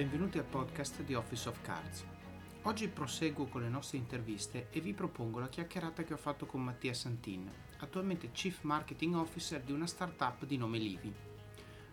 benvenuti 0.00 0.38
al 0.38 0.44
podcast 0.44 1.02
di 1.02 1.12
Office 1.12 1.46
of 1.46 1.60
Cards. 1.60 2.06
Oggi 2.62 2.88
proseguo 2.88 3.44
con 3.48 3.60
le 3.60 3.68
nostre 3.68 3.98
interviste 3.98 4.68
e 4.70 4.80
vi 4.80 4.94
propongo 4.94 5.40
la 5.40 5.50
chiacchierata 5.50 6.04
che 6.04 6.14
ho 6.14 6.16
fatto 6.16 6.46
con 6.46 6.64
Mattia 6.64 6.94
Santin, 6.94 7.46
attualmente 7.80 8.30
Chief 8.30 8.62
Marketing 8.62 9.14
Officer 9.16 9.60
di 9.60 9.72
una 9.72 9.86
startup 9.86 10.46
di 10.46 10.56
nome 10.56 10.78
Livi. 10.78 11.12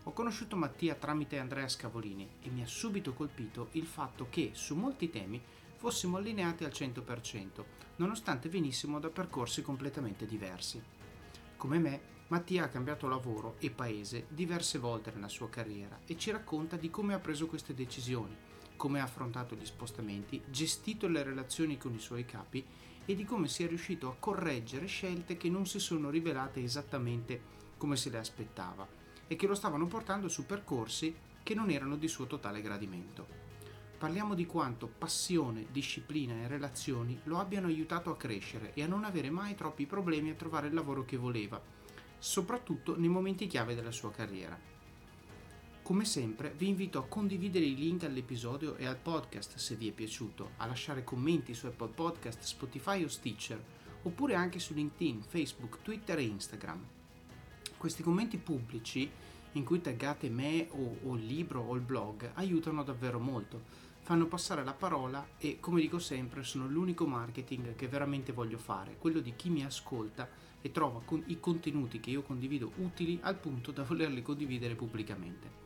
Ho 0.03 0.13
conosciuto 0.13 0.55
Mattia 0.55 0.95
tramite 0.95 1.37
Andrea 1.37 1.67
Scavolini 1.67 2.29
e 2.39 2.49
mi 2.49 2.61
ha 2.61 2.65
subito 2.65 3.11
colpito 3.11 3.67
il 3.71 3.85
fatto 3.85 4.27
che 4.29 4.51
su 4.53 4.75
molti 4.75 5.09
temi 5.09 5.41
fossimo 5.75 6.15
allineati 6.15 6.63
al 6.63 6.71
100%, 6.73 7.65
nonostante 7.97 8.47
venissimo 8.47 9.01
da 9.01 9.09
percorsi 9.09 9.61
completamente 9.61 10.25
diversi. 10.25 10.81
Come 11.57 11.77
me, 11.77 12.01
Mattia 12.29 12.65
ha 12.65 12.67
cambiato 12.67 13.07
lavoro 13.07 13.55
e 13.59 13.69
paese 13.69 14.25
diverse 14.27 14.79
volte 14.79 15.11
nella 15.13 15.29
sua 15.29 15.49
carriera 15.49 15.97
e 16.05 16.17
ci 16.17 16.29
racconta 16.29 16.75
di 16.75 16.89
come 16.89 17.13
ha 17.13 17.19
preso 17.19 17.47
queste 17.47 17.73
decisioni, 17.73 18.35
come 18.75 18.99
ha 18.99 19.03
affrontato 19.03 19.55
gli 19.55 19.65
spostamenti, 19.65 20.41
gestito 20.49 21.07
le 21.07 21.23
relazioni 21.23 21.77
con 21.77 21.93
i 21.93 21.99
suoi 21.99 22.25
capi 22.25 22.65
e 23.05 23.15
di 23.15 23.23
come 23.23 23.47
sia 23.47 23.67
riuscito 23.67 24.09
a 24.09 24.15
correggere 24.19 24.87
scelte 24.87 25.37
che 25.37 25.49
non 25.49 25.65
si 25.65 25.79
sono 25.79 26.09
rivelate 26.09 26.61
esattamente 26.61 27.55
come 27.77 27.95
se 27.95 28.09
le 28.09 28.17
aspettava 28.17 28.85
e 29.25 29.37
che 29.37 29.47
lo 29.47 29.55
stavano 29.55 29.87
portando 29.87 30.27
su 30.27 30.45
percorsi 30.45 31.15
che 31.43 31.55
non 31.55 31.69
erano 31.69 31.95
di 31.95 32.09
suo 32.09 32.27
totale 32.27 32.59
gradimento. 32.59 33.25
Parliamo 33.97 34.35
di 34.35 34.45
quanto 34.45 34.87
passione, 34.87 35.67
disciplina 35.71 36.33
e 36.33 36.47
relazioni 36.47 37.17
lo 37.23 37.39
abbiano 37.39 37.67
aiutato 37.67 38.11
a 38.11 38.17
crescere 38.17 38.73
e 38.73 38.83
a 38.83 38.87
non 38.87 39.05
avere 39.05 39.29
mai 39.29 39.55
troppi 39.55 39.85
problemi 39.85 40.29
a 40.29 40.35
trovare 40.35 40.67
il 40.67 40.73
lavoro 40.73 41.05
che 41.05 41.15
voleva, 41.15 41.59
soprattutto 42.19 42.97
nei 42.97 43.09
momenti 43.09 43.47
chiave 43.47 43.75
della 43.75 43.91
sua 43.91 44.11
carriera. 44.11 44.57
Come 45.81 46.03
sempre 46.03 46.53
vi 46.57 46.67
invito 46.67 46.99
a 46.99 47.05
condividere 47.07 47.63
i 47.63 47.75
link 47.75 48.03
all'episodio 48.03 48.75
e 48.75 48.85
al 48.85 48.97
podcast 48.97 49.55
se 49.55 49.75
vi 49.75 49.87
è 49.87 49.91
piaciuto, 49.91 50.51
a 50.57 50.65
lasciare 50.65 51.03
commenti 51.03 51.53
su 51.53 51.65
Apple 51.65 51.93
Podcast, 51.93 52.41
Spotify 52.41 53.03
o 53.03 53.07
Stitcher, 53.07 53.63
oppure 54.03 54.35
anche 54.35 54.59
su 54.59 54.73
LinkedIn, 54.73 55.21
Facebook, 55.21 55.79
Twitter 55.81 56.17
e 56.17 56.23
Instagram. 56.23 56.85
Questi 57.77 58.03
commenti 58.03 58.37
pubblici 58.37 59.09
in 59.53 59.63
cui 59.63 59.79
taggate 59.79 60.29
me 60.29 60.67
o, 60.71 60.97
o 61.03 61.15
il 61.15 61.25
libro 61.25 61.61
o 61.61 61.75
il 61.75 61.81
blog 61.81 62.31
aiutano 62.33 62.83
davvero 62.83 63.19
molto 63.19 63.85
fanno 64.07 64.27
passare 64.27 64.63
la 64.63 64.73
parola 64.73 65.27
e, 65.37 65.59
come 65.59 65.81
dico 65.81 65.99
sempre, 65.99 66.41
sono 66.43 66.65
l'unico 66.65 67.05
marketing 67.05 67.75
che 67.75 67.89
veramente 67.89 68.31
voglio 68.31 68.57
fare, 68.57 68.95
quello 68.97 69.19
di 69.19 69.35
chi 69.35 69.49
mi 69.49 69.65
ascolta 69.65 70.29
e 70.61 70.71
trova 70.71 71.01
con 71.03 71.23
i 71.27 71.39
contenuti 71.39 71.99
che 71.99 72.09
io 72.09 72.21
condivido 72.21 72.71
utili 72.77 73.19
al 73.21 73.37
punto 73.37 73.71
da 73.71 73.83
volerli 73.83 74.21
condividere 74.21 74.75
pubblicamente. 74.75 75.65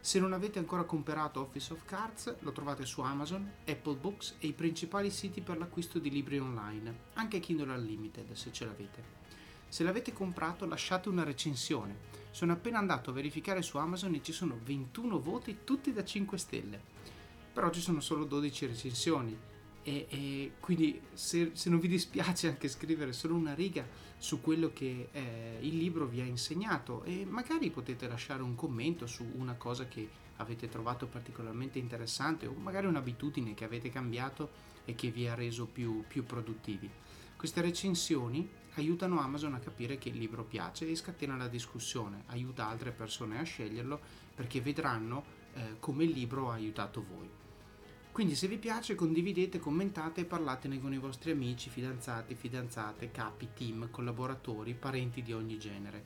Se 0.00 0.20
non 0.20 0.32
avete 0.32 0.58
ancora 0.58 0.84
comprato 0.84 1.40
Office 1.40 1.72
of 1.72 1.84
Cards, 1.84 2.36
lo 2.40 2.52
trovate 2.52 2.84
su 2.84 3.00
Amazon, 3.00 3.50
Apple 3.66 3.96
Books 3.96 4.36
e 4.38 4.48
i 4.48 4.52
principali 4.52 5.10
siti 5.10 5.40
per 5.40 5.56
l'acquisto 5.56 5.98
di 5.98 6.10
libri 6.10 6.38
online, 6.38 6.98
anche 7.14 7.40
Kindle 7.40 7.72
Unlimited 7.72 8.32
se 8.32 8.52
ce 8.52 8.64
l'avete. 8.66 9.22
Se 9.68 9.82
l'avete 9.82 10.12
comprato 10.12 10.66
lasciate 10.66 11.08
una 11.08 11.24
recensione. 11.24 12.22
Sono 12.30 12.52
appena 12.52 12.78
andato 12.78 13.10
a 13.10 13.14
verificare 13.14 13.62
su 13.62 13.78
Amazon 13.78 14.14
e 14.14 14.22
ci 14.22 14.32
sono 14.32 14.58
21 14.62 15.20
voti 15.20 15.58
tutti 15.64 15.92
da 15.92 16.04
5 16.04 16.38
stelle 16.38 17.12
però 17.54 17.70
ci 17.70 17.80
sono 17.80 18.00
solo 18.00 18.24
12 18.24 18.66
recensioni 18.66 19.38
e, 19.84 20.06
e 20.08 20.52
quindi 20.58 21.00
se, 21.12 21.50
se, 21.52 21.70
non 21.70 21.78
vi 21.78 21.88
dispiace 21.88 22.48
anche 22.48 22.68
scrivere 22.68 23.12
solo 23.12 23.34
una 23.34 23.54
riga 23.54 23.86
su 24.16 24.40
quello 24.40 24.72
che 24.72 25.08
eh, 25.12 25.58
il 25.60 25.76
libro 25.76 26.06
vi 26.06 26.20
ha 26.20 26.24
insegnato 26.24 27.04
e 27.04 27.26
magari 27.28 27.70
potete 27.70 28.08
lasciare 28.08 28.42
un 28.42 28.54
commento 28.54 29.06
su 29.06 29.24
una 29.36 29.54
cosa 29.54 29.86
che 29.86 30.08
avete 30.36 30.68
trovato 30.68 31.06
particolarmente 31.06 31.78
interessante 31.78 32.46
o 32.46 32.54
magari 32.54 32.86
un'abitudine 32.86 33.54
che 33.54 33.64
avete 33.64 33.90
cambiato 33.90 34.72
e 34.86 34.94
che 34.94 35.10
vi 35.10 35.28
ha 35.28 35.34
reso 35.34 35.66
più, 35.66 36.02
più 36.08 36.24
produttivi. 36.24 36.90
Queste 37.36 37.60
recensioni 37.60 38.48
aiutano 38.76 39.20
Amazon 39.20 39.54
a 39.54 39.60
capire 39.60 39.98
che 39.98 40.08
il 40.08 40.16
libro 40.16 40.44
piace 40.44 40.88
e 40.88 40.96
scatena 40.96 41.36
la 41.36 41.46
discussione, 41.46 42.22
aiuta 42.26 42.66
altre 42.66 42.90
persone 42.90 43.38
a 43.38 43.42
sceglierlo 43.42 44.00
perché 44.34 44.60
vedranno 44.60 45.42
eh, 45.54 45.76
come 45.78 46.04
il 46.04 46.10
libro 46.10 46.50
ha 46.50 46.54
aiutato 46.54 47.04
voi. 47.04 47.43
Quindi 48.14 48.36
se 48.36 48.46
vi 48.46 48.58
piace 48.58 48.94
condividete, 48.94 49.58
commentate 49.58 50.20
e 50.20 50.24
parlatene 50.24 50.80
con 50.80 50.92
i 50.92 50.98
vostri 50.98 51.32
amici, 51.32 51.68
fidanzati, 51.68 52.36
fidanzate, 52.36 53.10
capi, 53.10 53.48
team, 53.54 53.90
collaboratori, 53.90 54.72
parenti 54.74 55.20
di 55.20 55.32
ogni 55.32 55.58
genere. 55.58 56.04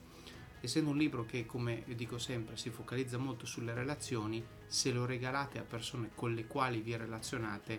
Essendo 0.63 0.89
un 0.89 0.97
libro 0.97 1.27
che, 1.27 1.45
come 1.45 1.85
dico 1.95 2.17
sempre, 2.17 2.57
si 2.57 2.71
focalizza 2.71 3.19
molto 3.19 3.45
sulle 3.45 3.75
relazioni, 3.75 4.43
se 4.67 4.91
lo 4.91 5.05
regalate 5.05 5.59
a 5.59 5.65
persone 5.65 6.13
con 6.15 6.33
le 6.33 6.47
quali 6.47 6.81
vi 6.81 6.97
relazionate, 6.97 7.79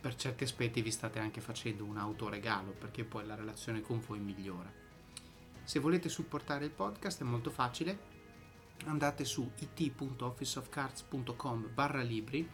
per 0.00 0.14
certi 0.14 0.44
aspetti 0.44 0.80
vi 0.80 0.92
state 0.92 1.18
anche 1.18 1.40
facendo 1.40 1.82
un 1.82 1.96
autoregalo, 1.96 2.70
perché 2.70 3.02
poi 3.02 3.26
la 3.26 3.34
relazione 3.34 3.80
con 3.80 4.00
voi 4.06 4.20
migliora. 4.20 4.72
Se 5.64 5.80
volete 5.80 6.08
supportare 6.08 6.64
il 6.64 6.70
podcast 6.70 7.22
è 7.22 7.24
molto 7.24 7.50
facile, 7.50 7.98
andate 8.84 9.24
su 9.24 9.50
it.officeofcards.com 9.58 11.70
barra 11.74 12.02
libri 12.02 12.48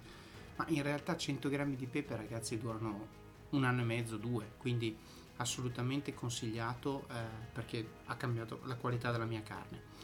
Ma 0.56 0.64
in 0.68 0.82
realtà 0.82 1.16
100 1.16 1.48
grammi 1.48 1.76
di 1.76 1.86
pepe 1.86 2.16
ragazzi 2.16 2.58
durano 2.58 3.24
un 3.50 3.64
anno 3.64 3.80
e 3.80 3.84
mezzo, 3.84 4.16
due. 4.18 4.52
Quindi 4.58 4.96
assolutamente 5.36 6.14
consigliato 6.14 7.06
eh, 7.10 7.14
perché 7.52 7.86
ha 8.06 8.16
cambiato 8.16 8.60
la 8.64 8.76
qualità 8.76 9.10
della 9.10 9.24
mia 9.24 9.42
carne. 9.42 9.94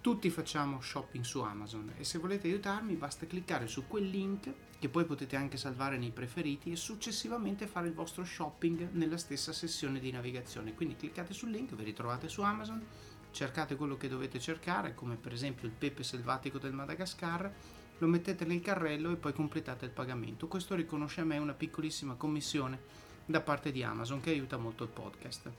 Tutti 0.00 0.30
facciamo 0.30 0.80
shopping 0.80 1.22
su 1.22 1.40
Amazon 1.40 1.92
e 1.98 2.04
se 2.04 2.16
volete 2.16 2.48
aiutarmi 2.48 2.94
basta 2.94 3.26
cliccare 3.26 3.66
su 3.66 3.86
quel 3.86 4.08
link 4.08 4.50
che 4.78 4.88
poi 4.88 5.04
potete 5.04 5.36
anche 5.36 5.58
salvare 5.58 5.98
nei 5.98 6.10
preferiti 6.10 6.72
e 6.72 6.76
successivamente 6.76 7.66
fare 7.66 7.88
il 7.88 7.92
vostro 7.92 8.24
shopping 8.24 8.92
nella 8.92 9.18
stessa 9.18 9.52
sessione 9.52 10.00
di 10.00 10.10
navigazione. 10.10 10.72
Quindi 10.72 10.96
cliccate 10.96 11.34
sul 11.34 11.50
link, 11.50 11.74
vi 11.74 11.84
ritrovate 11.84 12.28
su 12.28 12.40
Amazon, 12.40 12.82
cercate 13.30 13.76
quello 13.76 13.98
che 13.98 14.08
dovete 14.08 14.40
cercare, 14.40 14.94
come 14.94 15.16
per 15.16 15.34
esempio 15.34 15.66
il 15.66 15.74
pepe 15.74 16.02
selvatico 16.02 16.58
del 16.58 16.72
Madagascar, 16.72 17.52
lo 17.98 18.06
mettete 18.06 18.46
nel 18.46 18.62
carrello 18.62 19.10
e 19.10 19.16
poi 19.16 19.34
completate 19.34 19.84
il 19.84 19.90
pagamento. 19.90 20.48
Questo 20.48 20.74
riconosce 20.74 21.20
a 21.20 21.24
me 21.24 21.36
una 21.36 21.52
piccolissima 21.52 22.14
commissione 22.14 22.80
da 23.26 23.42
parte 23.42 23.70
di 23.70 23.82
Amazon 23.82 24.20
che 24.20 24.30
aiuta 24.30 24.56
molto 24.56 24.82
il 24.82 24.90
podcast. 24.90 25.50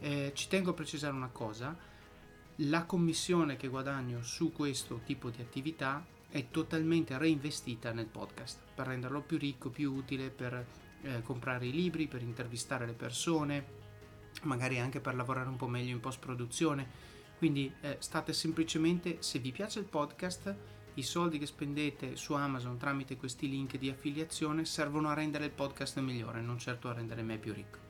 Eh, 0.00 0.32
ci 0.34 0.48
tengo 0.48 0.70
a 0.70 0.74
precisare 0.74 1.14
una 1.14 1.30
cosa 1.30 1.96
la 2.62 2.84
commissione 2.84 3.56
che 3.56 3.68
guadagno 3.68 4.22
su 4.22 4.50
questo 4.50 5.00
tipo 5.04 5.30
di 5.30 5.40
attività 5.40 6.04
è 6.28 6.48
totalmente 6.50 7.16
reinvestita 7.16 7.92
nel 7.92 8.06
podcast 8.06 8.60
per 8.74 8.88
renderlo 8.88 9.20
più 9.20 9.38
ricco, 9.38 9.70
più 9.70 9.92
utile 9.92 10.30
per 10.30 10.66
eh, 11.02 11.22
comprare 11.22 11.66
i 11.66 11.72
libri, 11.72 12.08
per 12.08 12.22
intervistare 12.22 12.84
le 12.84 12.94
persone, 12.94 13.64
magari 14.42 14.80
anche 14.80 15.00
per 15.00 15.14
lavorare 15.14 15.48
un 15.48 15.56
po' 15.56 15.68
meglio 15.68 15.92
in 15.92 16.00
post 16.00 16.18
produzione. 16.18 17.06
Quindi 17.38 17.72
eh, 17.80 17.98
state 18.00 18.32
semplicemente, 18.32 19.18
se 19.20 19.38
vi 19.38 19.52
piace 19.52 19.78
il 19.78 19.84
podcast, 19.84 20.54
i 20.94 21.02
soldi 21.02 21.38
che 21.38 21.46
spendete 21.46 22.16
su 22.16 22.32
Amazon 22.32 22.76
tramite 22.76 23.16
questi 23.16 23.48
link 23.48 23.78
di 23.78 23.88
affiliazione 23.88 24.64
servono 24.64 25.10
a 25.10 25.14
rendere 25.14 25.44
il 25.44 25.52
podcast 25.52 26.00
migliore, 26.00 26.40
non 26.40 26.58
certo 26.58 26.88
a 26.88 26.92
rendere 26.92 27.22
me 27.22 27.38
più 27.38 27.52
ricco. 27.52 27.87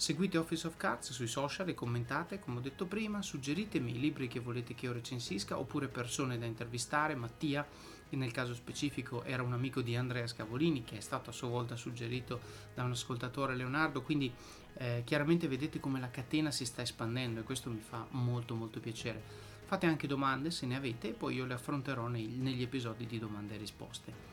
Seguite 0.00 0.38
Office 0.38 0.66
of 0.66 0.78
Cards 0.78 1.12
sui 1.12 1.26
social 1.26 1.68
e 1.68 1.74
commentate, 1.74 2.38
come 2.38 2.56
ho 2.56 2.60
detto 2.62 2.86
prima, 2.86 3.20
suggeritemi 3.20 3.90
i 3.90 4.00
libri 4.00 4.28
che 4.28 4.40
volete 4.40 4.74
che 4.74 4.86
io 4.86 4.94
recensisca 4.94 5.58
oppure 5.58 5.88
persone 5.88 6.38
da 6.38 6.46
intervistare, 6.46 7.14
Mattia, 7.14 7.68
che 8.08 8.16
nel 8.16 8.32
caso 8.32 8.54
specifico 8.54 9.22
era 9.24 9.42
un 9.42 9.52
amico 9.52 9.82
di 9.82 9.94
Andrea 9.96 10.26
Scavolini 10.26 10.84
che 10.84 10.96
è 10.96 11.00
stato 11.00 11.28
a 11.28 11.34
sua 11.34 11.48
volta 11.48 11.76
suggerito 11.76 12.40
da 12.72 12.82
un 12.82 12.92
ascoltatore 12.92 13.54
Leonardo, 13.54 14.00
quindi 14.00 14.32
eh, 14.78 15.02
chiaramente 15.04 15.48
vedete 15.48 15.80
come 15.80 16.00
la 16.00 16.08
catena 16.08 16.50
si 16.50 16.64
sta 16.64 16.80
espandendo 16.80 17.40
e 17.40 17.42
questo 17.42 17.68
mi 17.68 17.80
fa 17.86 18.06
molto 18.12 18.54
molto 18.54 18.80
piacere. 18.80 19.22
Fate 19.66 19.84
anche 19.84 20.06
domande 20.06 20.50
se 20.50 20.64
ne 20.64 20.76
avete 20.76 21.10
e 21.10 21.12
poi 21.12 21.34
io 21.34 21.44
le 21.44 21.52
affronterò 21.52 22.06
nei, 22.06 22.26
negli 22.26 22.62
episodi 22.62 23.04
di 23.04 23.18
domande 23.18 23.56
e 23.56 23.58
risposte. 23.58 24.29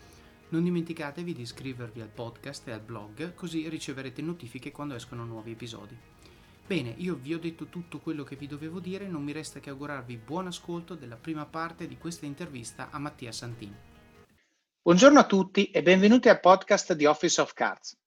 Non 0.50 0.64
dimenticatevi 0.64 1.34
di 1.34 1.42
iscrivervi 1.42 2.00
al 2.00 2.08
podcast 2.08 2.66
e 2.70 2.72
al 2.72 2.80
blog 2.80 3.34
così 3.34 3.68
riceverete 3.68 4.22
notifiche 4.22 4.72
quando 4.72 4.96
escono 4.96 5.26
nuovi 5.26 5.52
episodi. 5.52 5.98
Bene, 6.66 6.94
io 7.00 7.16
vi 7.16 7.34
ho 7.34 7.40
detto 7.40 7.66
tutto 7.66 8.00
quello 8.00 8.24
che 8.24 8.38
vi 8.38 8.48
dovevo 8.48 8.80
dire, 8.80 9.10
non 9.10 9.24
mi 9.24 9.34
resta 9.34 9.60
che 9.60 9.72
augurarvi 9.72 10.16
buon 10.16 10.48
ascolto 10.48 10.96
della 10.96 11.18
prima 11.18 11.46
parte 11.46 11.86
di 11.86 11.98
questa 11.98 12.26
intervista 12.26 12.92
a 12.92 12.98
Mattia 12.98 13.34
Santin. 13.34 13.76
Buongiorno 14.82 15.20
a 15.20 15.26
tutti 15.26 15.70
e 15.70 15.84
benvenuti 15.84 16.30
al 16.30 16.40
podcast 16.40 16.94
di 16.94 17.06
Office 17.06 17.42
of 17.42 17.52
Cards. 17.52 17.98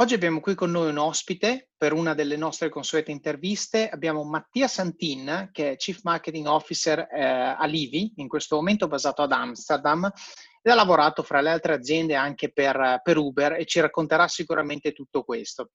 Oggi 0.00 0.14
abbiamo 0.14 0.38
qui 0.38 0.54
con 0.54 0.70
noi 0.70 0.90
un 0.90 0.98
ospite 0.98 1.70
per 1.76 1.92
una 1.92 2.14
delle 2.14 2.36
nostre 2.36 2.68
consuete 2.68 3.10
interviste. 3.10 3.88
Abbiamo 3.88 4.22
Mattia 4.22 4.68
Santin, 4.68 5.50
che 5.52 5.72
è 5.72 5.76
Chief 5.76 6.00
Marketing 6.04 6.46
Officer 6.46 7.08
eh, 7.10 7.20
a 7.20 7.64
Livi, 7.66 8.12
in 8.16 8.28
questo 8.28 8.54
momento 8.54 8.86
basato 8.86 9.22
ad 9.22 9.32
Amsterdam, 9.32 10.08
ha 10.70 10.74
lavorato 10.74 11.22
fra 11.22 11.40
le 11.40 11.50
altre 11.50 11.74
aziende 11.74 12.14
anche 12.14 12.50
per, 12.52 13.00
per 13.02 13.16
Uber 13.16 13.52
e 13.52 13.64
ci 13.64 13.80
racconterà 13.80 14.28
sicuramente 14.28 14.92
tutto 14.92 15.22
questo. 15.22 15.70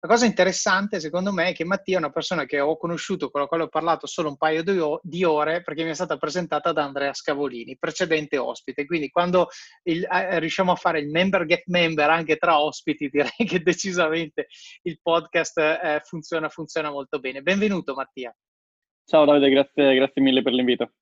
La 0.00 0.08
cosa 0.08 0.26
interessante, 0.26 1.00
secondo 1.00 1.32
me, 1.32 1.48
è 1.48 1.52
che 1.52 1.64
Mattia 1.64 1.96
è 1.96 1.98
una 1.98 2.10
persona 2.10 2.44
che 2.44 2.60
ho 2.60 2.76
conosciuto, 2.76 3.30
con 3.30 3.40
la 3.40 3.48
quale 3.48 3.64
ho 3.64 3.68
parlato 3.68 4.06
solo 4.06 4.28
un 4.28 4.36
paio 4.36 4.62
di 5.02 5.24
ore, 5.24 5.62
perché 5.62 5.82
mi 5.82 5.90
è 5.90 5.94
stata 5.94 6.16
presentata 6.16 6.70
da 6.70 6.84
Andrea 6.84 7.12
Scavolini, 7.12 7.76
precedente 7.76 8.38
ospite. 8.38 8.86
Quindi, 8.86 9.08
quando 9.08 9.48
il, 9.82 10.04
eh, 10.04 10.38
riusciamo 10.38 10.70
a 10.70 10.76
fare 10.76 11.00
il 11.00 11.08
member 11.08 11.46
get 11.46 11.64
member 11.66 12.08
anche 12.10 12.36
tra 12.36 12.60
ospiti, 12.60 13.08
direi 13.10 13.44
che 13.44 13.60
decisamente 13.60 14.46
il 14.82 15.00
podcast 15.02 15.58
eh, 15.58 16.00
funziona, 16.04 16.48
funziona 16.48 16.92
molto 16.92 17.18
bene. 17.18 17.42
Benvenuto, 17.42 17.94
Mattia. 17.94 18.32
Ciao 19.04 19.24
Davide, 19.24 19.50
grazie, 19.50 19.94
grazie 19.96 20.22
mille 20.22 20.42
per 20.42 20.52
l'invito. 20.52 20.92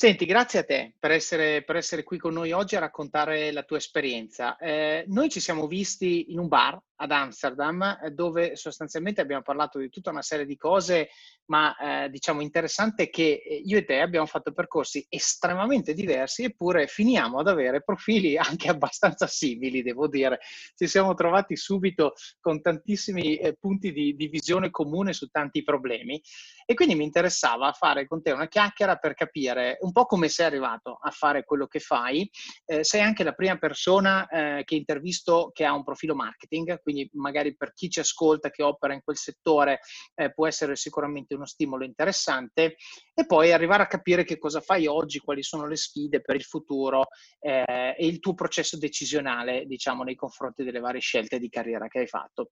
Senti, 0.00 0.24
grazie 0.24 0.60
a 0.60 0.64
te 0.64 0.94
per 0.98 1.10
essere, 1.10 1.62
per 1.62 1.76
essere, 1.76 2.04
qui 2.04 2.16
con 2.16 2.32
noi 2.32 2.52
oggi 2.52 2.74
a 2.74 2.80
raccontare 2.80 3.52
la 3.52 3.64
tua 3.64 3.76
esperienza. 3.76 4.56
Eh, 4.56 5.04
noi 5.08 5.28
ci 5.28 5.40
siamo 5.40 5.66
visti 5.66 6.32
in 6.32 6.38
un 6.38 6.48
bar 6.48 6.80
ad 7.00 7.10
Amsterdam 7.10 7.98
eh, 8.02 8.10
dove 8.10 8.56
sostanzialmente 8.56 9.20
abbiamo 9.20 9.42
parlato 9.42 9.78
di 9.78 9.88
tutta 9.88 10.10
una 10.10 10.22
serie 10.22 10.46
di 10.46 10.56
cose, 10.56 11.08
ma 11.46 11.76
eh, 11.76 12.10
diciamo 12.10 12.40
interessante 12.40 13.08
che 13.10 13.42
eh, 13.44 13.62
io 13.64 13.78
e 13.78 13.84
te 13.84 14.00
abbiamo 14.00 14.26
fatto 14.26 14.52
percorsi 14.52 15.04
estremamente 15.08 15.94
diversi 15.94 16.44
eppure 16.44 16.86
finiamo 16.86 17.38
ad 17.38 17.48
avere 17.48 17.82
profili 17.82 18.36
anche 18.38 18.68
abbastanza 18.68 19.26
simili, 19.26 19.82
devo 19.82 20.08
dire. 20.08 20.40
Ci 20.74 20.86
siamo 20.86 21.14
trovati 21.14 21.56
subito 21.56 22.14
con 22.40 22.60
tantissimi 22.60 23.36
eh, 23.36 23.54
punti 23.58 23.92
di, 23.92 24.14
di 24.14 24.28
visione 24.28 24.70
comune 24.70 25.12
su 25.12 25.26
tanti 25.28 25.62
problemi 25.62 26.20
e 26.64 26.74
quindi 26.74 26.94
mi 26.94 27.04
interessava 27.04 27.72
fare 27.72 28.06
con 28.06 28.22
te 28.22 28.30
una 28.30 28.48
chiacchiera 28.48 28.96
per 28.96 29.14
capire 29.14 29.78
un 29.80 29.89
po' 29.92 30.06
come 30.06 30.28
sei 30.28 30.46
arrivato 30.46 30.98
a 31.00 31.10
fare 31.10 31.44
quello 31.44 31.66
che 31.66 31.80
fai. 31.80 32.28
Eh, 32.64 32.84
sei 32.84 33.00
anche 33.00 33.24
la 33.24 33.32
prima 33.32 33.56
persona 33.56 34.26
eh, 34.28 34.64
che 34.64 34.74
intervisto 34.74 35.50
che 35.52 35.64
ha 35.64 35.74
un 35.74 35.84
profilo 35.84 36.14
marketing, 36.14 36.80
quindi 36.82 37.08
magari 37.14 37.56
per 37.56 37.72
chi 37.72 37.90
ci 37.90 38.00
ascolta 38.00 38.50
che 38.50 38.62
opera 38.62 38.94
in 38.94 39.02
quel 39.02 39.16
settore 39.16 39.80
eh, 40.14 40.32
può 40.32 40.46
essere 40.46 40.76
sicuramente 40.76 41.34
uno 41.34 41.46
stimolo 41.46 41.84
interessante 41.84 42.76
e 43.14 43.26
poi 43.26 43.52
arrivare 43.52 43.82
a 43.82 43.86
capire 43.86 44.24
che 44.24 44.38
cosa 44.38 44.60
fai 44.60 44.86
oggi, 44.86 45.18
quali 45.18 45.42
sono 45.42 45.66
le 45.66 45.76
sfide 45.76 46.20
per 46.20 46.36
il 46.36 46.44
futuro 46.44 47.08
eh, 47.38 47.94
e 47.96 48.06
il 48.06 48.18
tuo 48.18 48.34
processo 48.34 48.78
decisionale, 48.78 49.66
diciamo, 49.66 50.02
nei 50.02 50.14
confronti 50.14 50.64
delle 50.64 50.80
varie 50.80 51.00
scelte 51.00 51.38
di 51.38 51.48
carriera 51.48 51.86
che 51.88 52.00
hai 52.00 52.06
fatto. 52.06 52.50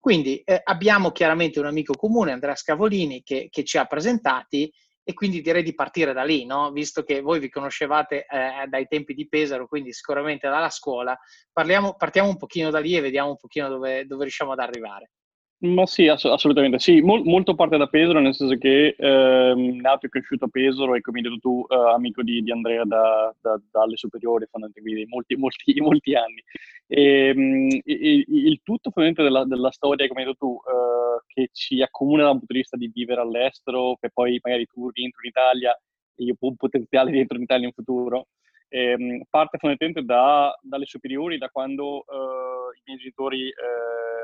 Quindi 0.00 0.38
eh, 0.38 0.60
abbiamo 0.62 1.10
chiaramente 1.10 1.58
un 1.58 1.66
amico 1.66 1.94
comune, 1.94 2.32
Andrea 2.32 2.54
Scavolini, 2.54 3.22
che, 3.22 3.48
che 3.50 3.64
ci 3.64 3.76
ha 3.76 3.84
presentati 3.86 4.72
e 5.08 5.14
quindi 5.14 5.40
direi 5.40 5.62
di 5.62 5.72
partire 5.72 6.12
da 6.12 6.24
lì, 6.24 6.44
no? 6.44 6.72
visto 6.72 7.04
che 7.04 7.20
voi 7.20 7.38
vi 7.38 7.48
conoscevate 7.48 8.26
eh, 8.26 8.66
dai 8.66 8.88
tempi 8.88 9.14
di 9.14 9.28
Pesaro, 9.28 9.68
quindi 9.68 9.92
sicuramente 9.92 10.48
dalla 10.48 10.68
scuola. 10.68 11.16
Parliamo, 11.52 11.94
partiamo 11.94 12.28
un 12.28 12.36
pochino 12.36 12.70
da 12.70 12.80
lì 12.80 12.96
e 12.96 13.00
vediamo 13.00 13.30
un 13.30 13.36
pochino 13.36 13.68
dove, 13.68 14.04
dove 14.04 14.24
riusciamo 14.24 14.50
ad 14.50 14.58
arrivare. 14.58 15.12
Ma 15.58 15.86
sì, 15.86 16.08
ass- 16.08 16.24
assolutamente 16.24 16.80
sì, 16.80 17.00
Mol- 17.02 17.22
molto 17.24 17.54
parte 17.54 17.76
da 17.76 17.86
Pesaro, 17.86 18.18
nel 18.18 18.34
senso 18.34 18.56
che 18.56 18.96
ehm, 18.98 19.76
nato 19.76 20.06
e 20.06 20.08
cresciuto 20.08 20.46
a 20.46 20.48
Pesaro 20.48 20.96
e 20.96 21.00
come 21.00 21.18
hai 21.18 21.24
detto 21.24 21.38
tu, 21.38 21.64
eh, 21.68 21.92
amico 21.94 22.24
di, 22.24 22.42
di 22.42 22.50
Andrea 22.50 22.82
da, 22.84 23.32
da, 23.40 23.60
dalle 23.70 23.96
superiori, 23.96 24.48
fondamentalmente 24.50 25.06
molti, 25.08 25.36
molti, 25.36 25.80
molti 25.80 26.14
anni. 26.16 26.42
E, 26.88 27.28
ehm, 27.28 27.68
e, 27.84 28.24
il 28.26 28.60
tutto 28.62 28.90
fondamentalmente 28.90 29.22
della, 29.22 29.44
della 29.44 29.70
storia, 29.70 30.06
come 30.06 30.20
hai 30.20 30.26
detto 30.26 30.46
tu, 30.46 30.60
eh, 30.64 31.22
che 31.26 31.48
ci 31.52 31.82
accomuna 31.82 32.22
da 32.24 32.30
un 32.30 32.38
punto 32.38 32.52
di 32.52 32.60
vista 32.60 32.76
di 32.76 32.90
vivere 32.92 33.20
all'estero, 33.20 33.96
che 34.00 34.10
poi 34.12 34.38
magari 34.42 34.66
tu 34.66 34.90
rientro 34.90 35.20
in 35.22 35.28
Italia 35.28 35.72
e 36.14 36.24
io 36.24 36.34
ho 36.38 36.48
un 36.48 36.56
potenziale 36.56 37.10
di 37.10 37.16
rientro 37.16 37.36
in 37.36 37.42
Italia 37.42 37.66
in 37.66 37.72
futuro, 37.72 38.28
ehm, 38.68 39.22
parte 39.28 39.58
fondamentalmente 39.58 40.04
da, 40.04 40.56
dalle 40.62 40.86
superiori, 40.86 41.38
da 41.38 41.48
quando 41.50 42.04
eh, 42.06 42.78
i 42.78 42.82
miei 42.86 42.98
genitori 42.98 43.48
eh, 43.48 43.52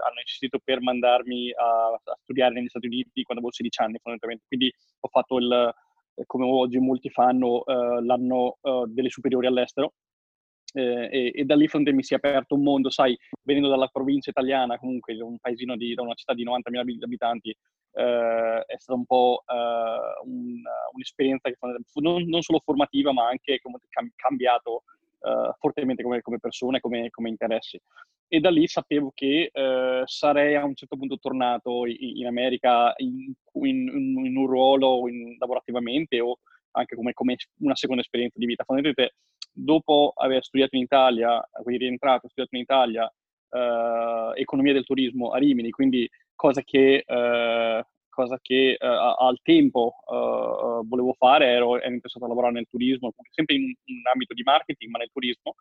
hanno 0.07 0.21
insistito 0.21 0.59
per 0.63 0.81
mandarmi 0.81 1.53
a, 1.53 1.89
a, 2.03 2.19
studiare 2.23 2.55
negli 2.55 2.69
Stati 2.69 2.87
Uniti 2.87 3.23
quando 3.23 3.43
avevo 3.45 3.53
16 3.53 3.81
anni 3.83 3.99
fondamentalmente. 3.99 4.45
Quindi 4.47 4.73
ho 5.01 5.09
fatto 5.09 5.37
il, 5.39 5.75
come 6.27 6.45
oggi 6.47 6.79
molti 6.79 7.11
fanno, 7.11 7.65
eh, 7.65 8.03
l'anno 8.03 8.59
eh, 8.63 8.85
delle 8.89 9.11
superiori 9.11 9.47
all'estero 9.47 9.93
eh, 10.73 11.09
e, 11.11 11.33
e, 11.35 11.45
da 11.45 11.55
lì 11.55 11.69
fronte 11.69 11.93
mi 11.93 12.03
si 12.03 12.15
è 12.15 12.17
aperto 12.17 12.55
un 12.55 12.63
mondo, 12.63 12.91
sai, 12.91 13.19
venendo 13.43 13.69
dalla 13.69 13.89
provincia 13.89 14.31
italiana, 14.31 14.79
comunque 14.79 15.19
un 15.21 15.39
paesino 15.39 15.77
di, 15.77 15.95
da 15.95 16.03
una 16.03 16.15
città 16.15 16.35
di 16.35 16.45
90.000 16.45 17.05
abitanti, 17.05 17.51
eh, 17.95 18.65
è 18.67 18.75
stata 18.79 18.99
un 18.99 19.05
po' 19.05 19.43
eh, 19.47 20.27
un, 20.27 20.63
un'esperienza 20.93 21.49
che 21.49 21.57
non, 21.95 22.23
non, 22.27 22.43
solo 22.43 22.61
formativa, 22.65 23.13
ma 23.13 23.29
anche 23.29 23.61
come, 23.61 23.79
cambiato 24.17 24.85
eh, 25.21 25.55
fortemente 25.59 26.03
come, 26.03 26.21
come 26.23 26.39
persona 26.39 26.79
e 26.79 26.81
come, 26.81 27.11
come, 27.11 27.29
interessi. 27.29 27.79
E 28.27 28.41
da 28.41 28.51
lì 28.51 28.67
sapevo 28.67 29.13
che 29.15 29.51
eh, 29.53 30.03
sarei 30.05 30.55
a 30.55 30.65
un 30.65 30.75
certo 30.75 30.97
punto 30.97 31.19
tornato 31.19 31.85
in, 31.87 32.17
in 32.17 32.27
America 32.27 32.95
in, 32.97 33.33
in, 33.65 33.89
in, 34.25 34.37
un 34.37 34.47
ruolo 34.47 35.03
lavorativamente 35.39 36.19
o 36.21 36.39
anche 36.71 36.97
come, 36.97 37.13
come 37.13 37.37
una 37.59 37.77
seconda 37.77 38.01
esperienza 38.01 38.39
di 38.39 38.47
vita. 38.47 38.65
Fondamentalmente 38.65 39.17
dopo 39.53 40.13
aver 40.17 40.43
studiato 40.43 40.77
in 40.77 40.83
Italia, 40.83 41.47
quindi 41.63 41.85
rientrato, 41.85 42.29
studiato 42.29 42.57
in 42.57 42.63
Italia 42.63 43.13
eh, 43.51 44.33
economia 44.35 44.73
del 44.73 44.85
turismo 44.85 45.31
a 45.31 45.39
Rimini, 45.39 45.71
quindi 45.71 46.09
cosa 46.35 46.63
che, 46.63 47.05
eh, 47.07 47.87
cosa 48.09 48.39
che 48.41 48.71
eh, 48.73 48.79
al 48.87 49.39
tempo 49.43 49.95
eh, 50.11 50.87
volevo 50.87 51.15
fare, 51.15 51.47
ero, 51.47 51.79
ero, 51.79 51.93
interessato 51.93 52.25
a 52.25 52.29
lavorare 52.29 52.55
nel 52.55 52.69
turismo, 52.69 53.13
sempre 53.31 53.55
in, 53.57 53.63
in 53.85 54.03
ambito 54.13 54.35
di 54.35 54.43
marketing, 54.43 54.91
ma 54.91 54.99
nel 54.99 55.11
turismo. 55.13 55.55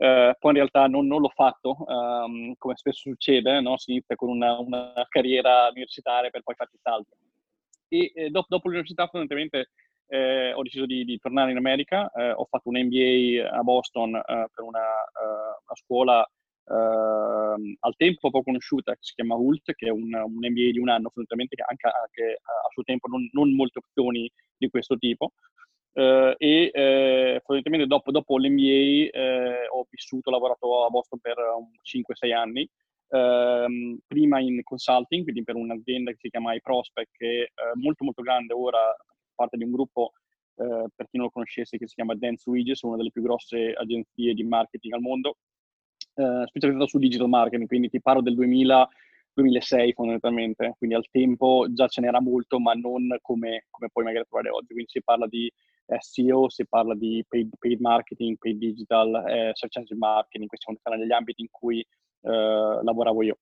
Uh, 0.00 0.32
poi 0.38 0.52
in 0.52 0.56
realtà 0.56 0.86
non, 0.86 1.06
non 1.06 1.20
l'ho 1.20 1.28
fatto, 1.28 1.76
um, 1.86 2.54
come 2.56 2.74
spesso 2.74 3.00
succede, 3.10 3.60
no? 3.60 3.76
si 3.76 3.90
inizia 3.90 4.16
con 4.16 4.30
una, 4.30 4.58
una, 4.58 4.94
carriera 5.10 5.68
universitaria 5.68 6.30
per 6.30 6.40
poi 6.40 6.54
farci 6.54 6.78
salto. 6.80 7.16
E 7.86 8.10
eh, 8.14 8.30
dopo, 8.30 8.46
dopo, 8.48 8.68
l'università 8.68 9.08
fondamentalmente 9.08 9.72
eh, 10.10 10.52
ho 10.52 10.62
deciso 10.62 10.86
di, 10.86 11.04
di, 11.04 11.18
tornare 11.18 11.52
in 11.52 11.56
America, 11.56 12.10
eh, 12.10 12.32
ho 12.32 12.44
fatto 12.46 12.68
un 12.68 12.80
MBA 12.80 13.48
a 13.48 13.62
Boston 13.62 14.16
eh, 14.16 14.22
per 14.52 14.64
una, 14.64 14.80
eh, 14.80 15.62
una 15.64 15.76
scuola 15.76 16.28
ehm, 16.66 17.76
al 17.78 17.94
tempo 17.96 18.18
poco 18.28 18.42
conosciuta 18.42 18.92
che 18.92 18.98
si 19.02 19.14
chiama 19.14 19.36
HULT, 19.36 19.72
che 19.74 19.86
è 19.86 19.90
un, 19.90 20.12
un 20.12 20.38
MBA 20.38 20.72
di 20.72 20.78
un 20.78 20.88
anno 20.88 21.10
fondamentalmente 21.10 21.54
che 21.54 21.64
anche, 21.64 21.86
anche 21.86 22.40
a 22.42 22.68
suo 22.72 22.82
tempo 22.82 23.06
non, 23.06 23.28
non, 23.32 23.54
molte 23.54 23.78
opzioni 23.78 24.28
di 24.56 24.68
questo 24.68 24.96
tipo. 24.96 25.32
Uh, 25.92 26.34
e 26.38 26.70
fondamentalmente 27.44 27.86
dopo, 27.86 28.12
dopo 28.12 28.38
l'MBA 28.38 29.10
ho 29.72 29.86
vissuto, 29.90 30.30
lavorato 30.30 30.84
a 30.86 30.88
Boston 30.88 31.18
per 31.18 31.36
5-6 31.36 32.32
anni, 32.32 32.68
uh, 33.08 33.98
prima 34.06 34.40
in 34.40 34.62
consulting, 34.62 35.22
quindi 35.22 35.42
per 35.42 35.56
un'azienda 35.56 36.12
che 36.12 36.18
si 36.20 36.30
chiama 36.30 36.54
iProspect, 36.54 37.10
che 37.16 37.42
è 37.42 37.50
molto 37.74 38.04
molto 38.04 38.22
grande 38.22 38.54
ora, 38.54 38.78
parte 39.40 39.56
di 39.56 39.64
un 39.64 39.70
gruppo, 39.70 40.12
eh, 40.56 40.86
per 40.94 41.06
chi 41.08 41.16
non 41.16 41.26
lo 41.26 41.30
conoscesse, 41.30 41.78
che 41.78 41.88
si 41.88 41.94
chiama 41.94 42.14
Dance 42.14 42.50
Regis, 42.50 42.82
una 42.82 42.96
delle 42.96 43.10
più 43.10 43.22
grosse 43.22 43.72
agenzie 43.72 44.34
di 44.34 44.42
marketing 44.42 44.94
al 44.94 45.00
mondo, 45.00 45.36
eh, 46.14 46.44
specializzato 46.46 46.86
su 46.86 46.98
digital 46.98 47.28
marketing, 47.28 47.66
quindi 47.66 47.88
ti 47.88 48.00
parlo 48.00 48.20
del 48.20 48.34
2000, 48.34 48.88
2006 49.32 49.92
fondamentalmente, 49.94 50.74
quindi 50.76 50.96
al 50.96 51.06
tempo 51.10 51.66
già 51.70 51.86
ce 51.88 52.00
n'era 52.02 52.20
molto, 52.20 52.58
ma 52.60 52.72
non 52.74 53.16
come, 53.22 53.66
come 53.70 53.88
puoi 53.90 54.04
magari 54.04 54.26
trovare 54.28 54.50
oggi, 54.50 54.72
quindi 54.72 54.90
si 54.90 55.02
parla 55.02 55.26
di 55.26 55.50
SEO, 55.98 56.48
si 56.50 56.66
parla 56.66 56.94
di 56.94 57.24
paid, 57.26 57.50
paid 57.58 57.80
marketing, 57.80 58.36
paid 58.38 58.58
digital, 58.58 59.14
eh, 59.28 59.50
search 59.54 59.76
engine 59.76 59.98
marketing, 59.98 60.48
questi 60.48 60.66
sono 60.82 61.04
gli 61.04 61.12
ambiti 61.12 61.40
in 61.40 61.48
cui 61.50 61.80
eh, 61.80 62.28
lavoravo 62.82 63.22
io. 63.22 63.38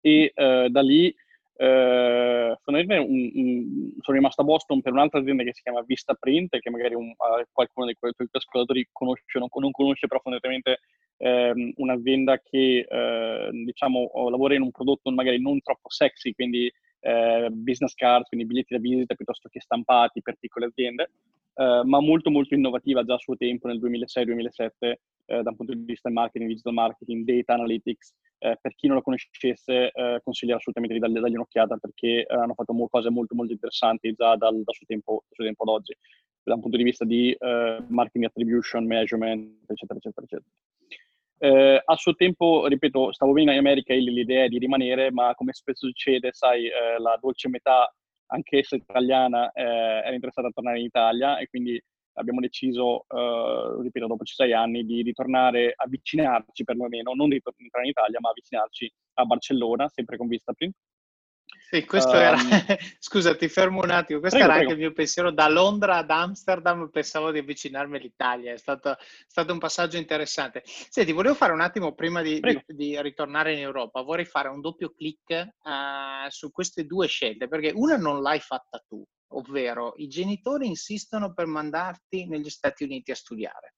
E 0.00 0.32
eh, 0.34 0.68
da 0.70 0.80
lì 0.80 1.14
eh, 1.62 2.56
un, 2.64 3.30
un, 3.34 3.92
sono 4.00 4.16
rimasto 4.16 4.40
a 4.40 4.44
Boston 4.44 4.80
per 4.80 4.92
un'altra 4.92 5.20
azienda 5.20 5.42
che 5.42 5.52
si 5.52 5.60
chiama 5.60 5.82
Vista 5.82 6.14
Print, 6.14 6.58
che 6.58 6.70
magari 6.70 6.94
un, 6.94 7.12
qualcuno 7.52 7.84
dei 7.84 7.96
tuoi 7.98 8.12
ascoltatori 8.30 8.88
conosce 8.90 9.36
o 9.36 9.40
non, 9.40 9.48
non, 9.52 9.70
conosce, 9.70 10.06
però 10.06 10.20
fondamentalmente 10.20 10.80
ehm, 11.18 11.72
un'azienda 11.76 12.38
che 12.38 12.86
eh, 12.88 13.48
diciamo 13.52 14.10
lavora 14.30 14.54
in 14.54 14.62
un 14.62 14.70
prodotto 14.70 15.10
magari 15.10 15.38
non 15.38 15.60
troppo 15.60 15.90
sexy, 15.90 16.32
quindi 16.32 16.72
eh, 17.00 17.48
business 17.50 17.92
cards, 17.92 18.28
quindi 18.28 18.46
biglietti 18.46 18.74
da 18.74 18.80
visita 18.80 19.14
piuttosto 19.14 19.50
che 19.50 19.60
stampati 19.60 20.22
per 20.22 20.36
piccole 20.40 20.66
aziende. 20.66 21.10
uh, 21.54 21.86
ma 21.86 22.00
molto 22.00 22.30
molto 22.30 22.54
innovativa 22.54 23.04
già 23.04 23.14
a 23.14 23.18
suo 23.18 23.36
tempo 23.36 23.68
nel 23.68 23.80
2006-2007 23.80 24.92
uh, 25.26 25.42
da 25.42 25.50
un 25.50 25.56
punto 25.56 25.74
di 25.74 25.84
vista 25.84 26.08
marketing, 26.08 26.48
digital 26.48 26.72
marketing, 26.72 27.24
data 27.24 27.52
analytics. 27.52 28.14
Uh, 28.40 28.54
per 28.58 28.74
chi 28.74 28.86
non 28.86 28.96
lo 28.96 29.02
conoscesse, 29.02 29.92
consiglio 30.24 30.56
assolutamente 30.56 30.94
di 30.94 31.00
dargli, 31.00 31.20
dargli 31.20 31.34
un'occhiata 31.34 31.76
perché 31.76 32.24
hanno 32.26 32.54
fatto 32.54 32.72
mo- 32.72 32.88
cose 32.88 33.10
molto 33.10 33.34
molto 33.34 33.52
interessanti 33.52 34.14
già 34.14 34.34
dal, 34.36 34.62
dal, 34.62 34.74
suo 34.74 34.86
tempo, 34.86 35.24
dal, 35.28 35.34
suo 35.34 35.44
tempo, 35.44 35.62
ad 35.64 35.68
oggi, 35.68 35.94
da 36.42 36.54
un 36.54 36.60
punto 36.60 36.78
di 36.78 36.82
vista 36.82 37.04
di 37.04 37.36
marketing 37.38 38.24
attribution, 38.24 38.86
measurement, 38.86 39.70
eccetera, 39.70 39.98
eccetera, 39.98 40.24
eccetera. 40.24 40.50
Eh, 41.42 41.80
a 41.82 41.96
suo 41.96 42.14
tempo, 42.14 42.66
ripeto, 42.66 43.12
stavo 43.12 43.32
bene 43.32 43.52
in 43.52 43.58
America 43.58 43.94
e 43.94 43.98
l'idea 43.98 44.44
è 44.44 44.48
di 44.48 44.58
rimanere, 44.58 45.10
ma 45.10 45.34
come 45.34 45.54
spesso 45.54 45.86
succede, 45.86 46.34
sai, 46.34 46.66
eh, 46.66 46.98
la 46.98 47.16
dolce 47.18 47.48
metà, 47.48 47.90
anche 48.26 48.62
se 48.62 48.76
italiana, 48.76 49.50
eh, 49.52 49.62
era 49.62 50.12
interessata 50.12 50.48
a 50.48 50.50
tornare 50.50 50.80
in 50.80 50.84
Italia 50.84 51.38
e 51.38 51.48
quindi 51.48 51.82
abbiamo 52.14 52.40
deciso, 52.40 53.04
eh, 53.08 53.82
ripeto, 53.82 54.06
dopo 54.06 54.24
sei 54.34 54.52
anni, 54.52 54.84
di 54.84 55.02
ritornare, 55.02 55.72
avvicinarci 55.76 56.64
perlomeno, 56.64 57.12
non 57.14 57.28
di 57.28 57.40
tornare 57.40 57.84
in 57.84 57.90
Italia, 57.90 58.18
ma 58.20 58.30
avvicinarci 58.30 58.92
a 59.14 59.24
Barcellona, 59.24 59.88
sempre 59.88 60.16
con 60.16 60.28
Vistaprint, 60.28 60.74
sì, 61.70 61.84
questo 61.84 62.10
um, 62.10 62.16
era, 62.16 62.36
scusa, 62.98 63.36
ti 63.36 63.48
fermo 63.48 63.80
un 63.80 63.90
attimo, 63.90 64.18
questo 64.18 64.38
prego, 64.38 64.52
era 64.52 64.58
prego. 64.58 64.70
anche 64.72 64.72
il 64.72 64.88
mio 64.88 64.92
pensiero 64.92 65.30
da 65.30 65.48
Londra 65.48 65.98
ad 65.98 66.10
Amsterdam, 66.10 66.88
pensavo 66.90 67.30
di 67.30 67.38
avvicinarmi 67.38 67.96
all'Italia, 67.96 68.52
è 68.52 68.56
stato, 68.56 68.90
è 68.90 68.96
stato 69.28 69.52
un 69.52 69.60
passaggio 69.60 69.96
interessante. 69.96 70.62
Senti, 70.64 71.12
volevo 71.12 71.36
fare 71.36 71.52
un 71.52 71.60
attimo, 71.60 71.94
prima 71.94 72.22
di, 72.22 72.40
di, 72.40 72.60
di 72.66 73.00
ritornare 73.00 73.52
in 73.52 73.60
Europa, 73.60 74.02
vorrei 74.02 74.24
fare 74.24 74.48
un 74.48 74.60
doppio 74.60 74.90
clic 74.90 75.30
uh, 75.30 76.28
su 76.28 76.50
queste 76.50 76.86
due 76.86 77.06
scelte, 77.06 77.46
perché 77.46 77.70
una 77.72 77.96
non 77.96 78.20
l'hai 78.20 78.40
fatta 78.40 78.84
tu, 78.88 79.04
ovvero 79.28 79.92
i 79.98 80.08
genitori 80.08 80.66
insistono 80.66 81.32
per 81.32 81.46
mandarti 81.46 82.26
negli 82.26 82.50
Stati 82.50 82.82
Uniti 82.82 83.12
a 83.12 83.14
studiare. 83.14 83.74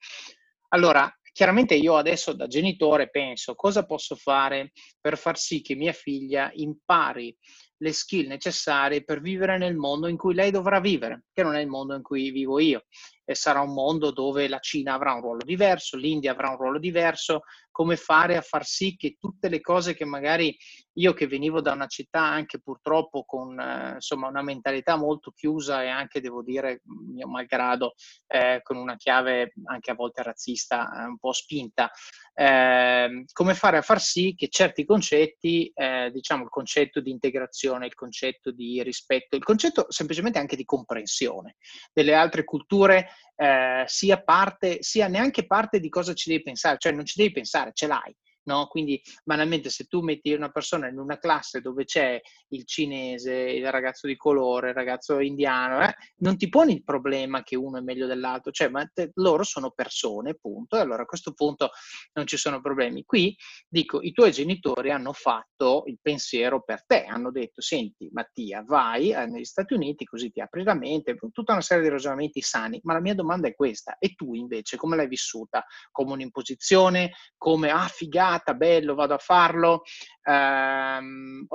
Allora, 0.69 1.15
chiaramente 1.33 1.75
io 1.75 1.97
adesso 1.97 2.33
da 2.33 2.47
genitore 2.47 3.11
penso 3.11 3.55
cosa 3.55 3.85
posso 3.85 4.15
fare 4.17 4.73
per 5.01 5.19
far 5.19 5.39
sì 5.39 5.61
che 5.61 5.75
mia 5.75 5.93
figlia 5.93 6.51
impari 6.55 7.37
le 7.83 7.93
skill 7.93 8.29
necessarie 8.29 9.03
per 9.03 9.21
vivere 9.21 9.59
nel 9.59 9.77
mondo 9.77 10.07
in 10.07 10.17
cui 10.17 10.35
lei 10.35 10.53
dovrà 10.53 10.81
vivere, 10.81 11.25
che 11.33 11.43
non 11.43 11.55
è 11.55 11.61
il 11.61 11.67
mondo 11.67 11.95
in 11.95 12.03
cui 12.03 12.31
vivo 12.31 12.61
io. 12.61 12.85
E 13.25 13.35
sarà 13.35 13.61
un 13.61 13.73
mondo 13.73 14.11
dove 14.11 14.49
la 14.49 14.59
Cina 14.59 14.95
avrà 14.95 15.13
un 15.15 15.21
ruolo 15.21 15.45
diverso, 15.45 15.97
l'India 15.97 16.33
avrà 16.33 16.51
un 16.51 16.57
ruolo 16.57 16.79
diverso, 16.79 17.43
come 17.73 17.97
fare 17.97 18.37
a 18.37 18.43
far 18.43 18.65
sì 18.65 18.97
che 18.97 19.17
tutte 19.19 19.49
le 19.49 19.61
cose 19.61 19.95
che 19.95 20.05
magari 20.05 20.57
io 20.97 21.15
che 21.15 21.27
venivo 21.27 21.63
da 21.63 21.73
una 21.73 21.87
città 21.87 22.21
anche 22.21 22.61
purtroppo 22.61 23.25
con 23.25 23.59
eh, 23.59 23.95
insomma 23.95 24.29
una 24.29 24.43
mentalità 24.43 24.97
molto 24.97 25.31
chiusa 25.31 25.83
e 25.83 25.89
anche 25.89 26.21
devo 26.21 26.43
dire 26.43 26.83
mio 26.85 27.27
malgrado 27.29 27.95
eh, 28.27 28.61
con 28.63 28.77
una 28.77 28.97
chiave 28.97 29.55
anche 29.65 29.91
a 29.91 29.95
volte 29.95 30.23
razzista 30.23 30.91
eh, 30.93 31.07
un 31.07 31.19
po' 31.19 31.33
spinta. 31.33 31.91
Eh, 32.35 33.25
come 33.33 33.55
fare 33.55 33.79
a 33.79 33.83
far 33.83 34.01
sì 34.01 34.35
che 34.35 34.49
certi 34.49 34.85
concetti 34.85 35.71
eh, 35.75 36.11
diciamo 36.11 36.45
il 36.45 36.49
concetto 36.49 37.01
di 37.01 37.11
integrazione 37.11 37.85
il 37.85 37.95
concetto 37.95 38.51
di 38.51 38.83
rispetto 38.83 39.37
il 39.37 39.43
concetto 39.43 39.85
semplicemente 39.91 40.39
anche 40.39 40.57
di 40.57 40.65
comprensione 40.65 41.57
delle 41.93 42.15
altre 42.15 42.45
culture 42.45 43.07
eh, 43.37 43.85
sia 43.87 44.23
parte 44.23 44.83
sia 44.83 45.09
neanche 45.09 45.47
parte 45.47 45.81
di 45.81 45.89
cosa 45.89 46.15
ci 46.15 46.31
devi 46.31 46.43
pensare 46.43 46.77
cioè 46.79 46.93
non 46.93 47.05
ci 47.05 47.15
devi 47.17 47.33
pensare 47.33 47.71
ce 47.73 47.87
l'hai 47.87 48.15
No? 48.45 48.67
Quindi 48.67 49.01
banalmente 49.25 49.71
se 49.71 49.85
tu 49.85 50.01
metti 50.01 50.33
una 50.33 50.51
persona 50.51 50.89
in 50.89 50.99
una 50.99 51.19
classe 51.19 51.61
dove 51.61 51.85
c'è 51.85 52.21
il 52.49 52.67
cinese, 52.67 53.33
il 53.33 53.71
ragazzo 53.71 54.09
di 54.09 54.17
colore, 54.17 54.71
il 54.71 54.75
ragazzo 54.75 55.21
indiano, 55.21 55.85
eh, 55.85 55.95
non 56.19 56.37
ti 56.37 56.49
poni 56.49 56.73
il 56.73 56.83
problema 56.83 57.43
che 57.45 57.55
uno 57.55 57.79
è 57.79 57.81
meglio 57.81 58.07
dell'altro, 58.07 58.51
cioè 58.51 58.69
ma 58.69 58.85
te, 58.93 59.11
loro 59.15 59.45
sono 59.45 59.71
persone, 59.71 60.35
punto, 60.35 60.77
e 60.77 60.81
allora 60.81 61.03
a 61.03 61.07
questo 61.07 61.35
punto 61.35 61.71
non 62.15 62.27
ci 62.27 62.37
sono 62.37 62.61
problemi. 62.61 63.05
Qui 63.05 63.37
dico, 63.69 64.01
i 64.03 64.11
tuoi 64.11 64.33
genitori 64.33 64.91
hanno 64.91 65.13
fatto 65.13 65.85
il 65.87 65.99
pensiero 66.03 66.63
per 66.63 66.85
te, 66.85 67.05
hanno 67.05 67.31
detto, 67.31 67.61
senti 67.61 68.09
Mattia, 68.13 68.65
vai 68.67 69.13
eh, 69.13 69.27
negli 69.27 69.45
Stati 69.45 69.75
Uniti 69.75 70.05
così 70.05 70.33
ti 70.33 70.41
apri 70.41 70.65
la 70.65 70.75
mente, 70.75 71.15
tutta 71.31 71.53
una 71.53 71.61
serie 71.61 71.85
di 71.85 71.91
ragionamenti 71.91 72.41
sani, 72.41 72.81
ma 72.83 72.95
la 72.95 73.01
mia 73.01 73.15
domanda 73.15 73.47
è 73.47 73.55
questa, 73.55 73.99
e 73.99 74.15
tu 74.15 74.35
invece 74.35 74.77
come 74.77 74.97
l'hai 74.97 75.07
vissuta? 75.07 75.65
Come 75.93 76.13
un'imposizione? 76.13 77.13
Come, 77.37 77.71
ah 77.71 77.87
figata? 77.87 78.31
Figata, 78.33 78.55
bello, 78.55 78.95
vado 78.95 79.15
a 79.15 79.19
farlo, 79.19 79.83
ehm, 80.23 81.47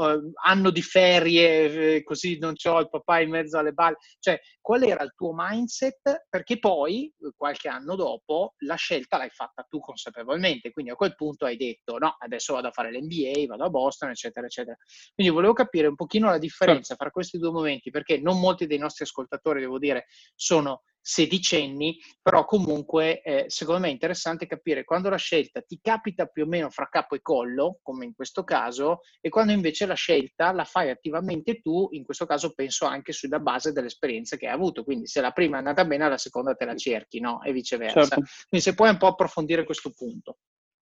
anno 0.43 0.69
di 0.69 0.81
ferie, 0.81 1.95
eh, 1.95 2.03
così 2.03 2.37
non 2.37 2.53
ho 2.63 2.79
il 2.79 2.89
papà 2.89 3.19
in 3.21 3.29
mezzo 3.29 3.57
alle 3.57 3.71
balle. 3.71 3.97
Cioè, 4.19 4.39
qual 4.61 4.83
era 4.83 5.03
il 5.03 5.13
tuo 5.15 5.31
mindset? 5.35 6.27
Perché 6.29 6.59
poi, 6.59 7.11
qualche 7.35 7.67
anno 7.69 7.95
dopo, 7.95 8.53
la 8.59 8.75
scelta 8.75 9.17
l'hai 9.17 9.29
fatta 9.29 9.65
tu 9.67 9.79
consapevolmente. 9.79 10.71
Quindi 10.71 10.91
a 10.91 10.95
quel 10.95 11.15
punto 11.15 11.45
hai 11.45 11.57
detto, 11.57 11.97
no, 11.97 12.15
adesso 12.19 12.53
vado 12.53 12.67
a 12.67 12.71
fare 12.71 12.91
l'NBA, 12.91 13.45
vado 13.47 13.65
a 13.65 13.69
Boston, 13.69 14.09
eccetera, 14.09 14.45
eccetera. 14.45 14.77
Quindi 15.13 15.33
volevo 15.33 15.53
capire 15.53 15.87
un 15.87 15.95
pochino 15.95 16.29
la 16.29 16.37
differenza 16.37 16.95
fra 16.95 17.11
questi 17.11 17.37
due 17.37 17.51
momenti, 17.51 17.89
perché 17.89 18.19
non 18.19 18.39
molti 18.39 18.67
dei 18.67 18.77
nostri 18.77 19.03
ascoltatori, 19.03 19.59
devo 19.59 19.79
dire, 19.79 20.05
sono 20.35 20.83
sedicenni, 21.01 21.97
però 22.21 22.45
comunque 22.45 23.21
eh, 23.21 23.45
secondo 23.47 23.81
me 23.81 23.87
è 23.87 23.91
interessante 23.91 24.45
capire 24.45 24.83
quando 24.83 25.09
la 25.09 25.17
scelta 25.17 25.61
ti 25.61 25.79
capita 25.81 26.25
più 26.25 26.43
o 26.43 26.47
meno 26.47 26.69
fra 26.69 26.89
capo 26.89 27.15
e 27.15 27.21
collo, 27.21 27.79
come 27.81 28.05
in 28.05 28.13
questo 28.13 28.43
caso, 28.43 28.99
e 29.21 29.29
quando 29.29 29.51
invece 29.51 29.85
la 29.85 29.93
scelta 29.93 30.51
la 30.51 30.65
fai 30.65 30.89
attivamente 30.89 31.61
tu, 31.61 31.87
in 31.91 32.03
questo 32.03 32.25
caso 32.25 32.53
penso 32.53 32.85
anche 32.85 33.13
sulla 33.13 33.39
base 33.39 33.71
delle 33.71 33.87
esperienze 33.87 34.37
che 34.37 34.47
hai 34.47 34.53
avuto, 34.53 34.83
quindi 34.83 35.07
se 35.07 35.21
la 35.21 35.31
prima 35.31 35.55
è 35.55 35.59
andata 35.59 35.85
bene, 35.85 36.09
la 36.09 36.17
seconda 36.17 36.55
te 36.55 36.65
la 36.65 36.75
cerchi, 36.75 37.19
no? 37.19 37.41
E 37.43 37.51
viceversa. 37.51 38.01
Certo. 38.01 38.23
Quindi 38.49 38.65
se 38.65 38.73
puoi 38.75 38.89
un 38.89 38.97
po' 38.97 39.07
approfondire 39.07 39.63
questo 39.63 39.91
punto. 39.95 40.37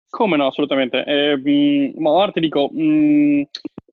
Come 0.10 0.38
no, 0.38 0.48
assolutamente. 0.48 1.04
Eh, 1.04 1.38
mh, 1.38 2.02
ma 2.02 2.12
ora 2.12 2.32
ti 2.32 2.40
dico, 2.40 2.70
mh, 2.72 3.44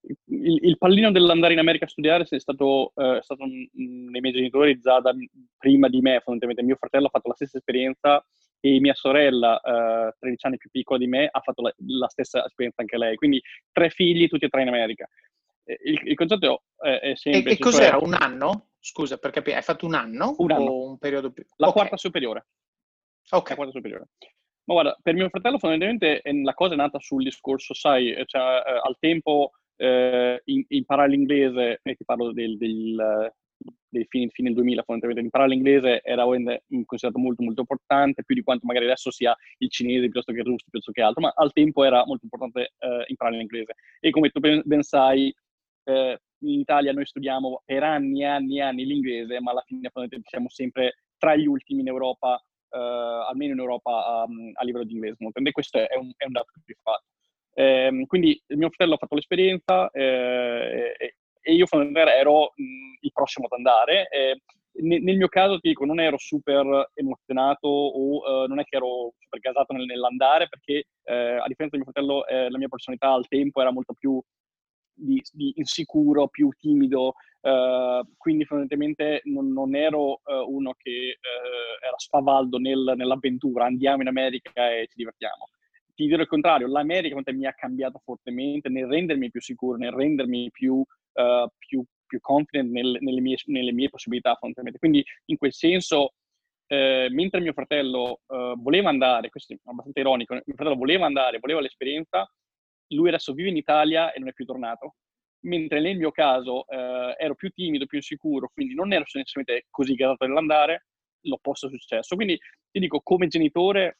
il, 0.02 0.58
il, 0.62 0.78
pallino 0.78 1.12
dell'andare 1.12 1.52
in 1.52 1.58
America 1.58 1.84
a 1.84 1.88
studiare 1.88 2.24
è 2.28 2.38
stato, 2.38 2.92
eh, 2.96 3.18
è 3.18 3.22
stato 3.22 3.44
un, 3.44 3.50
nei 3.72 4.20
miei 4.20 4.34
genitori 4.34 4.78
già 4.80 5.00
da, 5.00 5.14
prima 5.56 5.88
di 5.88 6.00
me, 6.00 6.20
fondamentalmente. 6.20 6.62
Mio 6.62 6.76
fratello 6.76 7.06
ha 7.06 7.10
fatto 7.10 7.28
la 7.28 7.34
stessa 7.34 7.58
esperienza 7.58 8.24
e 8.60 8.80
mia 8.80 8.94
sorella, 8.94 9.60
eh, 9.60 10.14
13 10.18 10.46
anni 10.46 10.56
più 10.56 10.70
piccola 10.70 10.98
di 10.98 11.06
me, 11.06 11.28
ha 11.30 11.40
fatto 11.40 11.62
la, 11.62 11.74
la, 11.86 12.08
stessa 12.08 12.44
esperienza 12.44 12.80
anche 12.80 12.98
lei. 12.98 13.16
Quindi 13.16 13.40
tre 13.70 13.90
figli, 13.90 14.28
tutti 14.28 14.44
e 14.44 14.48
tre 14.48 14.62
in 14.62 14.68
America. 14.68 15.08
Il, 15.64 16.00
il 16.04 16.14
concetto 16.16 16.64
è, 16.76 16.98
è 16.98 17.16
semplice. 17.16 17.48
E, 17.48 17.52
e 17.52 17.58
cos'era? 17.58 17.98
Cioè, 17.98 18.04
un 18.04 18.14
anno? 18.14 18.70
Scusa, 18.80 19.18
per 19.18 19.30
capire, 19.30 19.56
hai 19.56 19.62
fatto 19.62 19.86
un 19.86 19.94
anno? 19.94 20.34
Un 20.38 20.50
anno. 20.50 20.70
O 20.70 20.88
un 20.90 20.98
periodo 20.98 21.30
più... 21.30 21.44
La 21.56 21.68
okay. 21.68 21.78
quarta 21.78 21.96
superiore. 21.96 22.46
Ok. 23.30 23.50
La 23.50 23.54
quarta 23.54 23.72
superiore. 23.72 24.08
Ma 24.64 24.74
guarda, 24.74 24.96
per 25.02 25.14
mio 25.14 25.28
fratello 25.28 25.58
fondamentalmente 25.58 26.22
la 26.42 26.54
cosa 26.54 26.74
è 26.74 26.76
nata 26.76 26.98
sul 27.00 27.24
discorso, 27.24 27.74
sai, 27.74 28.14
cioè, 28.26 28.40
eh, 28.40 28.80
al 28.82 28.96
tempo 28.98 29.52
eh, 29.82 30.42
imparare 30.68 31.10
l'inglese, 31.10 31.80
e 31.82 31.94
ti 31.96 32.04
parlo 32.04 32.32
del, 32.32 32.56
del, 32.56 33.32
dei 33.88 34.06
fine, 34.08 34.28
fine 34.28 34.52
2000 34.52 34.82
fondamentalmente, 34.84 35.20
imparare 35.20 35.50
l'inglese 35.50 36.00
era 36.04 36.24
considerato 36.24 37.18
molto 37.18 37.42
molto 37.42 37.60
importante, 37.60 38.22
più 38.24 38.36
di 38.36 38.42
quanto 38.42 38.66
magari 38.66 38.84
adesso 38.84 39.10
sia 39.10 39.36
il 39.58 39.70
cinese 39.70 40.02
piuttosto 40.02 40.32
che 40.32 40.38
il 40.38 40.44
russo, 40.44 40.66
piuttosto 40.70 40.92
che 40.92 41.02
altro, 41.02 41.22
ma 41.22 41.32
al 41.34 41.52
tempo 41.52 41.82
era 41.82 42.04
molto 42.06 42.24
importante 42.24 42.74
eh, 42.78 43.04
imparare 43.08 43.38
l'inglese. 43.38 43.74
E 43.98 44.10
come 44.10 44.30
tu 44.30 44.38
ben, 44.38 44.82
sai, 44.82 45.34
eh, 45.84 46.18
in 46.44 46.60
Italia 46.60 46.92
noi 46.92 47.06
studiamo 47.06 47.62
per 47.64 47.82
anni 47.82 48.22
e 48.22 48.26
anni 48.26 48.58
e 48.58 48.62
anni 48.62 48.86
l'inglese, 48.86 49.40
ma 49.40 49.50
alla 49.50 49.64
fine 49.66 49.90
siamo 50.24 50.48
sempre 50.48 50.98
tra 51.18 51.34
gli 51.34 51.46
ultimi 51.46 51.80
in 51.80 51.88
Europa, 51.88 52.40
eh, 52.70 52.78
almeno 52.78 53.54
in 53.54 53.58
Europa 53.58 54.24
um, 54.28 54.52
a 54.54 54.64
livello 54.64 54.84
di 54.84 54.92
inglese. 54.92 55.16
E 55.18 55.50
questo 55.50 55.78
è 55.78 55.96
un, 55.96 56.12
è 56.16 56.24
un 56.24 56.32
dato 56.32 56.52
di 56.64 56.76
fatto. 56.80 57.04
Eh, 57.54 58.04
quindi 58.06 58.40
mio 58.48 58.68
fratello 58.68 58.94
ha 58.94 58.98
fatto 58.98 59.14
l'esperienza 59.14 59.90
eh, 59.90 61.14
e 61.42 61.52
io 61.52 61.66
ero 61.70 62.52
mh, 62.54 62.98
il 63.00 63.12
prossimo 63.12 63.46
ad 63.46 63.52
andare. 63.58 64.08
Eh, 64.08 64.40
nel, 64.74 65.16
mio 65.16 65.28
caso, 65.28 65.58
ti 65.58 65.68
dico, 65.68 65.84
non 65.84 66.00
ero 66.00 66.16
super 66.16 66.90
emozionato 66.94 67.68
o 67.68 68.44
uh, 68.44 68.46
non 68.46 68.58
è 68.58 68.64
che 68.64 68.76
ero 68.76 69.12
super 69.18 69.38
gasato 69.38 69.74
nel, 69.74 69.84
nell'andare 69.84 70.48
perché 70.48 70.86
eh, 71.04 71.14
a 71.14 71.46
differenza 71.46 71.76
di 71.76 71.82
mio 71.82 71.92
fratello 71.92 72.26
eh, 72.26 72.48
la 72.48 72.56
mia 72.56 72.68
personalità 72.68 73.10
al 73.10 73.28
tempo 73.28 73.60
era 73.60 73.70
molto 73.70 73.92
più 73.92 74.18
di, 74.94 75.22
di 75.32 75.52
insicuro, 75.56 76.28
più 76.28 76.48
timido, 76.58 77.14
uh, 77.40 78.06
quindi 78.16 78.44
fondamentalmente 78.44 79.20
non, 79.24 79.52
non 79.52 79.74
ero 79.74 80.20
uh, 80.24 80.48
uno 80.48 80.74
che 80.76 81.18
era 81.84 81.98
spavaldo 81.98 82.56
nel, 82.58 82.94
nell'avventura, 82.96 83.66
andiamo 83.66 84.02
in 84.02 84.08
America 84.08 84.70
e 84.70 84.86
ci 84.86 84.96
divertiamo 84.96 85.48
ti 85.94 86.06
dirò 86.06 86.22
il 86.22 86.28
contrario, 86.28 86.66
l'America 86.66 87.20
mi 87.32 87.46
ha 87.46 87.52
cambiato 87.52 88.00
fortemente 88.02 88.68
nel 88.68 88.86
rendermi 88.86 89.30
più 89.30 89.40
sicuro, 89.40 89.76
nel 89.76 89.92
rendermi 89.92 90.50
più, 90.50 90.74
uh, 90.74 91.48
più, 91.58 91.84
più 92.06 92.20
confident 92.20 92.70
nel, 92.70 92.96
nelle, 93.00 93.20
mie, 93.20 93.36
nelle, 93.46 93.72
mie, 93.72 93.88
possibilità 93.88 94.30
fondamentalmente. 94.30 94.78
Quindi 94.78 95.04
in 95.26 95.36
quel 95.36 95.52
senso, 95.52 96.14
eh, 96.66 97.08
mentre 97.10 97.40
mio 97.40 97.52
fratello 97.52 98.20
uh, 98.26 98.60
voleva 98.60 98.88
andare, 98.88 99.28
questo 99.28 99.52
è 99.52 99.56
abbastanza 99.64 100.00
ironico, 100.00 100.34
mio 100.34 100.54
fratello 100.54 100.76
voleva 100.76 101.06
andare, 101.06 101.38
voleva 101.38 101.60
l'esperienza, 101.60 102.26
lui 102.94 103.08
adesso 103.08 103.32
vive 103.32 103.48
in 103.48 103.56
Italia 103.56 104.12
e 104.12 104.18
non 104.18 104.28
è 104.28 104.32
più 104.32 104.44
tornato. 104.44 104.94
Mentre 105.44 105.80
nel 105.80 105.96
mio 105.96 106.12
caso 106.12 106.68
eh, 106.68 107.16
ero 107.18 107.34
più 107.34 107.50
timido, 107.50 107.86
più 107.86 108.00
sicuro, 108.00 108.50
quindi 108.54 108.74
non 108.74 108.92
ero 108.92 109.04
necessariamente 109.12 109.66
così 109.70 109.94
gasato 109.94 110.24
nell'andare, 110.24 110.86
l'opposto 111.22 111.66
è 111.66 111.70
successo. 111.70 112.14
Quindi 112.14 112.38
ti 112.70 112.78
dico, 112.78 113.00
come 113.00 113.26
genitore 113.26 113.98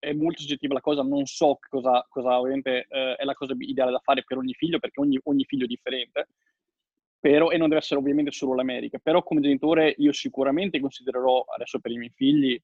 è 0.00 0.12
molto 0.12 0.40
soggettiva 0.40 0.74
la 0.74 0.80
cosa, 0.80 1.02
non 1.02 1.26
so 1.26 1.58
cosa, 1.68 2.04
cosa 2.08 2.40
ovviamente 2.40 2.86
eh, 2.88 3.14
è 3.14 3.24
la 3.24 3.34
cosa 3.34 3.54
ideale 3.58 3.92
da 3.92 4.00
fare 4.02 4.24
per 4.24 4.38
ogni 4.38 4.54
figlio, 4.54 4.80
perché 4.80 5.00
ogni, 5.00 5.20
ogni 5.24 5.44
figlio 5.44 5.64
è 5.64 5.68
differente, 5.68 6.28
però, 7.20 7.50
e 7.50 7.58
non 7.58 7.68
deve 7.68 7.80
essere 7.80 8.00
ovviamente 8.00 8.32
solo 8.32 8.54
l'America, 8.54 8.98
però 8.98 9.22
come 9.22 9.42
genitore 9.42 9.94
io 9.98 10.12
sicuramente 10.12 10.80
considererò 10.80 11.44
adesso 11.54 11.78
per 11.78 11.92
i 11.92 11.98
miei 11.98 12.12
figli 12.14 12.60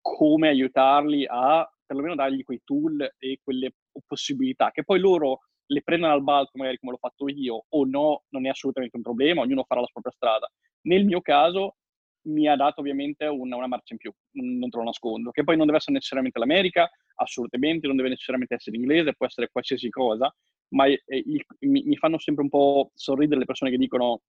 come 0.00 0.48
aiutarli 0.48 1.26
a 1.28 1.70
perlomeno 1.84 2.14
dargli 2.14 2.42
quei 2.44 2.62
tool 2.64 3.14
e 3.18 3.40
quelle 3.42 3.74
possibilità, 4.06 4.70
che 4.70 4.84
poi 4.84 4.98
loro 4.98 5.40
le 5.70 5.82
prendano 5.82 6.14
al 6.14 6.22
balzo 6.22 6.52
magari 6.54 6.78
come 6.78 6.92
l'ho 6.92 6.98
fatto 6.98 7.28
io 7.28 7.64
o 7.68 7.84
no, 7.84 8.24
non 8.30 8.46
è 8.46 8.48
assolutamente 8.48 8.96
un 8.96 9.02
problema, 9.02 9.42
ognuno 9.42 9.64
farà 9.64 9.80
la 9.80 9.88
propria 9.92 10.12
strada. 10.12 10.50
Nel 10.82 11.04
mio 11.04 11.20
caso 11.20 11.76
mi 12.22 12.48
ha 12.48 12.56
dato 12.56 12.80
ovviamente 12.80 13.26
una, 13.26 13.56
una 13.56 13.66
marcia 13.66 13.94
in 13.94 13.98
più, 13.98 14.12
non 14.32 14.68
te 14.68 14.76
lo 14.76 14.84
nascondo, 14.84 15.30
che 15.30 15.44
poi 15.44 15.56
non 15.56 15.66
deve 15.66 15.78
essere 15.78 15.94
necessariamente 15.94 16.38
l'America, 16.38 16.90
assolutamente, 17.16 17.86
non 17.86 17.96
deve 17.96 18.10
necessariamente 18.10 18.54
essere 18.54 18.76
l'inglese, 18.76 19.14
può 19.14 19.26
essere 19.26 19.48
qualsiasi 19.50 19.88
cosa, 19.88 20.32
ma 20.70 20.86
eh, 20.86 21.00
il, 21.06 21.44
mi, 21.60 21.82
mi, 21.84 21.96
fanno 21.96 22.18
sempre 22.18 22.42
un 22.42 22.50
po' 22.50 22.90
sorridere 22.94 23.40
le 23.40 23.46
persone 23.46 23.70
che 23.70 23.78
dicono, 23.78 24.22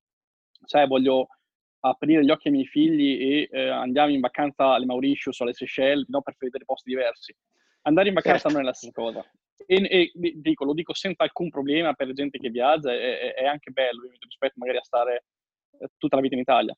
sai, 0.65 0.87
voglio 0.87 1.27
aprire 1.81 2.23
gli 2.23 2.29
occhi 2.29 2.47
ai 2.47 2.53
miei 2.53 2.65
figli 2.65 3.17
e 3.21 3.49
eh, 3.51 3.69
andiamo 3.69 4.11
in 4.11 4.19
vacanza 4.19 4.73
alle 4.73 4.85
Mauritius 4.85 5.39
o 5.39 5.43
alle 5.43 5.53
Seychelles, 5.53 6.07
no, 6.07 6.21
per 6.21 6.35
vedere 6.37 6.65
posti 6.65 6.89
diversi. 6.89 7.35
Andare 7.83 8.09
in 8.09 8.13
vacanza 8.13 8.49
certo. 8.49 8.57
non 8.57 8.61
è 8.61 8.65
la 8.65 8.73
stessa 8.73 8.91
cosa. 8.93 9.23
E, 9.65 9.87
e, 9.89 10.11
dico, 10.13 10.65
lo 10.65 10.73
dico 10.73 10.93
senza 10.93 11.23
alcun 11.23 11.49
problema 11.49 11.93
per 11.93 12.11
gente 12.13 12.37
che 12.37 12.49
viaggia, 12.49 12.93
è, 12.93 13.33
è 13.33 13.45
anche 13.45 13.71
bello 13.71 14.01
rispetto 14.19 14.53
magari 14.55 14.77
a 14.77 14.83
stare 14.83 15.25
eh, 15.79 15.87
tutta 15.97 16.15
la 16.15 16.21
vita 16.21 16.35
in 16.35 16.41
Italia. 16.41 16.75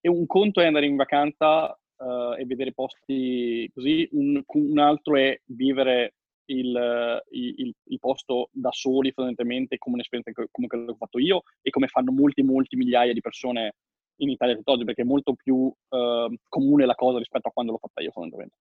E 0.00 0.08
un 0.08 0.26
conto 0.26 0.60
è 0.60 0.66
andare 0.66 0.86
in 0.86 0.96
vacanza 0.96 1.70
uh, 1.70 2.34
e 2.36 2.44
vedere 2.44 2.72
posti 2.72 3.70
così, 3.74 4.08
un, 4.12 4.42
un 4.46 4.78
altro 4.78 5.16
è 5.16 5.40
vivere 5.46 6.14
il, 6.46 7.22
il, 7.30 7.74
il, 7.84 7.98
posto 7.98 8.48
da 8.52 8.70
soli 8.72 9.12
fondamentalmente 9.12 9.76
come 9.76 9.96
un'esperienza 9.96 10.32
come 10.50 10.66
quello 10.66 10.86
che 10.86 10.92
ho 10.92 10.96
fatto 10.96 11.18
io 11.18 11.42
e 11.60 11.70
come 11.70 11.88
fanno 11.88 12.10
molti, 12.10 12.42
molti 12.42 12.76
migliaia 12.76 13.12
di 13.12 13.20
persone 13.20 13.74
in 14.20 14.30
Italia 14.30 14.56
tutt'oggi, 14.56 14.84
perché 14.84 15.02
è 15.02 15.04
molto 15.04 15.34
più 15.34 15.56
uh, 15.56 16.34
comune 16.48 16.86
la 16.86 16.94
cosa 16.94 17.18
rispetto 17.18 17.48
a 17.48 17.52
quando 17.52 17.72
l'ho 17.72 17.78
fatta 17.78 18.02
io 18.02 18.10
fondamentalmente. 18.10 18.56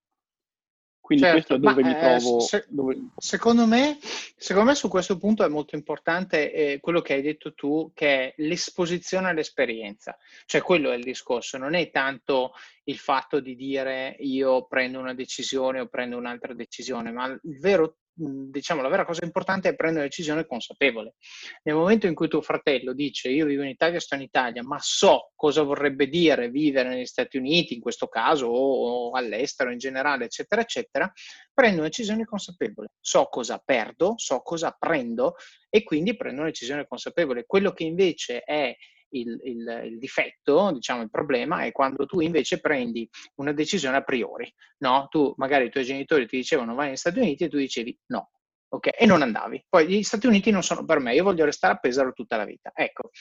Quindi 1.07 1.23
certo, 1.23 1.37
questo 1.37 1.55
è 1.55 1.59
dove 1.59 1.83
mi 1.83 1.95
eh, 1.95 1.99
trovo. 1.99 2.39
Se, 2.41 2.65
dove... 2.67 2.97
Secondo, 3.15 3.65
me, 3.65 3.97
secondo, 4.35 4.71
me, 4.71 4.75
su 4.75 4.89
questo 4.89 5.17
punto 5.17 5.45
è 5.45 5.47
molto 5.47 5.77
importante 5.77 6.51
eh, 6.51 6.79
quello 6.81 6.99
che 6.99 7.13
hai 7.13 7.21
detto 7.21 7.53
tu, 7.53 7.91
che 7.93 8.07
è 8.07 8.33
l'esposizione 8.39 9.29
all'esperienza. 9.29 10.17
Cioè 10.45 10.61
quello 10.61 10.91
è 10.91 10.97
il 10.97 11.05
discorso, 11.05 11.57
non 11.57 11.75
è 11.75 11.89
tanto 11.91 12.51
il 12.83 12.97
fatto 12.97 13.39
di 13.39 13.55
dire 13.55 14.17
io 14.19 14.65
prendo 14.67 14.99
una 14.99 15.13
decisione 15.13 15.79
o 15.79 15.87
prendo 15.87 16.17
un'altra 16.17 16.53
decisione, 16.53 17.09
ma 17.09 17.27
il 17.27 17.57
vero 17.57 17.99
diciamo, 18.17 18.81
la 18.81 18.89
vera 18.89 19.05
cosa 19.05 19.23
importante 19.23 19.69
è 19.69 19.75
prendere 19.75 20.01
una 20.01 20.09
decisione 20.09 20.45
consapevole. 20.45 21.15
Nel 21.63 21.75
momento 21.75 22.07
in 22.07 22.15
cui 22.15 22.27
tuo 22.27 22.41
fratello 22.41 22.93
dice 22.93 23.29
io 23.29 23.45
vivo 23.45 23.61
in 23.61 23.69
Italia, 23.69 23.99
sto 23.99 24.15
in 24.15 24.21
Italia, 24.21 24.63
ma 24.63 24.77
so 24.79 25.31
cosa 25.35 25.61
vorrebbe 25.61 26.07
dire 26.07 26.49
vivere 26.49 26.89
negli 26.89 27.05
Stati 27.05 27.37
Uniti, 27.37 27.75
in 27.75 27.81
questo 27.81 28.07
caso, 28.07 28.47
o 28.47 29.11
all'estero 29.11 29.71
in 29.71 29.77
generale, 29.77 30.25
eccetera, 30.25 30.61
eccetera, 30.61 31.11
prendo 31.53 31.79
una 31.79 31.87
decisione 31.87 32.25
consapevole. 32.25 32.89
So 32.99 33.25
cosa 33.25 33.61
perdo, 33.63 34.13
so 34.17 34.41
cosa 34.41 34.75
prendo 34.77 35.35
e 35.69 35.83
quindi 35.83 36.15
prendo 36.15 36.41
una 36.41 36.49
decisione 36.49 36.87
consapevole. 36.87 37.45
Quello 37.45 37.71
che 37.71 37.83
invece 37.83 38.41
è 38.41 38.75
il, 39.09 39.39
il, 39.43 39.81
il, 39.85 39.97
difetto, 39.99 40.71
diciamo 40.71 41.01
il 41.01 41.09
problema, 41.09 41.63
è 41.63 41.71
quando 41.71 42.05
tu 42.05 42.19
invece 42.19 42.59
prendi 42.59 43.07
una 43.35 43.53
decisione 43.53 43.97
a 43.97 44.03
priori, 44.03 44.51
no? 44.79 45.07
Tu 45.09 45.33
magari 45.37 45.65
i 45.65 45.69
tuoi 45.69 45.83
genitori 45.83 46.27
ti 46.27 46.37
dicevano 46.37 46.75
vai 46.75 46.87
negli 46.87 46.97
Stati 46.97 47.19
Uniti 47.19 47.45
e 47.45 47.49
tu 47.49 47.57
dicevi 47.57 47.97
no, 48.07 48.31
ok? 48.69 48.89
E 48.97 49.05
non 49.05 49.21
andavi. 49.21 49.65
Poi 49.69 49.87
gli 49.87 50.03
Stati 50.03 50.27
Uniti 50.27 50.51
non 50.51 50.63
sono 50.63 50.85
per 50.85 50.99
me, 50.99 51.13
io 51.13 51.23
voglio 51.23 51.45
restare 51.45 51.73
a 51.73 51.77
Pesaro 51.77 52.13
tutta 52.13 52.37
la 52.37 52.45
vita. 52.45 52.71
Ecco, 52.73 53.11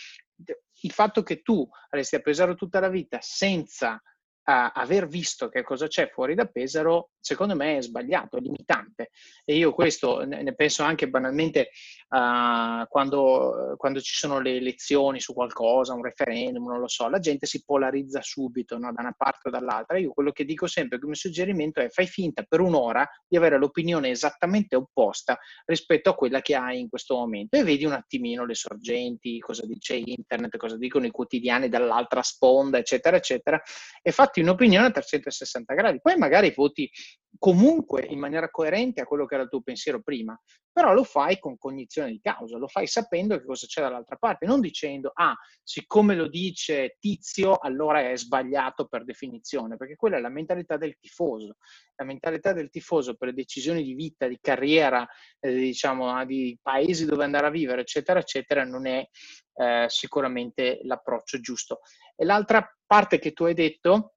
il 0.81 0.92
fatto 0.92 1.22
che 1.22 1.42
tu 1.42 1.68
resti 1.90 2.16
a 2.16 2.20
Pesaro 2.20 2.55
tutta 2.55 2.81
la 2.81 2.88
vita 2.88 3.18
senza 3.20 4.01
a 4.48 4.70
aver 4.70 5.09
visto 5.09 5.48
che 5.48 5.64
cosa 5.64 5.88
c'è 5.88 6.09
fuori 6.09 6.35
da 6.35 6.46
Pesaro, 6.46 7.11
secondo 7.18 7.56
me 7.56 7.78
è 7.78 7.82
sbagliato, 7.82 8.37
è 8.37 8.40
limitante. 8.40 9.11
E 9.44 9.56
io 9.56 9.72
questo 9.72 10.24
ne 10.24 10.54
penso 10.54 10.85
anche 10.85 11.09
banalmente 11.09 11.70
uh, 12.11 12.87
quando, 12.88 13.74
quando, 13.76 14.00
ci 14.00 14.14
sono 14.14 14.38
le 14.38 14.56
elezioni 14.56 15.18
su 15.18 15.32
qualcosa, 15.35 15.94
un 15.94 16.02
referendum, 16.04 16.64
non 16.68 16.78
lo 16.78 16.87
so, 16.87 17.09
la 17.09 17.18
gente 17.18 17.46
si 17.46 17.64
polarizza 17.64 18.22
subito 18.22 18.78
no? 18.78 18.92
da 18.92 19.02
una 19.02 19.14
parte 19.16 19.48
o 19.48 19.50
dall'altra. 19.50 19.98
Io 19.98 20.12
quello 20.12 20.30
che 20.30 20.44
dico 20.44 20.68
sempre 20.68 21.00
come 21.00 21.16
suggerimento 21.16 21.80
è 21.80 21.88
fai 21.88 22.06
finta 22.06 22.44
per 22.44 22.61
un'ora 22.61 23.09
di 23.26 23.37
avere 23.37 23.59
l'opinione 23.59 24.11
esattamente 24.11 24.76
opposta 24.76 25.37
rispetto 25.64 26.11
a 26.11 26.14
quella 26.14 26.40
che 26.40 26.54
hai 26.54 26.78
in 26.78 26.88
questo 26.88 27.16
momento 27.16 27.56
e 27.56 27.64
vedi 27.64 27.85
un 27.85 27.92
attimino 27.92 28.46
le 28.46 28.54
sorgenti, 28.54 29.40
cosa 29.40 29.66
dice 29.66 29.96
internet, 29.96 30.56
cosa 30.56 30.76
dicono 30.76 31.06
i 31.06 31.11
quotidiani 31.11 31.68
dall'altra 31.68 32.22
sponda, 32.22 32.78
eccetera, 32.78 33.16
eccetera, 33.16 33.61
e 34.00 34.12
fatti 34.12 34.36
fatti 34.37 34.40
un'opinione 34.40 34.87
a 34.87 34.90
360 34.90 35.75
gradi. 35.75 36.01
Poi 36.01 36.16
magari 36.16 36.53
voti 36.55 36.90
comunque 37.38 38.05
in 38.09 38.18
maniera 38.18 38.51
coerente 38.51 39.01
a 39.01 39.05
quello 39.05 39.27
che 39.27 39.35
era 39.35 39.44
il 39.44 39.51
tuo 39.51 39.61
pensiero 39.61 40.01
prima, 40.03 40.38
però 40.72 40.92
lo 40.94 41.05
fai 41.05 41.38
con 41.38 41.59
cognizione 41.59 42.11
di 42.11 42.20
causa, 42.20 42.57
lo 42.57 42.66
fai 42.66 42.87
sapendo 42.87 43.38
che 43.38 43.44
cosa 43.44 43.66
c'è 43.66 43.83
dall'altra 43.83 44.16
parte, 44.16 44.46
non 44.46 44.61
dicendo, 44.61 45.11
ah, 45.14 45.35
siccome 45.62 46.14
lo 46.14 46.29
dice 46.29 46.96
Tizio, 46.99 47.57
allora 47.57 48.11
è 48.11 48.16
sbagliato 48.16 48.87
per 48.87 49.05
definizione, 49.05 49.77
perché 49.77 49.96
quella 49.96 50.16
è 50.16 50.20
la 50.20 50.31
mentalità 50.31 50.77
del 50.77 50.96
tifoso. 50.99 51.57
La 51.96 52.05
mentalità 52.05 52.53
del 52.53 52.70
tifoso 52.70 53.14
per 53.14 53.33
decisioni 53.33 53.83
di 53.83 53.94
vita, 53.94 54.27
di 54.27 54.38
carriera, 54.40 55.07
eh, 55.40 55.55
diciamo, 55.55 56.25
di 56.25 56.59
paesi 56.61 57.07
dove 57.07 57.25
andare 57.25 57.46
a 57.46 57.51
vivere, 57.51 57.83
eccetera, 57.83 58.18
eccetera, 58.18 58.64
non 58.64 58.87
è 58.87 59.07
eh, 59.55 59.87
sicuramente 59.88 60.81
l'approccio 60.83 61.40
giusto. 61.40 61.81
E 62.14 62.25
l'altra 62.25 62.66
parte 62.87 63.18
che 63.18 63.33
tu 63.33 63.44
hai 63.44 63.55
detto, 63.55 64.15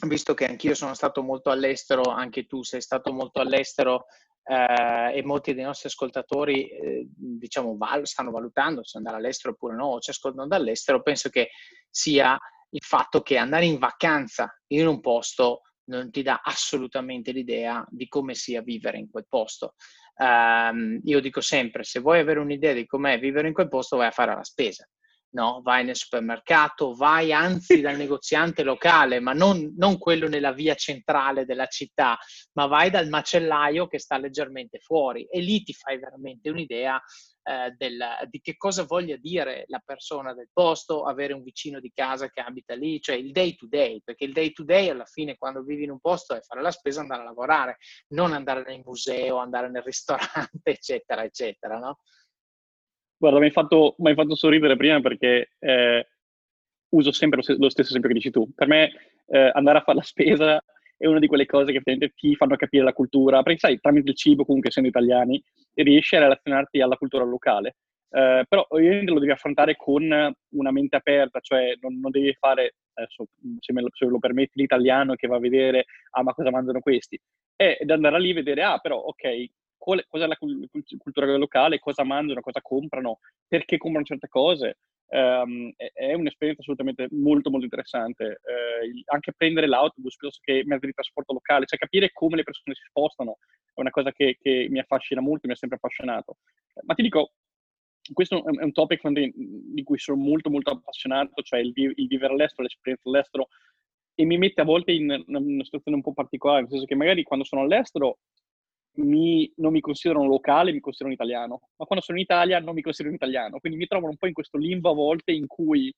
visto 0.00 0.34
che 0.34 0.46
anch'io 0.46 0.74
sono 0.74 0.94
stato 0.94 1.22
molto 1.22 1.50
all'estero, 1.50 2.02
anche 2.02 2.46
tu 2.46 2.62
sei 2.62 2.80
stato 2.80 3.12
molto 3.12 3.40
all'estero 3.40 4.06
eh, 4.44 5.16
e 5.18 5.22
molti 5.24 5.54
dei 5.54 5.64
nostri 5.64 5.88
ascoltatori 5.88 6.68
eh, 6.68 7.06
diciamo 7.08 7.76
val- 7.76 8.06
stanno 8.06 8.30
valutando 8.30 8.84
se 8.84 8.98
andare 8.98 9.16
all'estero 9.16 9.54
oppure 9.54 9.74
no, 9.74 9.86
o 9.86 10.00
ci 10.00 10.10
ascoltano 10.10 10.46
dall'estero, 10.46 11.02
penso 11.02 11.28
che 11.28 11.50
sia 11.88 12.38
il 12.70 12.82
fatto 12.82 13.22
che 13.22 13.38
andare 13.38 13.64
in 13.64 13.78
vacanza 13.78 14.54
in 14.68 14.86
un 14.86 15.00
posto 15.00 15.62
non 15.88 16.10
ti 16.10 16.22
dà 16.22 16.40
assolutamente 16.42 17.30
l'idea 17.30 17.84
di 17.88 18.08
come 18.08 18.34
sia 18.34 18.60
vivere 18.60 18.98
in 18.98 19.08
quel 19.08 19.26
posto. 19.28 19.74
Um, 20.16 20.98
io 21.04 21.20
dico 21.20 21.40
sempre, 21.40 21.84
se 21.84 22.00
vuoi 22.00 22.18
avere 22.18 22.40
un'idea 22.40 22.72
di 22.72 22.86
com'è 22.86 23.20
vivere 23.20 23.48
in 23.48 23.54
quel 23.54 23.68
posto, 23.68 23.96
vai 23.96 24.08
a 24.08 24.12
fare 24.12 24.34
la 24.34 24.42
spesa 24.42 24.86
no? 25.36 25.60
vai 25.62 25.84
nel 25.84 25.96
supermercato, 25.96 26.94
vai 26.94 27.30
anzi 27.32 27.82
dal 27.82 27.96
negoziante 27.98 28.62
locale, 28.62 29.20
ma 29.20 29.34
non, 29.34 29.74
non, 29.76 29.98
quello 29.98 30.28
nella 30.28 30.52
via 30.52 30.74
centrale 30.74 31.44
della 31.44 31.66
città, 31.66 32.18
ma 32.54 32.66
vai 32.66 32.88
dal 32.88 33.08
macellaio 33.08 33.86
che 33.86 33.98
sta 33.98 34.16
leggermente 34.16 34.78
fuori 34.78 35.26
e 35.26 35.40
lì 35.40 35.62
ti 35.62 35.74
fai 35.74 35.98
veramente 35.98 36.48
un'idea 36.48 37.00
eh, 37.42 37.74
del, 37.76 38.02
di 38.30 38.40
che 38.40 38.56
cosa 38.56 38.84
voglia 38.84 39.16
dire 39.16 39.64
la 39.68 39.82
persona 39.84 40.32
del 40.32 40.48
posto, 40.52 41.04
avere 41.04 41.34
un 41.34 41.42
vicino 41.42 41.80
di 41.80 41.92
casa 41.94 42.30
che 42.30 42.40
abita 42.40 42.74
lì, 42.74 42.98
cioè 43.00 43.16
il 43.16 43.30
day 43.30 43.54
to 43.54 43.66
day, 43.68 44.00
perché 44.02 44.24
il 44.24 44.32
day 44.32 44.52
to 44.52 44.64
day 44.64 44.88
alla 44.88 45.04
fine 45.04 45.36
quando 45.36 45.62
vivi 45.62 45.84
in 45.84 45.90
un 45.90 46.00
posto 46.00 46.34
è 46.34 46.40
fare 46.40 46.62
la 46.62 46.70
spesa, 46.70 47.02
andare 47.02 47.20
a 47.22 47.26
lavorare, 47.26 47.76
non 48.08 48.32
andare 48.32 48.64
nel 48.66 48.82
museo, 48.84 49.36
andare 49.36 49.70
nel 49.70 49.82
ristorante, 49.82 50.70
eccetera, 50.70 51.22
eccetera, 51.24 51.78
no? 51.78 52.00
Guarda, 53.18 53.38
mi 53.38 53.46
hai 53.46 53.50
fatto, 53.50 53.96
fatto 53.98 54.34
sorridere 54.34 54.76
prima 54.76 55.00
perché 55.00 55.52
eh, 55.58 56.06
uso 56.90 57.12
sempre 57.12 57.40
lo, 57.44 57.54
lo, 57.58 57.70
stesso 57.70 57.88
esempio 57.88 58.08
che 58.10 58.16
dici 58.16 58.30
tu. 58.30 58.52
Per 58.54 58.68
me 58.68 58.92
eh, 59.26 59.50
andare 59.54 59.78
a 59.78 59.82
fare 59.82 59.98
la 59.98 60.04
spesa 60.04 60.62
è 60.98 61.06
una 61.06 61.18
di 61.18 61.26
quelle 61.26 61.46
cose 61.46 61.72
che 61.72 62.10
ti 62.14 62.34
fanno 62.36 62.56
capire 62.56 62.84
la 62.84 62.92
cultura, 62.92 63.42
perché 63.42 63.58
sai, 63.58 63.80
tramite 63.80 64.10
il 64.10 64.16
cibo, 64.16 64.44
comunque 64.44 64.70
essendo 64.70 64.88
italiani, 64.88 65.42
riesci 65.74 66.16
a 66.16 66.20
relazionarti 66.20 66.80
alla 66.80 66.96
cultura 66.96 67.24
locale. 67.24 67.76
Eh, 68.08 68.44
però 68.48 68.64
ovviamente 68.70 69.12
lo 69.12 69.18
devi 69.18 69.32
affrontare 69.32 69.76
con 69.76 70.02
una 70.02 70.70
mente 70.70 70.96
aperta, 70.96 71.40
cioè 71.40 71.74
non, 71.80 71.98
non 72.00 72.10
devi 72.10 72.32
fare, 72.34 72.76
adesso, 72.94 73.26
se, 73.58 73.72
me 73.72 73.82
lo, 73.82 73.88
se 73.92 74.06
lo 74.06 74.18
permetti, 74.18 74.60
l'italiano 74.60 75.14
che 75.14 75.26
va 75.26 75.36
a 75.36 75.40
vedere, 75.40 75.84
ah 76.12 76.22
ma 76.22 76.32
cosa 76.32 76.50
mangiano 76.50 76.80
questi? 76.80 77.20
Ed 77.56 77.90
andare 77.90 78.20
lì 78.20 78.30
e 78.30 78.34
vedere, 78.34 78.62
ah 78.62 78.78
però 78.78 78.96
ok, 78.96 79.46
cos'è 80.08 80.26
la 80.26 80.36
cultura 80.36 81.36
locale, 81.36 81.78
cosa 81.78 82.02
mangiano, 82.04 82.40
cosa 82.40 82.60
comprano, 82.60 83.20
perché 83.46 83.76
comprano 83.76 84.06
certe 84.06 84.28
cose. 84.28 84.78
Um, 85.08 85.72
è, 85.76 86.14
un'esperienza 86.14 86.62
assolutamente 86.62 87.06
molto 87.12 87.48
molto 87.48 87.64
interessante. 87.64 88.40
Uh, 88.42 89.00
anche 89.12 89.32
prendere 89.36 89.68
l'autobus 89.68 90.16
piuttosto 90.16 90.42
che 90.42 90.64
mezzi 90.66 90.86
di 90.86 90.92
trasporto 90.92 91.32
locale, 91.32 91.66
cioè 91.66 91.78
capire 91.78 92.10
come 92.12 92.36
le 92.36 92.42
persone 92.42 92.74
si 92.74 92.82
spostano, 92.88 93.38
è 93.72 93.80
una 93.80 93.90
cosa 93.90 94.10
che, 94.10 94.36
che 94.40 94.66
mi 94.68 94.80
affascina 94.80 95.20
molto, 95.20 95.46
mi 95.46 95.52
ha 95.52 95.56
sempre 95.56 95.76
affascinato. 95.76 96.38
Ma 96.82 96.94
ti 96.94 97.02
dico, 97.02 97.32
questo 98.12 98.44
è 98.44 98.64
un 98.64 98.72
topic 98.72 99.08
di 99.08 99.82
cui 99.84 99.98
sono 99.98 100.20
molto 100.20 100.50
molto 100.50 100.70
appassionato, 100.70 101.42
cioè 101.42 101.60
il, 101.60 101.72
il 101.74 102.06
vivere 102.08 102.32
all'estero, 102.32 102.62
l'esperienza 102.62 103.08
all'estero, 103.08 103.48
e 104.14 104.24
mi 104.24 104.38
mette 104.38 104.62
a 104.62 104.64
volte 104.64 104.92
in 104.92 105.24
una 105.26 105.64
situazione 105.64 105.96
un 105.96 106.02
po' 106.02 106.14
particolare, 106.14 106.62
nel 106.62 106.70
senso 106.70 106.86
che 106.86 106.94
magari 106.94 107.22
quando 107.22 107.44
sono 107.44 107.62
all'estero 107.62 108.18
mi, 108.96 109.50
non 109.56 109.72
mi 109.72 109.80
considerano 109.80 110.26
locale, 110.26 110.72
mi 110.72 110.80
considerano 110.80 111.14
italiano, 111.14 111.60
ma 111.76 111.86
quando 111.86 112.04
sono 112.04 112.18
in 112.18 112.24
Italia 112.24 112.58
non 112.60 112.74
mi 112.74 112.82
considerano 112.82 113.16
italiano, 113.16 113.58
quindi 113.58 113.78
mi 113.78 113.86
trovo 113.86 114.08
un 114.08 114.16
po' 114.16 114.26
in 114.26 114.32
questo 114.32 114.58
limbo 114.58 114.90
a 114.90 114.94
volte 114.94 115.32
in 115.32 115.46
cui 115.46 115.92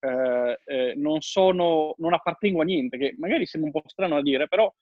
eh, 0.00 0.58
eh, 0.64 0.94
non 0.96 1.20
sono, 1.20 1.94
non 1.98 2.12
appartengo 2.12 2.60
a 2.60 2.64
niente, 2.64 2.98
che 2.98 3.14
magari 3.18 3.46
sembra 3.46 3.70
un 3.72 3.80
po' 3.80 3.88
strano 3.88 4.16
da 4.16 4.22
dire, 4.22 4.48
però 4.48 4.72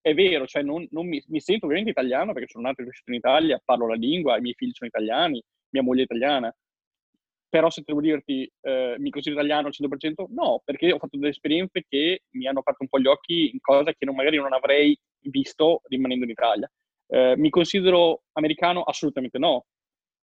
è 0.00 0.14
vero, 0.14 0.46
cioè 0.46 0.62
non, 0.62 0.86
non 0.90 1.06
mi, 1.06 1.22
mi, 1.28 1.40
sento 1.40 1.66
ovviamente 1.66 1.92
italiano 1.92 2.32
perché 2.32 2.48
sono 2.48 2.64
nato 2.66 2.80
e 2.82 2.84
cresciuto 2.84 3.10
in 3.10 3.18
Italia, 3.18 3.62
parlo 3.64 3.86
la 3.86 3.94
lingua, 3.94 4.36
i 4.36 4.40
miei 4.40 4.54
figli 4.54 4.72
sono 4.72 4.90
italiani, 4.90 5.42
mia 5.70 5.82
moglie 5.82 6.00
è 6.02 6.04
italiana, 6.04 6.52
però 7.48 7.70
se 7.70 7.82
devo 7.84 8.00
dirti 8.00 8.50
eh, 8.62 8.96
mi 8.98 9.10
considero 9.10 9.40
italiano 9.40 9.68
al 9.68 9.74
100%, 9.78 10.24
no, 10.30 10.62
perché 10.64 10.90
ho 10.90 10.98
fatto 10.98 11.16
delle 11.18 11.30
esperienze 11.30 11.84
che 11.88 12.22
mi 12.30 12.46
hanno 12.46 12.60
aperto 12.60 12.82
un 12.82 12.88
po' 12.88 12.98
gli 12.98 13.06
occhi 13.06 13.50
in 13.52 13.60
cose 13.60 13.94
che 13.96 14.04
non, 14.04 14.14
magari 14.14 14.38
non 14.38 14.52
avrei 14.52 14.98
visto 15.20 15.82
rimanendo 15.84 16.24
in 16.24 16.30
Italia. 16.30 16.70
Eh, 17.12 17.36
mi 17.36 17.50
considero 17.50 18.22
americano? 18.32 18.84
Assolutamente 18.84 19.38
no, 19.38 19.66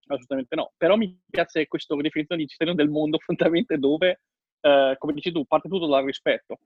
assolutamente 0.06 0.56
no, 0.56 0.72
però 0.78 0.96
mi 0.96 1.20
piace 1.28 1.66
questa 1.66 1.94
definizione 1.96 2.40
di 2.40 2.48
cittadino 2.48 2.74
del 2.74 2.88
mondo 2.88 3.18
fondamentalmente 3.22 3.76
dove, 3.76 4.22
eh, 4.60 4.94
come 4.96 5.12
dici 5.12 5.30
tu, 5.30 5.44
parte 5.44 5.68
tutto 5.68 5.86
dal 5.86 6.04
rispetto, 6.04 6.60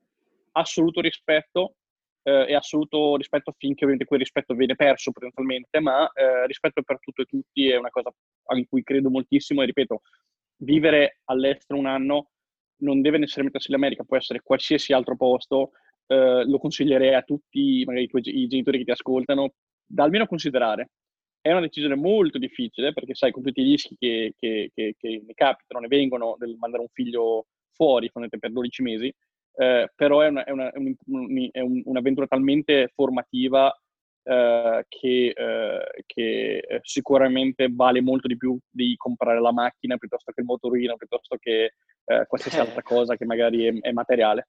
assoluto 0.52 1.00
rispetto 1.00 1.74
eh, 2.22 2.46
e 2.50 2.54
assoluto 2.54 3.16
rispetto 3.16 3.52
finché 3.58 3.82
ovviamente 3.82 4.04
quel 4.04 4.20
rispetto 4.20 4.54
viene 4.54 4.76
perso 4.76 5.10
potenzialmente, 5.10 5.80
ma 5.80 6.08
eh, 6.12 6.46
rispetto 6.46 6.82
per 6.82 7.00
tutto 7.00 7.22
e 7.22 7.24
tutti 7.24 7.68
è 7.68 7.76
una 7.76 7.90
cosa 7.90 8.12
in 8.54 8.68
cui 8.68 8.84
credo 8.84 9.10
moltissimo 9.10 9.62
e 9.62 9.66
ripeto, 9.66 10.02
vivere 10.58 11.18
all'estero 11.24 11.80
un 11.80 11.86
anno 11.86 12.30
non 12.82 13.00
deve 13.00 13.18
necessariamente 13.18 13.58
essere 13.58 13.74
l'America, 13.74 14.04
può 14.04 14.16
essere 14.16 14.40
qualsiasi 14.40 14.92
altro 14.92 15.16
posto, 15.16 15.72
eh, 16.06 16.44
lo 16.44 16.58
consiglierei 16.58 17.14
a 17.14 17.22
tutti 17.22 17.82
magari 17.84 18.04
i, 18.04 18.08
tuoi, 18.08 18.22
i 18.24 18.46
genitori 18.46 18.78
che 18.78 18.84
ti 18.84 18.90
ascoltano, 18.92 19.54
da 19.92 20.04
almeno 20.04 20.26
considerare. 20.26 20.90
È 21.40 21.50
una 21.50 21.60
decisione 21.60 21.96
molto 21.96 22.38
difficile 22.38 22.92
perché 22.92 23.14
sai 23.14 23.32
con 23.32 23.42
tutti 23.42 23.60
i 23.60 23.64
rischi 23.64 23.96
che, 23.98 24.32
che, 24.38 24.70
che, 24.72 24.94
che 24.96 25.22
ne 25.26 25.34
capitano, 25.34 25.80
ne 25.80 25.88
vengono 25.88 26.36
del 26.38 26.56
mandare 26.58 26.82
un 26.82 26.88
figlio 26.92 27.46
fuori 27.72 28.10
per 28.12 28.52
12 28.52 28.82
mesi, 28.82 29.12
eh, 29.56 29.90
però 29.94 30.20
è, 30.20 30.28
una, 30.28 30.44
è, 30.44 30.50
una, 30.50 30.70
è, 30.70 30.78
un, 30.78 30.94
è 31.50 31.60
un, 31.60 31.82
un'avventura 31.84 32.26
talmente 32.26 32.90
formativa 32.94 33.74
eh, 34.22 34.84
che, 34.88 35.32
eh, 35.34 36.02
che, 36.06 36.58
eh, 36.58 36.80
sicuramente 36.82 37.68
vale 37.70 38.00
molto 38.00 38.28
di 38.28 38.36
più 38.36 38.56
di 38.70 38.94
comprare 38.96 39.40
la 39.40 39.52
macchina 39.52 39.96
piuttosto 39.96 40.30
che 40.32 40.40
il 40.40 40.46
motorino, 40.46 40.96
piuttosto 40.96 41.36
che 41.40 41.74
eh, 42.04 42.24
qualsiasi 42.26 42.58
altra 42.58 42.80
eh. 42.80 42.84
cosa 42.84 43.16
che 43.16 43.24
magari 43.24 43.80
è, 43.80 43.92
materiale. 43.92 44.48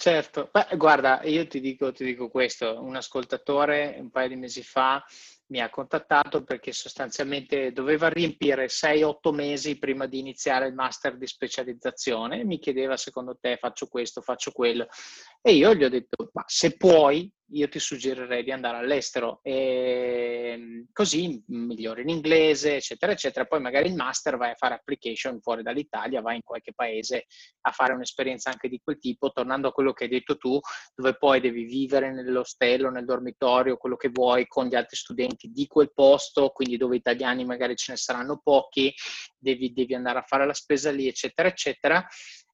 Certo, 0.00 0.48
Beh, 0.50 0.78
guarda, 0.78 1.20
io 1.24 1.46
ti 1.46 1.60
dico, 1.60 1.92
ti 1.92 2.04
dico 2.06 2.30
questo, 2.30 2.82
un 2.82 2.96
ascoltatore 2.96 3.98
un 3.98 4.08
paio 4.08 4.28
di 4.28 4.36
mesi 4.36 4.62
fa 4.62 5.04
mi 5.48 5.60
ha 5.60 5.68
contattato 5.68 6.42
perché 6.42 6.72
sostanzialmente 6.72 7.70
doveva 7.72 8.08
riempire 8.08 8.68
6-8 8.68 9.30
mesi 9.34 9.76
prima 9.76 10.06
di 10.06 10.18
iniziare 10.18 10.68
il 10.68 10.72
master 10.72 11.18
di 11.18 11.26
specializzazione. 11.26 12.44
Mi 12.44 12.58
chiedeva 12.58 12.96
secondo 12.96 13.36
te 13.38 13.58
faccio 13.58 13.88
questo, 13.88 14.22
faccio 14.22 14.52
quello. 14.52 14.86
E 15.42 15.52
io 15.52 15.74
gli 15.74 15.84
ho 15.84 15.90
detto, 15.90 16.30
ma 16.32 16.44
se 16.46 16.78
puoi, 16.78 17.30
io 17.52 17.68
ti 17.68 17.78
suggerirei 17.78 18.44
di 18.44 18.52
andare 18.52 18.78
all'estero 18.78 19.40
e 19.42 20.52
ehm, 20.52 20.86
così 20.92 21.42
migliori 21.48 22.04
l'inglese, 22.04 22.76
eccetera, 22.76 23.12
eccetera. 23.12 23.44
Poi 23.46 23.60
magari 23.60 23.88
il 23.88 23.94
master 23.94 24.36
vai 24.36 24.50
a 24.50 24.54
fare 24.54 24.74
application 24.74 25.40
fuori 25.40 25.62
dall'Italia, 25.62 26.20
vai 26.20 26.36
in 26.36 26.42
qualche 26.42 26.72
paese 26.72 27.26
a 27.62 27.70
fare 27.70 27.92
un'esperienza 27.92 28.50
anche 28.50 28.68
di 28.68 28.80
quel 28.82 28.98
tipo, 28.98 29.30
tornando 29.30 29.68
a 29.68 29.72
quello 29.72 29.92
che 29.92 30.04
hai 30.04 30.10
detto 30.10 30.36
tu, 30.36 30.58
dove 30.94 31.16
poi 31.16 31.40
devi 31.40 31.64
vivere 31.64 32.12
nell'ostello, 32.12 32.90
nel 32.90 33.04
dormitorio, 33.04 33.76
quello 33.76 33.96
che 33.96 34.10
vuoi 34.12 34.46
con 34.46 34.66
gli 34.66 34.74
altri 34.74 34.96
studenti 34.96 35.50
di 35.50 35.66
quel 35.66 35.92
posto, 35.92 36.50
quindi 36.50 36.76
dove 36.76 36.96
italiani 36.96 37.44
magari 37.44 37.76
ce 37.76 37.92
ne 37.92 37.98
saranno 37.98 38.40
pochi, 38.42 38.92
devi, 39.38 39.72
devi 39.72 39.94
andare 39.94 40.18
a 40.18 40.24
fare 40.26 40.46
la 40.46 40.54
spesa 40.54 40.90
lì, 40.90 41.06
eccetera, 41.06 41.48
eccetera. 41.48 42.06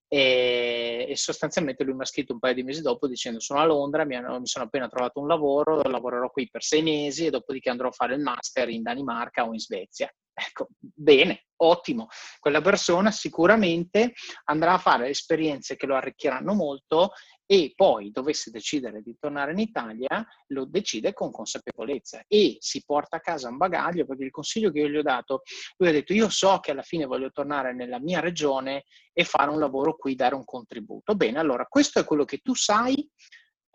E, 0.08 1.06
e, 1.08 1.16
sostanzialmente 1.16 1.82
lui 1.82 1.94
mi 1.94 2.02
ha 2.02 2.06
scritto 2.06 2.32
un 2.32 2.38
paio 2.38 2.54
di 2.54 2.62
mesi 2.62 2.80
dopo 2.80 3.08
dicendo 3.08 3.40
sono 3.40 3.60
a 3.60 3.64
Londra, 3.64 4.04
mi, 4.04 4.14
hanno, 4.14 4.38
mi, 4.38 4.46
sono 4.46 4.64
appena 4.64 4.88
trovato 4.88 5.20
un 5.20 5.26
lavoro, 5.26 5.82
lavorerò 5.82 6.30
qui 6.30 6.48
per 6.48 6.62
sei 6.62 6.82
mesi 6.82 7.26
e 7.26 7.30
dopodiché 7.30 7.70
andrò 7.70 7.88
a 7.88 7.92
fare 7.92 8.14
il 8.14 8.20
master 8.20 8.68
in 8.68 8.82
Danimarca 8.82 9.46
o 9.46 9.52
in 9.52 9.58
Svezia. 9.58 10.10
Ecco, 10.38 10.68
bene, 10.78 11.46
ottimo. 11.62 12.08
Quella 12.38 12.60
persona 12.60 13.10
sicuramente 13.10 14.12
andrà 14.44 14.74
a 14.74 14.78
fare 14.78 15.08
esperienze 15.08 15.76
che 15.76 15.86
lo 15.86 15.94
arricchiranno 15.96 16.52
molto 16.52 17.12
e 17.46 17.72
poi 17.74 18.10
dovesse 18.10 18.50
decidere 18.50 19.02
di 19.02 19.16
tornare 19.18 19.52
in 19.52 19.60
Italia, 19.60 20.26
lo 20.48 20.64
decide 20.64 21.12
con 21.12 21.30
consapevolezza 21.30 22.24
e 22.26 22.56
si 22.58 22.82
porta 22.84 23.16
a 23.16 23.20
casa 23.20 23.48
un 23.48 23.56
bagaglio, 23.56 24.04
perché 24.04 24.24
il 24.24 24.30
consiglio 24.30 24.72
che 24.72 24.80
io 24.80 24.88
gli 24.88 24.96
ho 24.96 25.02
dato, 25.02 25.42
lui 25.76 25.88
ha 25.88 25.92
detto 25.92 26.12
io 26.12 26.28
so 26.28 26.58
che 26.58 26.72
alla 26.72 26.82
fine 26.82 27.06
voglio 27.06 27.30
tornare 27.30 27.72
nella 27.72 28.00
mia 28.00 28.20
regione 28.20 28.84
e 29.12 29.24
fare 29.24 29.50
un 29.50 29.60
lavoro 29.60 29.96
qui, 29.96 30.16
dare 30.16 30.34
un 30.34 30.44
contributo. 30.44 31.14
Bene, 31.14 31.38
allora 31.38 31.66
questo 31.66 32.00
è 32.00 32.04
quello 32.04 32.24
che 32.24 32.38
tu 32.38 32.54
sai 32.54 33.08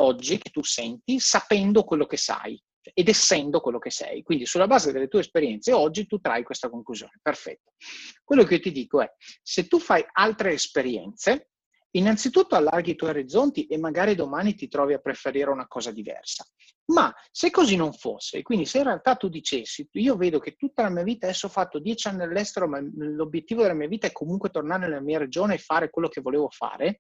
oggi, 0.02 0.38
che 0.38 0.50
tu 0.50 0.64
senti, 0.64 1.20
sapendo 1.20 1.84
quello 1.84 2.06
che 2.06 2.18
sai 2.18 2.62
ed 2.94 3.08
essendo 3.08 3.62
quello 3.62 3.78
che 3.80 3.92
sei. 3.92 4.24
Quindi 4.24 4.46
sulla 4.46 4.68
base 4.68 4.92
delle 4.92 5.08
tue 5.08 5.20
esperienze 5.20 5.72
oggi 5.72 6.08
tu 6.08 6.20
trai 6.20 6.44
questa 6.44 6.70
conclusione. 6.70 7.20
Perfetto. 7.22 7.74
Quello 8.24 8.44
che 8.44 8.56
io 8.56 8.60
ti 8.60 8.72
dico 8.72 9.02
è, 9.02 9.12
se 9.42 9.68
tu 9.68 9.80
fai 9.80 10.04
altre 10.12 10.54
esperienze, 10.54 11.51
innanzitutto 11.92 12.56
allarghi 12.56 12.92
i 12.92 12.96
tuoi 12.96 13.12
orizzonti 13.12 13.66
e 13.66 13.78
magari 13.78 14.16
domani 14.16 14.56
ti 14.56 14.68
trovi 14.68 14.94
a 14.94 15.00
preferire 15.00 15.50
una 15.50 15.68
cosa 15.68 15.92
diversa. 15.92 16.46
Ma 16.86 17.14
se 17.32 17.50
così 17.50 17.76
non 17.76 17.94
fosse, 17.94 18.42
quindi 18.42 18.66
se 18.66 18.80
in 18.80 18.86
realtà 18.86 19.16
tu 19.16 19.30
dicessi, 19.30 19.88
io 19.94 20.16
vedo 20.16 20.40
che 20.40 20.56
tutta 20.56 20.84
la 20.84 20.90
mia 20.90 21.04
vita, 21.04 21.28
adesso 21.28 21.48
ho 21.48 21.50
fatto 21.50 21.80
dieci 21.80 22.08
anni 22.08 22.24
all'estero, 22.24 22.68
ma 22.68 22.80
l'obiettivo 22.82 23.62
della 23.62 23.74
mia 23.74 23.88
vita 23.88 24.08
è 24.08 24.12
comunque 24.12 24.50
tornare 24.50 24.88
nella 24.88 25.02
mia 25.02 25.20
regione 25.20 25.56
e 25.56 25.60
fare 25.60 25.90
quello 25.90 26.10
che 26.10 26.22
volevo 26.22 26.50
fare, 26.50 27.00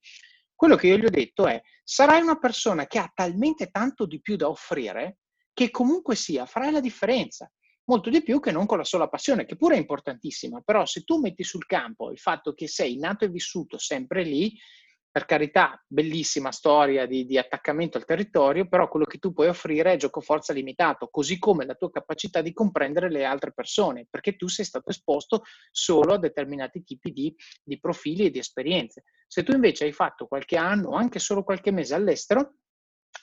quello 0.55 0.75
che 0.75 0.87
io 0.87 0.97
gli 0.97 1.05
ho 1.05 1.09
detto 1.09 1.47
è, 1.47 1.61
sarai 1.83 2.21
una 2.21 2.37
persona 2.37 2.85
che 2.85 2.99
ha 2.99 3.11
talmente 3.13 3.67
tanto 3.71 4.05
di 4.05 4.21
più 4.21 4.35
da 4.35 4.47
offrire 4.47 5.17
che 5.53 5.69
comunque 5.71 6.15
sia, 6.15 6.45
farai 6.45 6.71
la 6.71 6.79
differenza 6.79 7.51
molto 7.91 8.09
di 8.09 8.23
più 8.23 8.39
che 8.39 8.51
non 8.51 8.65
con 8.65 8.77
la 8.77 8.85
sola 8.85 9.09
passione, 9.09 9.45
che 9.45 9.57
pure 9.57 9.75
è 9.75 9.77
importantissima, 9.77 10.61
però 10.61 10.85
se 10.85 11.01
tu 11.01 11.19
metti 11.19 11.43
sul 11.43 11.65
campo 11.65 12.09
il 12.09 12.19
fatto 12.19 12.53
che 12.53 12.69
sei 12.69 12.97
nato 12.97 13.25
e 13.25 13.29
vissuto 13.29 13.77
sempre 13.77 14.23
lì, 14.23 14.57
per 15.11 15.25
carità, 15.25 15.83
bellissima 15.85 16.53
storia 16.53 17.05
di, 17.05 17.25
di, 17.25 17.37
attaccamento 17.37 17.97
al 17.97 18.05
territorio, 18.05 18.69
però 18.69 18.87
quello 18.87 19.03
che 19.03 19.17
tu 19.17 19.33
puoi 19.33 19.49
offrire 19.49 19.91
è 19.91 19.97
gioco 19.97 20.21
forza 20.21 20.53
limitato, 20.53 21.09
così 21.09 21.37
come 21.37 21.65
la 21.65 21.75
tua 21.75 21.91
capacità 21.91 22.41
di 22.41 22.53
comprendere 22.53 23.11
le 23.11 23.25
altre 23.25 23.51
persone, 23.51 24.07
perché 24.09 24.37
tu 24.37 24.47
sei 24.47 24.63
stato 24.63 24.89
esposto 24.89 25.43
solo 25.69 26.13
a 26.13 26.17
determinati 26.17 26.81
tipi 26.85 27.11
di, 27.11 27.35
di 27.61 27.77
profili 27.77 28.27
e 28.27 28.29
di 28.29 28.39
esperienze. 28.39 29.03
Se 29.27 29.43
tu 29.43 29.51
invece 29.51 29.83
hai 29.83 29.91
fatto 29.91 30.27
qualche 30.27 30.55
anno 30.55 30.91
anche 30.91 31.19
solo 31.19 31.43
qualche 31.43 31.71
mese 31.71 31.93
all'estero, 31.93 32.53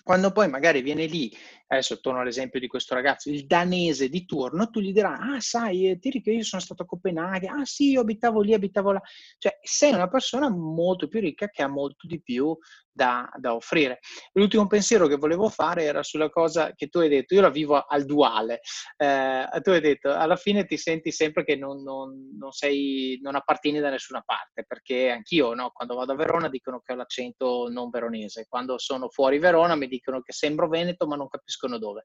quando 0.03 0.33
poi 0.33 0.49
magari 0.49 0.81
viene 0.81 1.07
lì, 1.07 1.31
adesso 1.67 2.01
torno 2.01 2.21
all'esempio 2.21 2.61
di 2.61 2.67
questo 2.67 2.95
ragazzo, 2.95 3.31
il 3.31 3.47
danese 3.47 4.09
di 4.09 4.25
turno, 4.25 4.71
tu 4.71 4.81
gli 4.81 4.93
dirai, 4.93 5.37
ah 5.37 5.41
sai, 5.41 5.91
eh, 5.91 5.99
ti 5.99 6.21
che 6.21 6.31
io 6.31 6.43
sono 6.43 6.63
stato 6.63 6.83
a 6.83 6.87
Copenaghen, 6.87 7.51
ah 7.51 7.65
sì, 7.65 7.91
io 7.91 8.01
abitavo 8.01 8.41
lì, 8.41 8.55
abitavo 8.55 8.93
là. 8.93 9.03
Cioè, 9.39 9.59
sei 9.63 9.93
una 9.93 10.09
persona 10.09 10.49
molto 10.49 11.09
più 11.09 11.21
ricca 11.21 11.49
che 11.49 11.63
ha 11.63 11.69
molto 11.69 12.07
di 12.07 12.21
più 12.23 12.57
da, 12.99 13.31
da, 13.39 13.55
offrire. 13.55 14.01
L'ultimo 14.33 14.67
pensiero 14.67 15.07
che 15.07 15.15
volevo 15.15 15.49
fare 15.49 15.85
era 15.85 16.03
sulla 16.03 16.29
cosa 16.31 16.73
che 16.75 16.89
tu 16.89 16.99
hai 16.99 17.09
detto, 17.09 17.35
io 17.35 17.41
la 17.41 17.49
vivo 17.49 17.79
al 17.81 18.05
duale, 18.05 18.61
eh, 18.97 19.47
tu 19.63 19.71
hai 19.71 19.81
detto, 19.81 20.11
alla 20.13 20.35
fine 20.35 20.65
ti 20.65 20.77
senti 20.77 21.13
sempre 21.13 21.45
che 21.45 21.55
non, 21.55 21.85
non, 21.85 22.37
non, 22.37 22.51
sei, 22.51 23.21
non 23.23 23.37
appartieni 23.37 23.79
da 23.79 23.91
nessuna 23.91 24.21
parte, 24.27 24.65
perché 24.67 25.11
anch'io, 25.11 25.55
no, 25.55 25.71
quando 25.73 25.95
vado 25.95 26.13
a 26.13 26.17
Verona 26.17 26.49
dicono 26.49 26.81
che 26.81 26.93
ho 26.93 26.97
l'accento 26.97 27.69
non 27.71 27.89
veronese, 27.89 28.47
quando 28.49 28.79
sono 28.79 29.09
fuori 29.09 29.39
Verona 29.39 29.77
mi 29.77 29.87
dicono 29.87 30.21
che 30.21 30.33
sembro 30.33 30.69
veneto 30.69 31.07
ma 31.07 31.15
non 31.15 31.29
capiscono 31.29 31.79
dove 31.79 32.03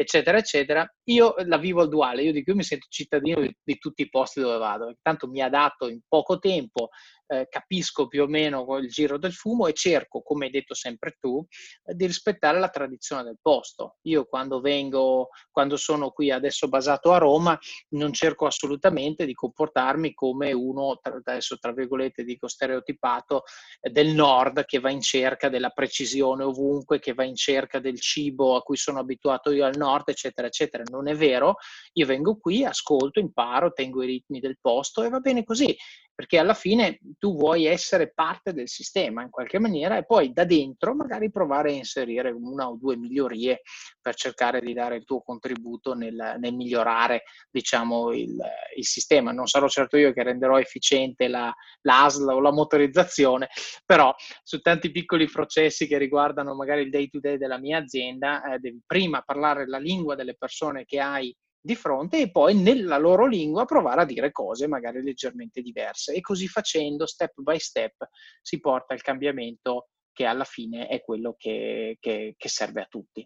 eccetera, 0.00 0.38
eccetera. 0.38 0.88
Io 1.06 1.34
la 1.46 1.58
vivo 1.58 1.80
al 1.80 1.88
duale, 1.88 2.22
io 2.22 2.30
dico, 2.30 2.50
io 2.50 2.56
mi 2.56 2.62
sento 2.62 2.86
cittadino 2.88 3.40
di, 3.40 3.52
di 3.60 3.78
tutti 3.78 4.02
i 4.02 4.08
posti 4.08 4.40
dove 4.40 4.56
vado, 4.56 4.94
tanto 5.02 5.26
mi 5.26 5.42
adatto 5.42 5.88
in 5.88 6.00
poco 6.06 6.38
tempo, 6.38 6.90
eh, 7.28 7.46
capisco 7.48 8.08
più 8.08 8.22
o 8.22 8.26
meno 8.26 8.66
il 8.78 8.88
giro 8.88 9.18
del 9.18 9.32
fumo 9.32 9.66
e 9.66 9.74
cerco, 9.74 10.22
come 10.22 10.46
hai 10.46 10.50
detto 10.50 10.74
sempre 10.74 11.16
tu, 11.20 11.44
eh, 11.84 11.94
di 11.94 12.06
rispettare 12.06 12.58
la 12.58 12.70
tradizione 12.70 13.22
del 13.22 13.38
posto. 13.40 13.98
Io 14.02 14.24
quando 14.24 14.60
vengo, 14.60 15.28
quando 15.50 15.76
sono 15.76 16.10
qui 16.10 16.30
adesso 16.30 16.68
basato 16.68 17.12
a 17.12 17.18
Roma, 17.18 17.58
non 17.90 18.12
cerco 18.12 18.46
assolutamente 18.46 19.26
di 19.26 19.34
comportarmi 19.34 20.14
come 20.14 20.52
uno, 20.52 20.98
adesso 21.02 21.58
tra 21.58 21.72
virgolette 21.72 22.24
dico 22.24 22.48
stereotipato, 22.48 23.42
eh, 23.80 23.90
del 23.90 24.08
nord 24.08 24.64
che 24.64 24.80
va 24.80 24.90
in 24.90 25.02
cerca 25.02 25.48
della 25.50 25.70
precisione 25.70 26.44
ovunque, 26.44 26.98
che 26.98 27.12
va 27.12 27.24
in 27.24 27.36
cerca 27.36 27.78
del 27.78 28.00
cibo 28.00 28.56
a 28.56 28.62
cui 28.62 28.76
sono 28.76 29.00
abituato 29.00 29.50
io 29.50 29.66
al 29.66 29.76
nord, 29.76 30.08
eccetera, 30.08 30.46
eccetera. 30.46 30.82
Non 30.90 31.08
è 31.08 31.14
vero, 31.14 31.56
io 31.92 32.06
vengo 32.06 32.38
qui, 32.38 32.64
ascolto, 32.64 33.20
imparo, 33.20 33.72
tengo 33.72 34.02
i 34.02 34.06
ritmi 34.06 34.40
del 34.40 34.58
posto 34.60 35.02
e 35.02 35.10
va 35.10 35.20
bene 35.20 35.44
così 35.44 35.76
perché 36.18 36.38
alla 36.38 36.54
fine 36.54 36.98
tu 37.16 37.36
vuoi 37.36 37.66
essere 37.66 38.12
parte 38.12 38.52
del 38.52 38.68
sistema 38.68 39.22
in 39.22 39.30
qualche 39.30 39.60
maniera 39.60 39.96
e 39.96 40.04
poi 40.04 40.32
da 40.32 40.44
dentro 40.44 40.92
magari 40.92 41.30
provare 41.30 41.70
a 41.70 41.74
inserire 41.74 42.32
una 42.32 42.68
o 42.68 42.76
due 42.76 42.96
migliorie 42.96 43.60
per 44.00 44.16
cercare 44.16 44.60
di 44.60 44.72
dare 44.72 44.96
il 44.96 45.04
tuo 45.04 45.20
contributo 45.22 45.94
nel, 45.94 46.34
nel 46.40 46.54
migliorare 46.54 47.22
diciamo, 47.48 48.10
il, 48.10 48.36
il, 48.76 48.84
sistema. 48.84 49.30
Non 49.30 49.46
sarò 49.46 49.68
certo 49.68 49.96
io 49.96 50.12
che 50.12 50.24
renderò 50.24 50.58
efficiente 50.58 51.28
la, 51.28 51.54
l'ASL 51.82 52.30
o 52.30 52.40
la 52.40 52.50
motorizzazione, 52.50 53.46
però 53.86 54.12
su 54.42 54.58
tanti 54.58 54.90
piccoli 54.90 55.26
processi 55.26 55.86
che 55.86 55.98
riguardano 55.98 56.52
magari 56.56 56.82
il 56.82 56.90
day 56.90 57.08
to 57.08 57.20
day 57.20 57.36
della 57.36 57.58
mia 57.58 57.78
azienda, 57.78 58.42
eh, 58.42 58.58
devi 58.58 58.82
prima 58.84 59.22
parlare 59.22 59.68
la 59.68 59.78
lingua 59.78 60.16
delle 60.16 60.34
persone 60.34 60.84
che 60.84 60.98
hai 60.98 61.32
di 61.60 61.74
fronte 61.74 62.20
e 62.20 62.30
poi 62.30 62.54
nella 62.54 62.98
loro 62.98 63.26
lingua 63.26 63.64
provare 63.64 64.02
a 64.02 64.04
dire 64.04 64.32
cose 64.32 64.68
magari 64.68 65.02
leggermente 65.02 65.60
diverse 65.60 66.14
e 66.14 66.20
così 66.20 66.46
facendo 66.48 67.06
step 67.06 67.40
by 67.40 67.58
step 67.58 68.08
si 68.40 68.60
porta 68.60 68.94
il 68.94 69.02
cambiamento 69.02 69.88
che 70.18 70.24
alla 70.24 70.42
fine 70.42 70.88
è 70.88 71.00
quello 71.00 71.36
che, 71.38 71.96
che, 72.00 72.34
che, 72.36 72.48
serve 72.48 72.80
a 72.80 72.86
tutti. 72.90 73.24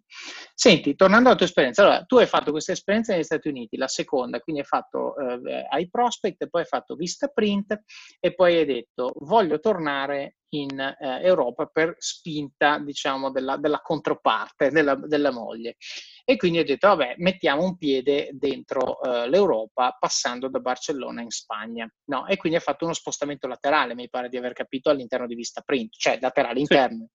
Senti, 0.55 0.95
tornando 0.95 1.29
alla 1.29 1.39
tua 1.39 1.47
esperienza, 1.47 1.81
allora, 1.81 2.05
tu 2.05 2.19
hai 2.19 2.27
fatto 2.27 2.51
questa 2.51 2.73
esperienza 2.73 3.15
negli 3.15 3.23
Stati 3.23 3.49
Uniti, 3.49 3.79
la 3.79 3.89
seconda, 3.89 4.41
quindi 4.41 4.61
hai 4.61 4.67
fatto 4.67 5.17
eh, 5.17 5.67
iProspect, 5.71 6.51
poi 6.51 6.61
hai 6.61 6.67
fatto 6.67 6.95
Vistaprint 6.95 7.81
e 8.21 8.35
poi 8.35 8.59
hai 8.59 8.67
detto 8.67 9.15
voglio 9.21 9.59
tornare 9.59 10.37
in 10.51 10.79
eh, 10.79 10.97
Europa 11.23 11.65
per 11.67 11.95
spinta, 11.97 12.79
diciamo, 12.79 13.31
della, 13.31 13.57
della 13.57 13.81
controparte, 13.81 14.71
della, 14.71 14.95
della, 14.95 15.31
moglie. 15.31 15.77
E 16.25 16.37
quindi 16.37 16.59
ho 16.59 16.65
detto, 16.65 16.89
vabbè, 16.89 17.15
mettiamo 17.19 17.65
un 17.65 17.77
piede 17.77 18.31
dentro 18.33 19.01
eh, 19.03 19.29
l'Europa 19.29 19.97
passando 19.99 20.49
da 20.49 20.61
Barcellona 20.61 21.21
in 21.21 21.31
Spagna. 21.31 21.91
No? 22.05 22.27
E 22.27 22.37
quindi 22.37 22.59
ha 22.59 22.63
fatto 22.63 22.85
uno 22.85 22.95
spostamento 22.95 23.47
laterale, 23.47 23.95
mi 23.95 24.09
pare 24.09 24.29
di 24.29 24.37
aver 24.37 24.53
capito, 24.53 24.91
all'interno 24.91 25.27
di 25.27 25.35
Vista 25.35 25.63
Print, 25.63 25.95
cioè 25.97 26.19
laterale 26.21 26.61
interno. 26.61 27.09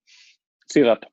Sì, 0.66 0.80
esatto. 0.82 1.12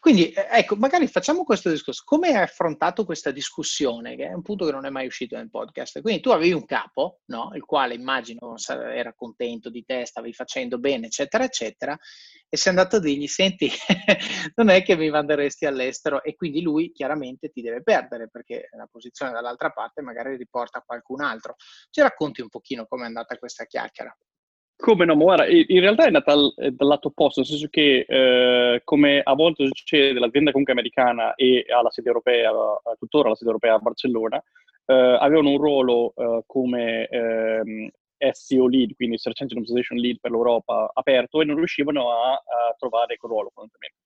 Quindi, 0.00 0.30
eh, 0.32 0.46
ecco, 0.50 0.76
magari 0.76 1.06
facciamo 1.06 1.44
questo 1.44 1.70
discorso. 1.70 2.02
Come 2.04 2.28
hai 2.28 2.42
affrontato 2.42 3.04
questa 3.04 3.30
discussione, 3.30 4.16
che 4.16 4.26
è 4.26 4.32
un 4.32 4.42
punto 4.42 4.66
che 4.66 4.72
non 4.72 4.84
è 4.86 4.90
mai 4.90 5.06
uscito 5.06 5.36
nel 5.36 5.50
podcast? 5.50 6.00
Quindi 6.00 6.20
tu 6.20 6.30
avevi 6.30 6.52
un 6.52 6.64
capo, 6.64 7.20
no? 7.26 7.50
il 7.54 7.64
quale 7.64 7.94
immagino 7.94 8.54
era 8.68 9.14
contento 9.14 9.70
di 9.70 9.84
te, 9.84 10.04
stavi 10.06 10.32
facendo 10.32 10.78
bene, 10.78 11.06
eccetera, 11.06 11.44
eccetera, 11.44 11.98
e 12.48 12.56
sei 12.56 12.72
andato 12.72 12.96
a 12.96 13.00
dirgli, 13.00 13.26
senti, 13.26 13.70
non 14.56 14.68
è 14.68 14.82
che 14.82 14.96
mi 14.96 15.08
manderesti 15.10 15.64
all'estero, 15.66 16.22
e 16.22 16.34
quindi 16.34 16.60
lui 16.60 16.92
chiaramente 16.92 17.48
ti 17.48 17.62
deve 17.62 17.82
perdere, 17.82 18.28
perché 18.28 18.68
la 18.76 18.86
posizione 18.90 19.32
dall'altra 19.32 19.70
parte 19.70 20.02
magari 20.02 20.36
riporta 20.36 20.82
qualcun 20.84 21.22
altro. 21.22 21.56
Ci 21.90 22.00
racconti 22.00 22.42
un 22.42 22.48
pochino 22.48 22.86
com'è 22.86 23.06
andata 23.06 23.36
questa 23.38 23.64
chiacchiera? 23.64 24.14
Come 24.82 25.04
no, 25.04 25.14
ma 25.14 25.46
in 25.46 25.78
realtà 25.78 26.06
è 26.06 26.10
nata 26.10 26.34
dal 26.34 26.74
lato 26.76 27.06
opposto, 27.06 27.38
nel 27.38 27.48
senso 27.48 27.68
che 27.70 28.04
eh, 28.04 28.80
come 28.82 29.20
a 29.22 29.32
volte 29.34 29.64
succede, 29.66 30.18
l'azienda 30.18 30.50
comunque 30.50 30.72
americana 30.72 31.36
e 31.36 31.64
ha 31.68 31.82
la 31.82 31.90
sede 31.92 32.08
europea, 32.08 32.50
tuttora 32.98 33.28
la 33.28 33.36
sede 33.36 33.50
europea 33.50 33.74
a 33.74 33.78
Barcellona, 33.78 34.42
eh, 34.86 34.92
avevano 35.20 35.50
un 35.50 35.58
ruolo 35.58 36.12
eh, 36.16 36.42
come 36.46 37.06
ehm, 37.06 37.90
SEO 38.32 38.66
lead, 38.66 38.94
quindi 38.96 39.18
Search 39.18 39.42
Engine 39.42 39.60
Optimization 39.60 40.00
lead 40.00 40.18
per 40.20 40.32
l'Europa 40.32 40.90
aperto 40.92 41.40
e 41.40 41.44
non 41.44 41.54
riuscivano 41.54 42.10
a, 42.10 42.32
a 42.32 42.74
trovare 42.76 43.16
quel 43.18 43.30
ruolo 43.30 43.52
fondamentalmente. 43.54 44.00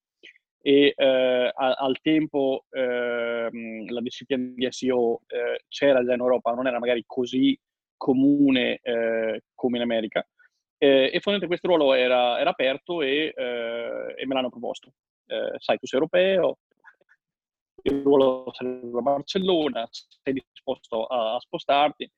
E 0.61 0.93
eh, 0.95 1.53
a, 1.55 1.73
al 1.73 1.99
tempo 2.03 2.67
ehm, 2.69 3.91
la 3.91 4.01
disciplina 4.03 4.53
di 4.55 4.67
SEO 4.69 5.23
eh, 5.27 5.65
c'era 5.69 6.05
già 6.05 6.13
in 6.13 6.21
Europa, 6.21 6.53
non 6.53 6.67
era 6.67 6.79
magari 6.79 7.03
così 7.07 7.59
comune 7.97 8.79
eh, 8.83 9.41
come 9.55 9.79
in 9.79 9.83
America 9.83 10.23
eh, 10.79 11.11
e 11.13 11.21
fondamentalmente 11.21 11.47
questo 11.47 11.69
ruolo 11.69 11.95
era, 11.95 12.39
era 12.39 12.51
aperto 12.51 13.03
e, 13.03 13.33
eh, 13.35 14.15
e, 14.17 14.27
me 14.27 14.35
l'hanno 14.35 14.51
proposto. 14.51 14.93
Eh, 15.27 15.59
sai, 15.59 15.79
tu 15.79 15.87
sei 15.87 15.99
europeo, 15.99 16.59
il 17.83 18.03
ruolo 18.03 18.51
sarebbe 18.53 18.99
a 18.99 19.03
Barcellona, 19.03 19.89
sei 19.91 20.35
disposto 20.35 21.07
a, 21.07 21.35
a 21.35 21.41
spostarti. 21.41 22.11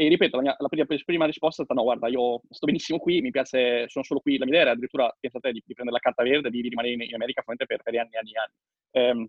E 0.00 0.06
ripeto, 0.06 0.36
la, 0.36 0.42
mia, 0.42 0.56
la 0.58 0.68
prima, 0.68 0.86
prima, 1.04 1.26
risposta 1.26 1.62
è 1.62 1.64
stata 1.64 1.74
no, 1.80 1.84
guarda, 1.84 2.06
io 2.06 2.40
sto 2.50 2.66
benissimo 2.66 2.98
qui, 3.00 3.20
mi 3.20 3.32
piace, 3.32 3.88
sono 3.88 4.04
solo 4.04 4.20
qui, 4.20 4.38
la 4.38 4.44
mia 4.44 4.54
idea 4.54 4.66
era 4.66 4.70
addirittura, 4.72 5.12
pensate, 5.18 5.50
di, 5.50 5.60
di 5.66 5.74
prendere 5.74 5.98
la 6.00 6.02
carta 6.02 6.22
verde, 6.22 6.50
di, 6.50 6.62
di 6.62 6.68
rimanere 6.68 6.94
in, 6.94 7.02
in 7.02 7.14
America 7.14 7.42
per, 7.42 7.66
per 7.66 7.80
anni 7.98 8.10
e 8.12 8.18
anni 8.18 8.32
e 8.32 8.38
anni. 8.38 9.10
Um, 9.10 9.28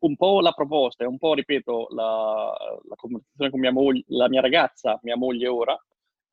un 0.00 0.16
po' 0.16 0.40
la 0.42 0.52
proposta 0.52 1.04
e 1.04 1.06
un 1.06 1.16
po', 1.16 1.32
ripeto, 1.32 1.88
la, 1.90 2.54
la 2.86 2.94
conversazione 2.96 3.50
con 3.50 3.60
mia 3.60 3.72
moglie, 3.72 4.04
la 4.08 4.28
mia 4.28 4.42
ragazza, 4.42 4.98
mia 5.02 5.16
moglie 5.16 5.48
ora, 5.48 5.78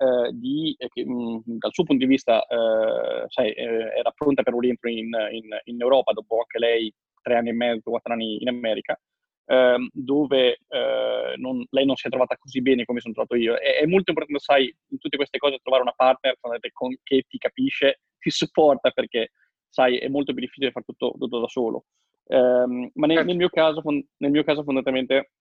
eh, 0.01 0.31
di, 0.33 0.75
eh, 0.79 0.87
che, 0.89 1.05
mh, 1.05 1.43
dal 1.45 1.71
suo 1.71 1.83
punto 1.83 2.03
di 2.03 2.11
vista 2.11 2.43
eh, 2.47 3.25
sai, 3.27 3.51
eh, 3.51 3.93
era 3.95 4.11
pronta 4.15 4.41
per 4.41 4.53
un 4.55 4.61
rientro 4.61 4.89
in, 4.89 5.09
in, 5.31 5.47
in, 5.65 5.79
Europa 5.79 6.11
dopo 6.11 6.39
anche 6.39 6.57
lei 6.57 6.91
tre 7.21 7.35
anni 7.35 7.49
e 7.49 7.53
mezzo, 7.53 7.91
quattro 7.91 8.13
anni 8.13 8.41
in 8.41 8.47
America, 8.47 8.99
ehm, 9.45 9.89
dove 9.93 10.57
eh, 10.67 11.33
non, 11.35 11.63
lei 11.69 11.85
non 11.85 11.95
si 11.95 12.07
è 12.07 12.09
trovata 12.09 12.35
così 12.37 12.61
bene 12.63 12.83
come 12.83 12.99
sono 12.99 13.13
trovato 13.13 13.35
io. 13.35 13.55
È, 13.55 13.77
è, 13.77 13.85
molto 13.85 14.09
importante, 14.09 14.41
sai, 14.41 14.73
in 14.89 14.97
tutte 14.97 15.17
queste 15.17 15.37
cose 15.37 15.59
trovare 15.61 15.83
una 15.83 15.93
partner 15.95 16.35
con, 16.39 16.95
che 17.03 17.23
ti 17.27 17.37
capisce, 17.37 17.99
ti 18.17 18.31
supporta, 18.31 18.89
perché 18.89 19.33
sai, 19.69 19.97
è 19.97 20.07
molto 20.07 20.33
più 20.33 20.41
difficile 20.41 20.71
fare 20.71 20.85
tutto, 20.85 21.13
tutto 21.15 21.39
da 21.39 21.47
solo. 21.47 21.85
Um, 22.23 22.89
ma 22.93 23.07
nel, 23.07 23.17
nel, 23.17 23.17
certo. 23.17 23.35
mio 23.35 23.49
caso, 23.49 23.81
nel 23.83 24.31
mio 24.31 24.43
caso 24.43 24.63
fondamentalmente 24.63 25.31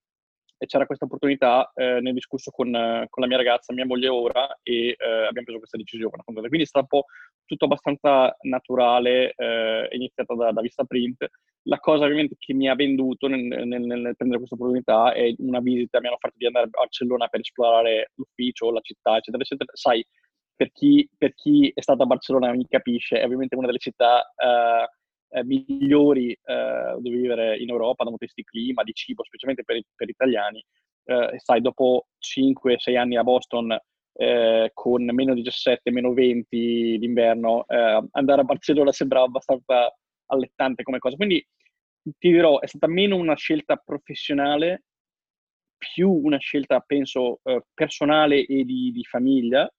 e 0.62 0.66
c'era 0.66 0.84
questa 0.84 1.06
opportunità, 1.06 1.72
eh, 1.74 2.00
ne 2.02 2.10
ho 2.10 2.12
discusso 2.12 2.50
con, 2.50 2.70
con, 2.70 3.22
la 3.22 3.26
mia 3.26 3.38
ragazza, 3.38 3.72
mia 3.72 3.86
moglie 3.86 4.08
ora, 4.08 4.58
e 4.62 4.88
eh, 4.88 5.26
abbiamo 5.26 5.44
preso 5.44 5.58
questa 5.58 5.78
decisione. 5.78 6.22
Quindi 6.22 6.60
è 6.60 6.66
stato 6.66 6.86
un 6.90 7.00
po' 7.00 7.06
tutto 7.46 7.64
abbastanza 7.64 8.36
naturale, 8.42 9.32
eh, 9.36 9.88
iniziato 9.92 10.34
da, 10.34 10.52
da 10.52 10.60
Vista 10.60 10.84
Print. 10.84 11.26
La 11.62 11.78
cosa 11.78 12.04
ovviamente 12.04 12.36
che 12.38 12.52
mi 12.52 12.68
ha 12.68 12.74
venduto 12.74 13.26
nel, 13.26 13.40
nel, 13.40 13.80
nel, 13.80 14.14
prendere 14.16 14.36
questa 14.36 14.56
opportunità 14.56 15.14
è 15.14 15.32
una 15.38 15.60
visita, 15.60 15.98
mi 15.98 16.08
hanno 16.08 16.18
fatto 16.18 16.34
di 16.36 16.44
andare 16.46 16.66
a 16.66 16.68
Barcellona 16.68 17.28
per 17.28 17.40
esplorare 17.40 18.10
l'ufficio, 18.16 18.70
la 18.70 18.80
città, 18.82 19.16
eccetera, 19.16 19.42
eccetera. 19.42 19.70
Sai, 19.72 20.06
per 20.54 20.72
chi, 20.72 21.08
per 21.16 21.32
chi 21.32 21.72
è 21.74 21.80
stato 21.80 22.02
a 22.02 22.06
Barcellona 22.06 22.52
mi 22.52 22.66
capisce, 22.68 23.18
è 23.18 23.24
ovviamente 23.24 23.56
una 23.56 23.66
delle 23.66 23.78
città 23.78 24.30
eh, 24.36 24.88
eh, 25.30 25.44
migliori 25.44 26.32
eh, 26.32 26.96
dove 26.98 27.16
vivere 27.16 27.56
in 27.58 27.70
Europa 27.70 28.04
da 28.04 28.10
un 28.10 28.16
punto 28.16 28.26
di 28.26 28.32
vista 28.32 28.40
di 28.40 28.44
clima, 28.44 28.82
di 28.82 28.92
cibo, 28.92 29.24
specialmente 29.24 29.64
per, 29.64 29.80
per 29.94 30.08
italiani. 30.08 30.64
Eh, 31.04 31.38
sai, 31.38 31.60
dopo 31.60 32.08
5-6 32.18 32.96
anni 32.96 33.16
a 33.16 33.22
Boston 33.22 33.76
eh, 34.12 34.70
con 34.74 35.04
meno 35.04 35.34
17, 35.34 35.90
meno 35.90 36.12
20 36.12 36.98
d'inverno, 36.98 37.64
eh, 37.66 38.06
andare 38.12 38.40
a 38.42 38.44
Barcellona 38.44 38.92
sembrava 38.92 39.26
abbastanza 39.26 39.94
allettante 40.26 40.82
come 40.82 40.98
cosa. 40.98 41.16
Quindi 41.16 41.44
ti 42.02 42.30
dirò, 42.30 42.58
è 42.60 42.66
stata 42.66 42.86
meno 42.86 43.16
una 43.16 43.36
scelta 43.36 43.76
professionale, 43.76 44.84
più 45.78 46.10
una 46.10 46.38
scelta, 46.38 46.80
penso, 46.80 47.40
eh, 47.44 47.64
personale 47.72 48.44
e 48.44 48.64
di, 48.64 48.90
di 48.92 49.04
famiglia, 49.04 49.70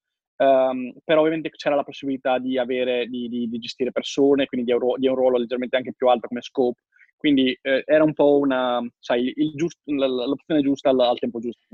Um, 0.41 0.93
però 1.03 1.19
ovviamente 1.19 1.51
c'era 1.51 1.75
la 1.75 1.83
possibilità 1.83 2.39
di, 2.39 2.57
avere, 2.57 3.05
di, 3.05 3.29
di, 3.29 3.47
di 3.47 3.59
gestire 3.59 3.91
persone, 3.91 4.47
quindi 4.47 4.71
di 4.71 4.75
un, 4.75 4.95
di 4.97 5.07
un, 5.07 5.13
ruolo 5.13 5.37
leggermente 5.37 5.77
anche 5.77 5.93
più 5.93 6.07
alto 6.07 6.27
come 6.27 6.41
scope. 6.41 6.81
Quindi 7.15 7.55
eh, 7.61 7.83
era 7.85 8.03
un 8.03 8.13
po' 8.13 8.39
una, 8.39 8.81
sai, 8.97 9.31
giust, 9.53 9.77
l'opzione 9.85 10.61
giusta 10.61 10.89
al, 10.89 10.99
al 10.99 11.19
tempo 11.19 11.39
giusto. 11.39 11.67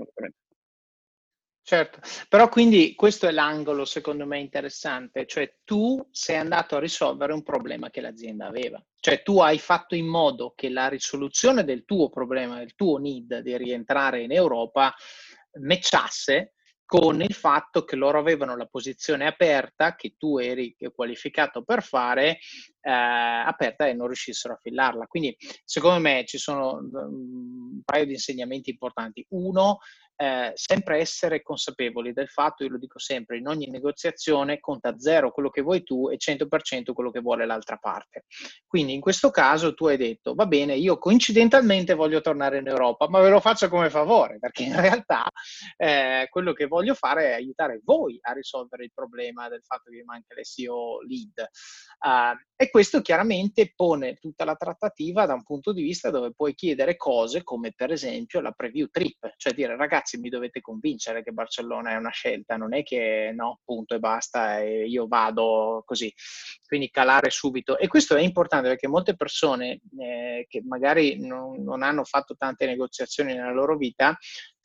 Certo, 1.61 1.99
però 2.27 2.49
quindi 2.49 2.93
questo 2.93 3.27
è 3.27 3.31
l'angolo 3.31 3.85
secondo 3.85 4.25
me 4.25 4.39
interessante, 4.39 5.25
cioè 5.25 5.59
tu 5.63 6.05
sei 6.11 6.35
andato 6.37 6.75
a 6.75 6.79
risolvere 6.79 7.31
un 7.33 7.43
problema 7.43 7.89
che 7.89 8.01
l'azienda 8.01 8.47
aveva, 8.47 8.81
cioè 8.99 9.21
tu 9.21 9.39
hai 9.39 9.59
fatto 9.59 9.95
in 9.95 10.07
modo 10.07 10.53
che 10.55 10.69
la 10.69 10.87
risoluzione 10.87 11.63
del 11.65 11.83
tuo 11.83 12.09
problema, 12.09 12.57
del 12.57 12.73
tuo 12.75 12.97
need 12.97 13.39
di 13.39 13.57
rientrare 13.57 14.23
in 14.23 14.31
Europa, 14.31 14.93
matchasse 15.59 16.53
con 16.87 17.21
il 17.21 17.33
fatto 17.33 17.83
che 17.83 17.97
loro 17.97 18.17
avevano 18.17 18.55
la 18.55 18.65
posizione 18.65 19.27
aperta 19.27 19.95
che 19.95 20.15
tu 20.17 20.37
eri 20.37 20.73
qualificato 20.93 21.61
per 21.61 21.83
fare 21.83 22.39
eh, 22.79 22.89
aperta 22.89 23.87
e 23.87 23.93
non 23.93 24.07
riuscissero 24.07 24.53
a 24.53 24.59
fillarla. 24.61 25.05
Quindi 25.05 25.35
secondo 25.65 25.99
me 25.99 26.23
ci 26.25 26.37
sono 26.37 26.75
um, 26.77 26.89
un 26.93 27.81
paio 27.83 28.05
di 28.05 28.13
insegnamenti 28.13 28.69
importanti. 28.69 29.25
Uno, 29.31 29.79
eh, 30.17 30.51
sempre 30.55 30.97
essere 30.99 31.43
consapevoli 31.43 32.11
del 32.11 32.27
fatto, 32.27 32.63
io 32.63 32.71
lo 32.71 32.79
dico 32.79 32.97
sempre, 32.97 33.37
in 33.37 33.47
ogni 33.47 33.69
negoziazione 33.69 34.59
conta 34.59 34.97
zero 34.97 35.31
quello 35.31 35.49
che 35.49 35.61
vuoi 35.61 35.83
tu 35.83 36.09
e 36.09 36.17
100% 36.17 36.93
quello 36.93 37.11
che 37.11 37.19
vuole 37.19 37.45
l'altra 37.45 37.77
parte. 37.77 38.25
Quindi 38.65 38.93
in 38.93 38.99
questo 38.99 39.29
caso 39.29 39.75
tu 39.75 39.85
hai 39.85 39.97
detto, 39.97 40.33
va 40.33 40.47
bene, 40.47 40.75
io 40.75 40.97
coincidentalmente 40.97 41.93
voglio 41.93 42.21
tornare 42.21 42.57
in 42.57 42.67
Europa, 42.67 43.07
ma 43.07 43.19
ve 43.19 43.29
lo 43.29 43.39
faccio 43.39 43.69
come 43.69 43.89
favore, 43.91 44.39
perché 44.39 44.63
in 44.63 44.79
realtà 44.79 45.29
eh, 45.75 46.27
quello 46.31 46.53
che 46.53 46.65
voglio 46.65 46.95
fare 46.95 47.29
è 47.29 47.33
aiutare 47.33 47.81
voi 47.83 48.17
a 48.21 48.33
risolvere 48.33 48.85
il 48.85 48.91
problema 48.93 49.47
del 49.49 49.61
fatto 49.63 49.91
che 49.91 50.03
manca 50.03 50.33
l'SEO 50.33 51.01
lead. 51.03 51.47
Uh, 51.99 52.37
e 52.55 52.69
questo 52.69 53.01
chiaramente 53.01 53.73
pone 53.75 54.15
tutta 54.15 54.43
la 54.43 54.55
trattativa 54.55 55.25
da 55.25 55.33
un 55.33 55.43
punto 55.43 55.73
di 55.73 55.83
vista 55.83 56.09
dove 56.09 56.33
puoi 56.33 56.55
chiedere 56.55 56.95
cose 56.95 57.43
come 57.43 57.71
per 57.75 57.91
esempio 57.91 58.39
la 58.39 58.51
preview 58.51 58.87
trip, 58.87 59.33
cioè 59.37 59.53
dire 59.53 59.75
ragazzi 59.75 60.06
ragazzi 60.07 60.17
mi 60.17 60.29
dovete 60.29 60.61
convincere 60.61 61.21
che 61.21 61.31
Barcellona 61.31 61.91
è 61.91 61.95
una 61.95 62.09
scelta, 62.09 62.55
non 62.55 62.73
è 62.73 62.83
che 62.83 63.33
no, 63.35 63.59
punto 63.65 63.95
e 63.95 63.99
basta 63.99 64.59
e 64.59 64.87
io 64.87 65.07
vado 65.07 65.83
così. 65.85 66.11
Quindi 66.65 66.89
calare 66.89 67.29
subito. 67.29 67.77
E 67.77 67.87
questo 67.87 68.15
è 68.15 68.21
importante 68.21 68.69
perché 68.69 68.87
molte 68.87 69.15
persone 69.15 69.81
eh, 69.99 70.45
che 70.47 70.63
magari 70.63 71.19
non, 71.19 71.61
non 71.63 71.83
hanno 71.83 72.05
fatto 72.05 72.35
tante 72.37 72.65
negoziazioni 72.65 73.33
nella 73.33 73.51
loro 73.51 73.75
vita 73.75 74.17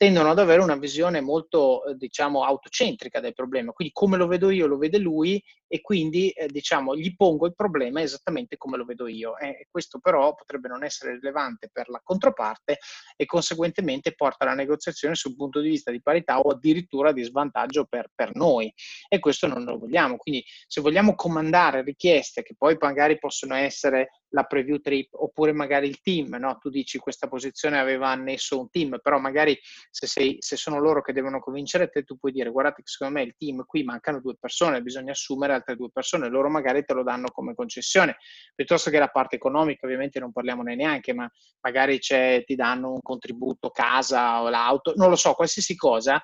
tendono 0.03 0.31
ad 0.31 0.39
avere 0.39 0.61
una 0.61 0.75
visione 0.75 1.21
molto, 1.21 1.85
eh, 1.85 1.95
diciamo, 1.95 2.43
autocentrica 2.43 3.21
del 3.21 3.33
problema. 3.33 3.71
Quindi 3.71 3.93
come 3.93 4.17
lo 4.17 4.27
vedo 4.27 4.49
io, 4.49 4.67
lo 4.67 4.77
vede 4.77 4.97
lui 4.97 5.41
e 5.65 5.79
quindi, 5.79 6.29
eh, 6.31 6.47
diciamo, 6.47 6.93
gli 6.93 7.15
pongo 7.15 7.45
il 7.45 7.55
problema 7.55 8.01
esattamente 8.01 8.57
come 8.57 8.75
lo 8.75 8.83
vedo 8.83 9.07
io. 9.07 9.37
E 9.37 9.65
questo 9.71 9.99
però 9.99 10.35
potrebbe 10.35 10.67
non 10.67 10.83
essere 10.83 11.13
rilevante 11.13 11.69
per 11.71 11.87
la 11.87 12.01
controparte 12.03 12.79
e 13.15 13.25
conseguentemente 13.25 14.13
porta 14.13 14.43
la 14.43 14.55
negoziazione 14.55 15.15
sul 15.15 15.37
punto 15.37 15.61
di 15.61 15.69
vista 15.69 15.89
di 15.89 16.01
parità 16.01 16.37
o 16.37 16.51
addirittura 16.51 17.13
di 17.13 17.23
svantaggio 17.23 17.85
per, 17.85 18.09
per 18.13 18.35
noi. 18.35 18.73
E 19.07 19.19
questo 19.19 19.47
non 19.47 19.63
lo 19.63 19.77
vogliamo. 19.77 20.17
Quindi 20.17 20.43
se 20.67 20.81
vogliamo 20.81 21.15
comandare 21.15 21.81
richieste 21.81 22.43
che 22.43 22.55
poi 22.57 22.75
magari 22.77 23.17
possono 23.17 23.55
essere 23.55 24.09
la 24.33 24.43
preview 24.43 24.79
trip 24.79 25.13
oppure 25.13 25.53
magari 25.53 25.87
il 25.87 26.01
team, 26.01 26.35
no? 26.35 26.57
Tu 26.59 26.69
dici 26.69 26.97
questa 26.97 27.27
posizione 27.27 27.79
aveva 27.79 28.09
annesso 28.09 28.59
un 28.59 28.69
team, 28.69 28.99
però 29.01 29.19
magari 29.19 29.57
se, 29.93 30.07
sei, 30.07 30.37
se 30.39 30.55
sono 30.55 30.79
loro 30.79 31.03
che 31.03 31.13
devono 31.13 31.39
convincere 31.39 31.87
te, 31.87 32.03
tu 32.03 32.17
puoi 32.17 32.31
dire 32.31 32.49
guardate 32.49 32.81
che 32.81 32.89
secondo 32.89 33.13
me 33.19 33.21
il 33.21 33.35
team 33.37 33.63
qui 33.67 33.83
mancano 33.83 34.21
due 34.21 34.35
persone, 34.39 34.81
bisogna 34.81 35.11
assumere 35.11 35.53
altre 35.53 35.75
due 35.75 35.91
persone, 35.91 36.29
loro 36.29 36.49
magari 36.49 36.83
te 36.83 36.95
lo 36.95 37.03
danno 37.03 37.29
come 37.29 37.53
concessione, 37.53 38.17
piuttosto 38.55 38.89
che 38.89 38.97
la 38.97 39.09
parte 39.09 39.35
economica, 39.35 39.85
ovviamente 39.85 40.19
non 40.19 40.31
parliamone 40.31 40.73
neanche, 40.73 41.13
ma 41.13 41.31
magari 41.61 41.99
ti 41.99 42.55
danno 42.55 42.93
un 42.93 43.01
contributo 43.01 43.69
casa 43.69 44.41
o 44.41 44.49
l'auto, 44.49 44.93
non 44.95 45.09
lo 45.09 45.15
so, 45.15 45.33
qualsiasi 45.33 45.75
cosa, 45.75 46.19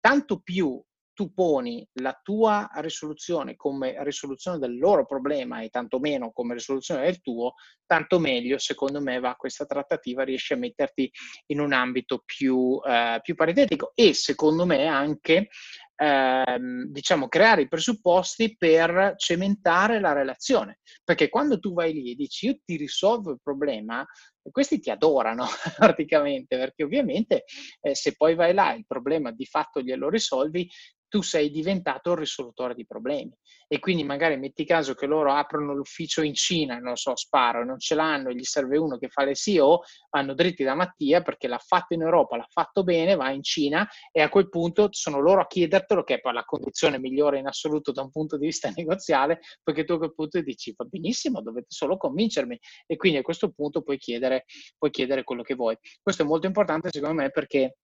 tanto 0.00 0.40
più 0.40 0.78
tu 1.14 1.32
poni 1.32 1.88
la 1.94 2.18
tua 2.22 2.68
risoluzione 2.74 3.56
come 3.56 3.94
risoluzione 4.02 4.58
del 4.58 4.76
loro 4.78 5.06
problema 5.06 5.60
e 5.60 5.68
tanto 5.70 5.98
meno 5.98 6.32
come 6.32 6.54
risoluzione 6.54 7.04
del 7.04 7.20
tuo, 7.20 7.54
tanto 7.86 8.18
meglio 8.18 8.58
secondo 8.58 9.00
me 9.00 9.20
va 9.20 9.34
questa 9.36 9.64
trattativa, 9.64 10.24
riesci 10.24 10.52
a 10.52 10.56
metterti 10.56 11.10
in 11.46 11.60
un 11.60 11.72
ambito 11.72 12.22
più, 12.24 12.80
eh, 12.84 13.20
più 13.22 13.34
paritetico 13.34 13.92
e 13.94 14.12
secondo 14.12 14.66
me 14.66 14.86
anche 14.86 15.48
ehm, 15.96 16.86
diciamo 16.86 17.28
creare 17.28 17.62
i 17.62 17.68
presupposti 17.68 18.56
per 18.56 19.14
cementare 19.16 20.00
la 20.00 20.12
relazione. 20.12 20.80
Perché 21.04 21.28
quando 21.28 21.58
tu 21.58 21.72
vai 21.72 21.92
lì 21.92 22.12
e 22.12 22.14
dici 22.14 22.46
io 22.46 22.58
ti 22.64 22.76
risolvo 22.76 23.30
il 23.30 23.40
problema 23.42 24.04
questi 24.50 24.78
ti 24.78 24.90
adorano 24.90 25.46
praticamente 25.78 26.56
perché 26.56 26.84
ovviamente 26.84 27.44
eh, 27.80 27.94
se 27.94 28.14
poi 28.16 28.34
vai 28.34 28.52
là 28.52 28.74
il 28.74 28.84
problema 28.86 29.30
di 29.30 29.46
fatto 29.46 29.80
glielo 29.80 30.08
risolvi 30.08 30.68
tu 31.14 31.22
sei 31.22 31.48
diventato 31.48 32.10
il 32.10 32.18
risolutore 32.18 32.74
di 32.74 32.84
problemi. 32.84 33.30
E 33.68 33.78
quindi 33.78 34.02
magari 34.02 34.36
metti 34.36 34.64
caso 34.64 34.94
che 34.94 35.06
loro 35.06 35.32
aprono 35.32 35.72
l'ufficio 35.72 36.22
in 36.22 36.34
Cina, 36.34 36.80
non 36.80 36.96
so, 36.96 37.14
sparo, 37.14 37.64
non 37.64 37.78
ce 37.78 37.94
l'hanno, 37.94 38.32
gli 38.32 38.42
serve 38.42 38.78
uno 38.78 38.98
che 38.98 39.06
fa 39.06 39.22
le 39.22 39.36
CEO, 39.36 39.82
vanno 40.10 40.34
dritti 40.34 40.64
da 40.64 40.74
Mattia 40.74 41.22
perché 41.22 41.46
l'ha 41.46 41.60
fatto 41.64 41.94
in 41.94 42.02
Europa, 42.02 42.36
l'ha 42.36 42.48
fatto 42.50 42.82
bene, 42.82 43.14
va 43.14 43.30
in 43.30 43.44
Cina 43.44 43.88
e 44.10 44.22
a 44.22 44.28
quel 44.28 44.48
punto 44.48 44.88
sono 44.90 45.20
loro 45.20 45.40
a 45.42 45.46
chiedertelo, 45.46 46.02
che 46.02 46.14
è 46.14 46.20
poi 46.20 46.32
la 46.32 46.42
condizione 46.42 46.98
migliore 46.98 47.38
in 47.38 47.46
assoluto 47.46 47.92
da 47.92 48.02
un 48.02 48.10
punto 48.10 48.36
di 48.36 48.46
vista 48.46 48.68
negoziale, 48.74 49.38
perché 49.62 49.84
tu 49.84 49.92
a 49.92 49.98
quel 49.98 50.14
punto 50.14 50.40
dici 50.40 50.74
va 50.76 50.84
benissimo, 50.84 51.42
dovete 51.42 51.68
solo 51.68 51.96
convincermi 51.96 52.58
e 52.88 52.96
quindi 52.96 53.18
a 53.18 53.22
questo 53.22 53.52
punto 53.52 53.82
puoi 53.82 53.98
chiedere, 53.98 54.46
puoi 54.76 54.90
chiedere 54.90 55.22
quello 55.22 55.42
che 55.42 55.54
vuoi. 55.54 55.78
Questo 56.02 56.22
è 56.22 56.26
molto 56.26 56.48
importante 56.48 56.88
secondo 56.90 57.22
me 57.22 57.30
perché 57.30 57.76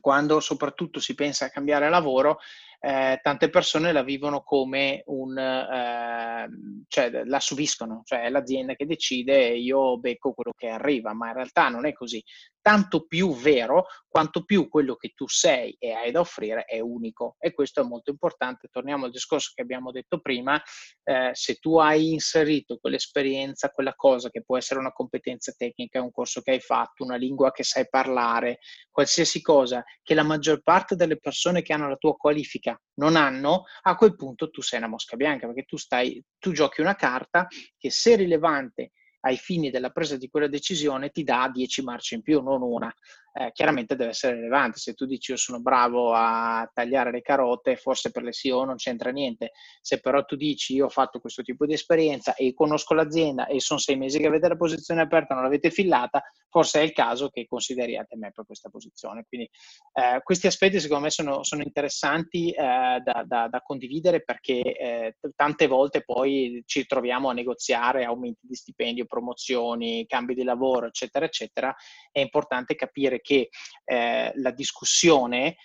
quando 0.00 0.40
soprattutto 0.40 1.00
si 1.00 1.14
pensa 1.14 1.46
a 1.46 1.50
cambiare 1.50 1.88
lavoro, 1.88 2.40
eh, 2.80 3.18
tante 3.22 3.50
persone 3.50 3.92
la 3.92 4.02
vivono 4.02 4.42
come 4.42 5.02
un, 5.06 5.36
eh, 5.36 6.48
cioè 6.86 7.24
la 7.24 7.40
subiscono, 7.40 8.02
cioè 8.04 8.22
è 8.22 8.30
l'azienda 8.30 8.74
che 8.74 8.86
decide 8.86 9.48
e 9.48 9.58
io 9.58 9.98
becco 9.98 10.32
quello 10.32 10.52
che 10.56 10.68
arriva, 10.68 11.12
ma 11.12 11.28
in 11.28 11.34
realtà 11.34 11.68
non 11.68 11.86
è 11.86 11.92
così. 11.92 12.22
Tanto 12.60 13.06
più 13.06 13.34
vero 13.34 13.86
quanto 14.06 14.44
più 14.44 14.68
quello 14.68 14.94
che 14.96 15.12
tu 15.14 15.26
sei 15.26 15.74
e 15.78 15.92
hai 15.92 16.10
da 16.10 16.20
offrire 16.20 16.64
è 16.64 16.80
unico 16.80 17.36
e 17.38 17.52
questo 17.52 17.80
è 17.80 17.84
molto 17.84 18.10
importante. 18.10 18.68
Torniamo 18.70 19.06
al 19.06 19.10
discorso 19.10 19.52
che 19.54 19.62
abbiamo 19.62 19.90
detto 19.90 20.20
prima, 20.20 20.60
eh, 21.02 21.30
se 21.32 21.54
tu 21.54 21.78
hai 21.78 22.12
inserito 22.12 22.76
quell'esperienza, 22.78 23.70
quella 23.70 23.94
cosa 23.94 24.28
che 24.28 24.42
può 24.42 24.56
essere 24.56 24.80
una 24.80 24.92
competenza 24.92 25.52
tecnica, 25.56 26.02
un 26.02 26.10
corso 26.10 26.42
che 26.42 26.52
hai 26.52 26.60
fatto, 26.60 27.04
una 27.04 27.16
lingua 27.16 27.52
che 27.52 27.64
sai 27.64 27.88
parlare, 27.88 28.58
qualsiasi 28.90 29.40
cosa 29.40 29.82
che 30.02 30.14
la 30.14 30.22
maggior 30.22 30.62
parte 30.62 30.94
delle 30.94 31.16
persone 31.16 31.62
che 31.62 31.72
hanno 31.72 31.88
la 31.88 31.96
tua 31.96 32.16
qualifica 32.16 32.67
politica 32.68 32.80
non 32.98 33.16
hanno, 33.16 33.64
a 33.82 33.96
quel 33.96 34.16
punto 34.16 34.50
tu 34.50 34.60
sei 34.60 34.78
una 34.78 34.88
mosca 34.88 35.16
bianca 35.16 35.46
perché 35.46 35.64
tu, 35.64 35.76
stai, 35.76 36.22
tu 36.38 36.52
giochi 36.52 36.80
una 36.80 36.96
carta 36.96 37.46
che 37.76 37.90
se 37.90 38.16
rilevante 38.16 38.92
ai 39.20 39.36
fini 39.36 39.70
della 39.70 39.90
presa 39.90 40.16
di 40.16 40.28
quella 40.28 40.48
decisione 40.48 41.10
ti 41.10 41.22
dà 41.22 41.50
10 41.52 41.82
marce 41.82 42.14
in 42.16 42.22
più, 42.22 42.40
non 42.42 42.62
una 42.62 42.92
eh, 43.38 43.52
chiaramente 43.52 43.94
deve 43.94 44.10
essere 44.10 44.34
rilevante. 44.34 44.78
Se 44.78 44.94
tu 44.94 45.06
dici 45.06 45.30
io 45.30 45.36
sono 45.36 45.60
bravo 45.60 46.12
a 46.12 46.68
tagliare 46.72 47.12
le 47.12 47.22
carote, 47.22 47.76
forse 47.76 48.10
per 48.10 48.24
le 48.24 48.32
SEO 48.32 48.64
non 48.64 48.76
c'entra 48.76 49.10
niente. 49.10 49.52
Se 49.80 50.00
però 50.00 50.24
tu 50.24 50.34
dici 50.34 50.74
io 50.74 50.86
ho 50.86 50.90
fatto 50.90 51.20
questo 51.20 51.42
tipo 51.42 51.64
di 51.64 51.72
esperienza 51.72 52.34
e 52.34 52.52
conosco 52.52 52.94
l'azienda 52.94 53.46
e 53.46 53.60
sono 53.60 53.78
sei 53.78 53.96
mesi 53.96 54.18
che 54.18 54.26
avete 54.26 54.48
la 54.48 54.56
posizione 54.56 55.02
aperta, 55.02 55.34
non 55.34 55.44
l'avete 55.44 55.70
fillata, 55.70 56.22
forse 56.48 56.80
è 56.80 56.82
il 56.82 56.92
caso 56.92 57.28
che 57.28 57.46
consideriate 57.46 58.16
me 58.16 58.32
per 58.32 58.44
questa 58.44 58.70
posizione. 58.70 59.24
Quindi 59.28 59.48
eh, 59.92 60.20
questi 60.22 60.48
aspetti 60.48 60.80
secondo 60.80 61.04
me 61.04 61.10
sono, 61.10 61.44
sono 61.44 61.62
interessanti 61.62 62.50
eh, 62.50 63.00
da, 63.04 63.24
da, 63.24 63.48
da, 63.48 63.60
condividere 63.60 64.22
perché 64.22 64.60
eh, 64.60 65.16
tante 65.36 65.66
volte 65.66 66.02
poi 66.02 66.62
ci 66.66 66.86
troviamo 66.86 67.28
a 67.28 67.34
negoziare 67.34 68.04
aumenti 68.04 68.46
di 68.46 68.54
stipendio, 68.54 69.04
promozioni, 69.04 70.06
cambi 70.06 70.34
di 70.34 70.42
lavoro, 70.42 70.86
eccetera, 70.86 71.24
eccetera. 71.24 71.74
È 72.10 72.18
importante 72.20 72.74
capire 72.74 73.20
che 73.28 73.50
eh, 73.84 74.32
la 74.34 74.50
discussione 74.50 75.56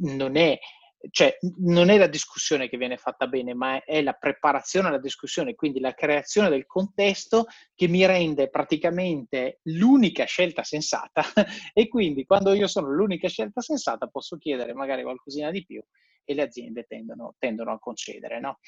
non 0.00 0.36
è 0.36 0.58
cioè 1.10 1.36
non 1.58 1.90
è 1.90 1.98
la 1.98 2.06
discussione 2.06 2.66
che 2.66 2.78
viene 2.78 2.96
fatta 2.96 3.26
bene, 3.26 3.52
ma 3.52 3.84
è 3.84 4.00
la 4.00 4.14
preparazione 4.14 4.88
alla 4.88 4.98
discussione, 4.98 5.54
quindi 5.54 5.78
la 5.78 5.92
creazione 5.92 6.48
del 6.48 6.64
contesto 6.64 7.44
che 7.74 7.88
mi 7.88 8.06
rende 8.06 8.48
praticamente 8.48 9.60
l'unica 9.64 10.24
scelta 10.24 10.62
sensata 10.62 11.22
e 11.74 11.88
quindi 11.88 12.24
quando 12.24 12.54
io 12.54 12.66
sono 12.66 12.88
l'unica 12.88 13.28
scelta 13.28 13.60
sensata 13.60 14.06
posso 14.06 14.38
chiedere 14.38 14.72
magari 14.72 15.02
qualcosina 15.02 15.50
di 15.50 15.62
più 15.62 15.82
e 16.26 16.32
le 16.32 16.42
aziende 16.42 16.84
tendono, 16.88 17.34
tendono 17.38 17.72
a 17.72 17.78
concedere. 17.78 18.40
No? 18.40 18.58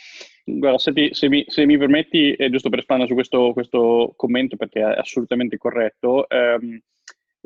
Guarda, 0.44 0.78
se, 0.78 0.92
se, 1.12 1.28
mi, 1.28 1.42
se, 1.48 1.64
mi, 1.64 1.78
permetti, 1.78 2.32
è 2.32 2.50
giusto 2.50 2.68
per 2.68 2.80
espandere 2.80 3.08
su 3.08 3.14
questo, 3.14 3.52
questo, 3.54 4.12
commento 4.14 4.56
perché 4.56 4.80
è 4.80 4.98
assolutamente 4.98 5.56
corretto, 5.56 6.28
ehm, 6.28 6.78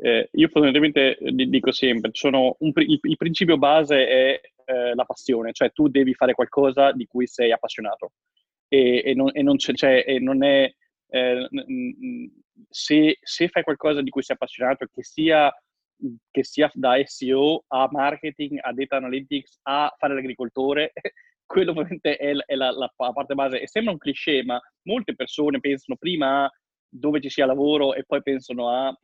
eh, 0.03 0.29
io 0.31 0.47
fondamentalmente 0.47 1.15
dico 1.21 1.71
sempre, 1.71 2.09
il, 2.11 2.99
il, 3.01 3.17
principio 3.17 3.57
base 3.59 4.07
è 4.07 4.41
eh, 4.65 4.95
la 4.95 5.05
passione, 5.05 5.53
cioè 5.53 5.71
tu 5.71 5.89
devi 5.89 6.15
fare 6.15 6.33
qualcosa 6.33 6.91
di 6.91 7.05
cui 7.05 7.27
sei 7.27 7.51
appassionato 7.51 8.13
e, 8.67 9.03
e, 9.05 9.13
non, 9.13 9.29
e 9.31 9.43
non, 9.43 9.59
cioè, 9.59 10.03
e 10.07 10.19
non, 10.19 10.43
è... 10.43 10.73
Eh, 11.07 11.47
se, 12.69 13.19
se, 13.21 13.47
fai 13.49 13.63
qualcosa 13.63 14.01
di 14.01 14.09
cui 14.09 14.23
sei 14.23 14.35
appassionato, 14.35 14.87
che 14.91 15.03
sia, 15.03 15.53
che 16.31 16.43
sia 16.43 16.71
da 16.73 16.95
SEO 17.03 17.65
a 17.67 17.87
marketing, 17.91 18.57
a 18.59 18.73
data 18.73 18.95
analytics, 18.95 19.59
a 19.63 19.93
fare 19.99 20.15
l'agricoltore, 20.15 20.93
quello 21.45 21.71
ovviamente 21.71 22.15
è, 22.15 22.33
è 22.33 22.55
la, 22.55 22.71
la, 22.71 22.91
la, 22.97 23.11
parte 23.13 23.35
base. 23.35 23.61
E 23.61 23.67
sembra 23.67 23.91
un 23.91 23.99
cliché, 23.99 24.41
ma 24.43 24.59
molte 24.83 25.13
persone 25.13 25.59
pensano 25.59 25.95
prima 25.95 26.45
a 26.45 26.51
dove 26.89 27.21
ci 27.21 27.29
sia 27.29 27.45
lavoro 27.45 27.93
e 27.93 28.03
poi 28.03 28.23
pensano 28.23 28.69
a 28.69 28.97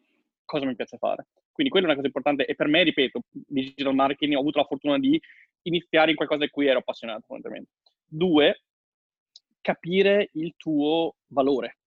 cosa 0.48 0.66
mi 0.66 0.76
piace 0.76 0.98
fare. 0.98 1.28
Quindi 1.52 1.72
quella 1.72 1.88
è 1.88 1.90
una 1.90 1.96
cosa 1.96 2.08
importante 2.08 2.46
e 2.46 2.56
per 2.56 2.68
me, 2.68 2.84
ripeto, 2.84 3.22
digital 3.32 3.94
marketing 3.94 4.36
ho 4.36 4.40
avuto 4.40 4.60
la 4.60 4.66
fortuna 4.66 4.98
di 4.98 5.20
iniziare 5.64 6.12
in 6.12 6.16
qualcosa 6.16 6.46
di 6.46 6.50
cui 6.50 6.68
ero 6.68 6.80
appassionato 6.80 7.26
fondamentalmente. 7.28 7.72
Due, 8.06 8.62
capire 9.62 10.30
il 10.34 10.54
tuo 10.56 11.16
valore 11.28 11.80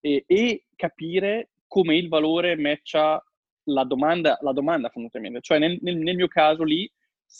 e, 0.00 0.24
e 0.26 0.64
capire 0.76 1.50
come 1.66 1.96
il 1.96 2.08
valore 2.08 2.56
matcha 2.56 3.20
la 3.68 3.84
domanda, 3.84 4.38
la 4.42 4.52
domanda 4.52 4.88
fondamentalmente. 4.88 5.40
Cioè 5.40 5.58
nel, 5.58 5.78
nel, 5.80 5.96
nel 5.96 6.16
mio 6.16 6.28
caso 6.28 6.62
lì, 6.62 6.90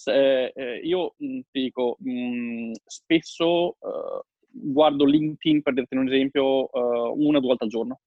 eh, 0.07 0.53
eh, 0.55 0.81
io 0.83 1.15
mm, 1.23 1.41
ti 1.51 1.61
dico, 1.61 1.97
mh, 2.01 2.11
mm, 2.11 2.73
spesso 2.85 3.77
uh, 3.79 4.21
guardo 4.49 5.05
LinkedIn 5.05 5.63
per 5.63 5.75
dirti 5.75 5.97
un 5.97 6.07
esempio 6.09 6.69
uh, 6.71 7.15
una 7.17 7.39
o 7.39 7.41
due 7.41 7.49
volte 7.49 7.65
al 7.65 7.71
giorno 7.71 8.01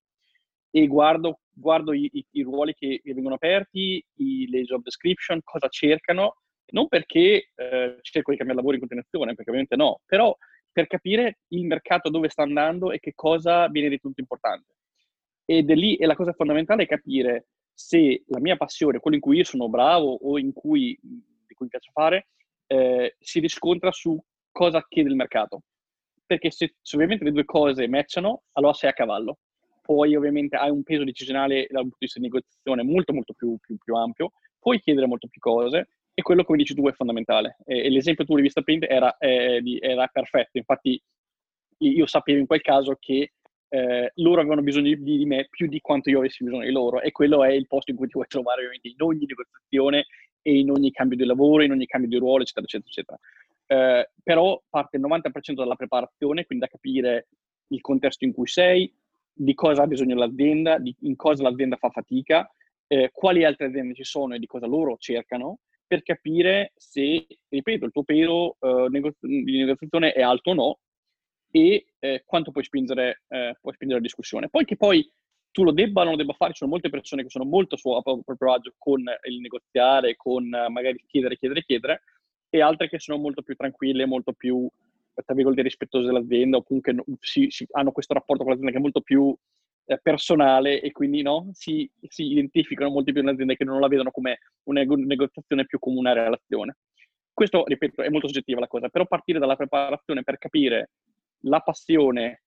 e 0.71 0.87
guardo, 0.87 1.39
guardo 1.49 1.93
i, 1.93 2.09
i, 2.11 2.25
i, 2.31 2.43
ruoli 2.43 2.73
che, 2.73 3.01
che 3.03 3.13
vengono 3.13 3.35
aperti, 3.35 4.03
i, 4.15 4.47
le 4.49 4.63
job 4.63 4.81
description, 4.83 5.39
cosa 5.43 5.67
cercano, 5.67 6.37
non 6.71 6.87
perché 6.87 7.49
eh, 7.55 7.97
cerco 8.01 8.31
di 8.31 8.37
cambiare 8.37 8.55
lavoro 8.55 8.73
in 8.73 8.79
continuazione, 8.79 9.33
perché 9.33 9.49
ovviamente 9.49 9.75
no, 9.75 10.01
però 10.05 10.35
per 10.71 10.87
capire 10.87 11.39
il 11.49 11.65
mercato 11.65 12.09
dove 12.09 12.29
sta 12.29 12.43
andando 12.43 12.91
e 12.91 12.99
che 12.99 13.13
cosa 13.15 13.67
viene 13.69 13.89
ritenuto 13.89 14.21
importante. 14.21 14.75
Ed 15.45 15.69
è 15.69 15.75
lì, 15.75 15.95
e 15.95 16.05
la 16.05 16.15
cosa 16.15 16.33
fondamentale 16.33 16.83
è 16.83 16.87
capire 16.87 17.47
se 17.73 18.23
la 18.27 18.39
mia 18.39 18.55
passione, 18.55 18.99
quello 18.99 19.15
in 19.15 19.21
cui 19.21 19.37
io 19.37 19.43
sono 19.43 19.67
bravo 19.67 20.13
o 20.13 20.37
in 20.37 20.53
cui, 20.53 20.97
di 21.01 21.53
cui 21.55 21.65
mi 21.65 21.69
piace 21.69 21.89
fare, 21.91 22.27
eh, 22.67 23.15
si 23.17 23.39
riscontra 23.39 23.91
su 23.91 24.21
cosa 24.51 24.85
chiede 24.87 25.09
il 25.09 25.15
mercato. 25.15 25.63
Perché 26.23 26.51
se, 26.51 26.75
se 26.79 26.95
ovviamente 26.95 27.23
le 27.23 27.31
due 27.31 27.45
cose 27.45 27.87
matchano, 27.87 28.43
allora 28.51 28.73
sei 28.73 28.91
a 28.91 28.93
cavallo 28.93 29.39
poi 29.89 30.15
ovviamente 30.15 30.55
hai 30.55 30.69
un 30.69 30.83
peso 30.83 31.03
decisionale 31.03 31.65
dal 31.67 31.81
punto 31.81 31.95
di 31.97 32.05
vista 32.05 32.19
di 32.19 32.25
negoziazione 32.27 32.83
molto 32.83 33.11
molto 33.11 33.33
più, 33.33 33.57
più, 33.57 33.75
più 33.83 33.95
ampio, 33.95 34.33
puoi 34.59 34.79
chiedere 34.79 35.07
molto 35.07 35.27
più 35.27 35.41
cose 35.41 35.89
e 36.13 36.21
quello 36.21 36.43
come 36.43 36.59
dici 36.59 36.75
tu 36.75 36.87
è 36.87 36.91
fondamentale. 36.91 37.57
E, 37.65 37.85
e 37.85 37.89
l'esempio 37.89 38.23
tu 38.23 38.35
di 38.35 38.43
vista 38.43 38.61
print 38.61 38.85
era, 38.87 39.17
eh, 39.17 39.63
era, 39.81 40.05
perfetto, 40.05 40.59
infatti 40.59 41.01
io 41.79 42.05
sapevo 42.05 42.37
in 42.37 42.45
quel 42.45 42.61
caso 42.61 42.97
che 42.99 43.31
eh, 43.67 44.11
loro 44.17 44.41
avevano 44.41 44.61
bisogno 44.61 44.93
di, 44.93 45.17
di, 45.17 45.25
me 45.25 45.47
più 45.49 45.65
di 45.65 45.79
quanto 45.79 46.11
io 46.11 46.19
avessi 46.19 46.43
bisogno 46.43 46.65
di 46.65 46.71
loro 46.71 47.01
e 47.01 47.11
quello 47.11 47.43
è 47.43 47.49
il 47.49 47.65
posto 47.65 47.89
in 47.89 47.97
cui 47.97 48.05
ti 48.05 48.13
vuoi 48.13 48.27
trovare 48.27 48.59
ovviamente 48.59 48.89
in 48.89 49.01
ogni 49.01 49.25
negoziazione 49.25 50.05
e 50.43 50.59
in 50.59 50.69
ogni 50.69 50.91
cambio 50.91 51.17
di 51.17 51.25
lavoro, 51.25 51.63
in 51.63 51.71
ogni 51.71 51.87
cambio 51.87 52.09
di 52.09 52.17
ruolo, 52.17 52.43
eccetera, 52.43 52.65
eccetera, 52.65 52.89
eccetera. 52.89 53.19
Eh, 53.65 54.11
però 54.21 54.61
parte 54.69 54.97
il 54.97 55.03
90% 55.03 55.53
dalla 55.53 55.75
preparazione, 55.75 56.45
quindi 56.45 56.65
da 56.65 56.69
capire 56.69 57.27
il 57.69 57.81
contesto 57.81 58.25
in 58.25 58.33
cui 58.33 58.47
sei, 58.47 58.93
di 59.41 59.53
cosa 59.53 59.83
ha 59.83 59.87
bisogno 59.87 60.15
l'azienda, 60.15 60.77
di, 60.79 60.93
in 61.01 61.15
cosa 61.15 61.43
l'azienda 61.43 61.77
fa 61.77 61.89
fatica, 61.89 62.49
eh, 62.87 63.09
quali 63.13 63.45
altre 63.45 63.67
aziende 63.67 63.93
ci 63.93 64.03
sono 64.03 64.35
e 64.35 64.39
di 64.39 64.47
cosa 64.47 64.67
loro 64.67 64.97
cercano, 64.97 65.59
per 65.87 66.03
capire 66.03 66.73
se, 66.75 67.25
ripeto, 67.47 67.85
il 67.85 67.91
tuo 67.91 68.03
peso 68.03 68.57
eh, 68.59 68.87
di 68.89 69.57
negoziazione 69.59 70.11
è 70.11 70.21
alto 70.21 70.49
o 70.49 70.53
no 70.53 70.79
e 71.51 71.93
eh, 71.99 72.23
quanto 72.25 72.51
puoi 72.51 72.65
spingere, 72.65 73.23
eh, 73.29 73.55
puoi 73.61 73.73
spingere 73.73 74.01
la 74.01 74.05
discussione. 74.05 74.49
Poi 74.49 74.65
che 74.65 74.75
poi 74.75 75.09
tu 75.51 75.63
lo 75.63 75.71
debba 75.71 76.01
o 76.01 76.03
non 76.03 76.13
lo 76.13 76.19
debba 76.19 76.33
fare, 76.33 76.51
ci 76.51 76.57
sono 76.57 76.71
molte 76.71 76.89
persone 76.89 77.23
che 77.23 77.29
sono 77.29 77.45
molto 77.45 77.75
a, 77.75 77.77
suo, 77.77 77.97
a 77.97 78.01
proprio 78.01 78.53
agio 78.53 78.73
con 78.77 78.99
il 78.99 79.39
negoziare, 79.39 80.17
con 80.17 80.53
eh, 80.53 80.69
magari 80.69 81.01
chiedere, 81.07 81.37
chiedere, 81.37 81.63
chiedere, 81.63 82.01
e 82.49 82.61
altre 82.61 82.89
che 82.89 82.99
sono 82.99 83.17
molto 83.17 83.41
più 83.41 83.55
tranquille, 83.55 84.05
molto 84.05 84.33
più 84.33 84.69
tra 85.23 85.35
virgolette, 85.35 85.61
rispettose 85.61 86.05
dell'azienda 86.05 86.57
o 86.57 86.63
comunque 86.63 86.95
si, 87.19 87.47
si 87.49 87.65
hanno 87.71 87.91
questo 87.91 88.13
rapporto 88.13 88.43
con 88.43 88.51
l'azienda 88.51 88.71
che 88.71 88.79
è 88.79 88.81
molto 88.81 89.01
più 89.01 89.35
eh, 89.85 89.99
personale 90.01 90.81
e 90.81 90.91
quindi 90.91 91.21
no, 91.21 91.49
si, 91.53 91.89
si, 92.07 92.31
identificano 92.31 92.91
molto 92.91 93.11
più 93.11 93.21
nell'azienda 93.21 93.55
che 93.55 93.63
non 93.63 93.79
la 93.79 93.87
vedono 93.87 94.11
come 94.11 94.39
una 94.63 94.83
negoziazione 94.83 95.65
più 95.65 95.79
come 95.79 95.97
una 95.97 96.13
relazione. 96.13 96.77
Questo, 97.33 97.63
ripeto, 97.65 98.01
è 98.01 98.09
molto 98.09 98.27
soggettiva 98.27 98.59
la 98.59 98.67
cosa, 98.67 98.89
però 98.89 99.05
partire 99.05 99.39
dalla 99.39 99.55
preparazione 99.55 100.23
per 100.23 100.37
capire 100.37 100.91
la 101.43 101.61
passione, 101.61 102.43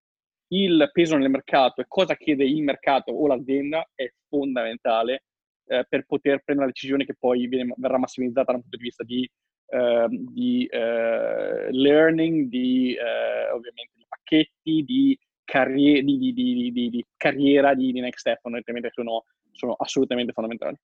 il 0.48 0.90
peso 0.92 1.16
nel 1.16 1.30
mercato 1.30 1.80
e 1.80 1.86
cosa 1.88 2.14
chiede 2.14 2.44
il 2.44 2.62
mercato 2.62 3.10
o 3.10 3.26
l'azienda 3.26 3.88
è 3.94 4.12
fondamentale 4.28 5.24
eh, 5.66 5.86
per 5.88 6.04
poter 6.04 6.42
prendere 6.44 6.68
la 6.68 6.72
decisione 6.74 7.04
che 7.04 7.14
poi 7.18 7.46
viene, 7.46 7.72
verrà 7.76 7.98
massimizzata 7.98 8.52
dal 8.52 8.60
punto 8.60 8.76
di 8.76 8.82
vista 8.82 9.02
di 9.02 9.28
di 10.08 10.68
uh, 10.70 11.70
learning, 11.70 12.48
di 12.48 12.96
uh, 12.98 13.54
ovviamente 13.54 13.92
di 13.94 14.06
pacchetti, 14.08 14.84
di, 14.84 15.18
carri- 15.44 16.04
di, 16.04 16.32
di, 16.32 16.72
di 16.72 17.06
carriera, 17.16 17.74
di, 17.74 17.92
next 17.92 18.20
step, 18.20 18.40
fondamentalmente 18.40 18.90
sono, 18.92 19.24
sono 19.52 19.74
assolutamente 19.74 20.32
fondamentali. 20.32 20.76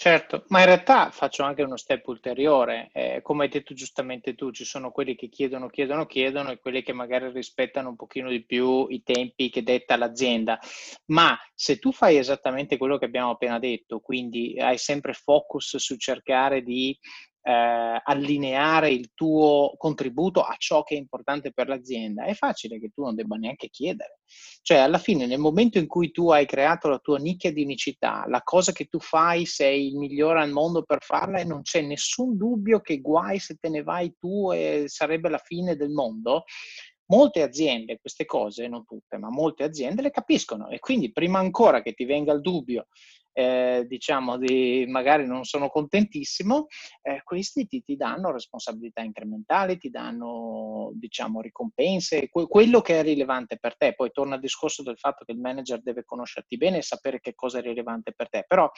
Certo, 0.00 0.44
ma 0.50 0.60
in 0.60 0.66
realtà 0.66 1.10
faccio 1.10 1.42
anche 1.42 1.64
uno 1.64 1.76
step 1.76 2.06
ulteriore. 2.06 2.88
Eh, 2.92 3.20
come 3.20 3.42
hai 3.42 3.50
detto 3.50 3.74
giustamente 3.74 4.36
tu, 4.36 4.52
ci 4.52 4.64
sono 4.64 4.92
quelli 4.92 5.16
che 5.16 5.28
chiedono, 5.28 5.66
chiedono, 5.66 6.06
chiedono 6.06 6.52
e 6.52 6.60
quelli 6.60 6.84
che 6.84 6.92
magari 6.92 7.32
rispettano 7.32 7.88
un 7.88 7.96
pochino 7.96 8.30
di 8.30 8.44
più 8.44 8.86
i 8.90 9.02
tempi 9.02 9.50
che 9.50 9.64
detta 9.64 9.96
l'azienda. 9.96 10.56
Ma 11.06 11.36
se 11.52 11.80
tu 11.80 11.90
fai 11.90 12.16
esattamente 12.16 12.76
quello 12.76 12.96
che 12.96 13.06
abbiamo 13.06 13.30
appena 13.30 13.58
detto, 13.58 13.98
quindi 13.98 14.56
hai 14.60 14.78
sempre 14.78 15.14
focus 15.14 15.78
su 15.78 15.96
cercare 15.96 16.62
di 16.62 16.96
eh, 17.42 18.00
allineare 18.04 18.90
il 18.90 19.10
tuo 19.14 19.74
contributo 19.76 20.42
a 20.42 20.54
ciò 20.58 20.82
che 20.82 20.94
è 20.94 20.98
importante 20.98 21.52
per 21.52 21.68
l'azienda, 21.68 22.24
è 22.24 22.34
facile 22.34 22.78
che 22.78 22.90
tu 22.90 23.02
non 23.02 23.14
debba 23.14 23.36
neanche 23.36 23.68
chiedere. 23.68 24.20
Cioè, 24.62 24.78
alla 24.78 24.98
fine, 24.98 25.26
nel 25.26 25.38
momento 25.38 25.78
in 25.78 25.86
cui 25.86 26.10
tu 26.10 26.30
hai 26.30 26.46
creato 26.46 26.88
la 26.88 26.98
tua 26.98 27.18
nicchia 27.18 27.52
di 27.52 27.62
unicità, 27.62 28.24
la 28.28 28.42
cosa 28.42 28.72
che 28.72 28.86
tu 28.86 29.00
fai 29.00 29.46
sei 29.46 29.88
il 29.88 29.96
migliore 29.96 30.40
al 30.40 30.50
mondo 30.50 30.82
per 30.82 31.02
farla 31.02 31.38
e 31.38 31.44
non 31.44 31.62
c'è 31.62 31.80
nessun 31.80 32.36
dubbio 32.36 32.80
che 32.80 33.00
guai 33.00 33.38
se 33.38 33.56
te 33.56 33.68
ne 33.68 33.82
vai 33.82 34.14
tu 34.18 34.52
e 34.52 34.84
sarebbe 34.86 35.28
la 35.28 35.38
fine 35.38 35.76
del 35.76 35.90
mondo, 35.90 36.44
molte 37.06 37.42
aziende 37.42 37.98
queste 37.98 38.24
cose, 38.24 38.68
non 38.68 38.84
tutte, 38.84 39.16
ma 39.16 39.30
molte 39.30 39.64
aziende 39.64 40.02
le 40.02 40.10
capiscono 40.10 40.68
e 40.68 40.78
quindi 40.78 41.12
prima 41.12 41.38
ancora 41.38 41.82
che 41.82 41.94
ti 41.94 42.04
venga 42.04 42.32
il 42.32 42.40
dubbio 42.40 42.88
eh, 43.38 43.84
diciamo, 43.86 44.36
di, 44.36 44.84
magari 44.88 45.24
non 45.24 45.44
sono 45.44 45.68
contentissimo, 45.68 46.66
eh, 47.02 47.20
questi 47.22 47.68
ti, 47.68 47.84
ti, 47.84 47.94
danno 47.94 48.32
responsabilità 48.32 49.02
incrementali, 49.02 49.78
ti 49.78 49.90
danno, 49.90 50.90
diciamo, 50.94 51.40
ricompense, 51.40 52.28
que- 52.30 52.48
quello 52.48 52.80
che 52.80 52.98
è 52.98 53.02
rilevante 53.04 53.56
per 53.56 53.76
te. 53.76 53.94
Poi 53.94 54.10
torna 54.10 54.34
al 54.34 54.40
discorso 54.40 54.82
del 54.82 54.98
fatto 54.98 55.24
che 55.24 55.30
il 55.30 55.38
manager 55.38 55.80
deve 55.82 56.04
conoscerti 56.04 56.56
bene 56.56 56.78
e 56.78 56.82
sapere 56.82 57.20
che 57.20 57.36
cosa 57.36 57.58
è 57.58 57.62
rilevante 57.62 58.12
per 58.12 58.28
te, 58.28 58.44
però 58.44 58.68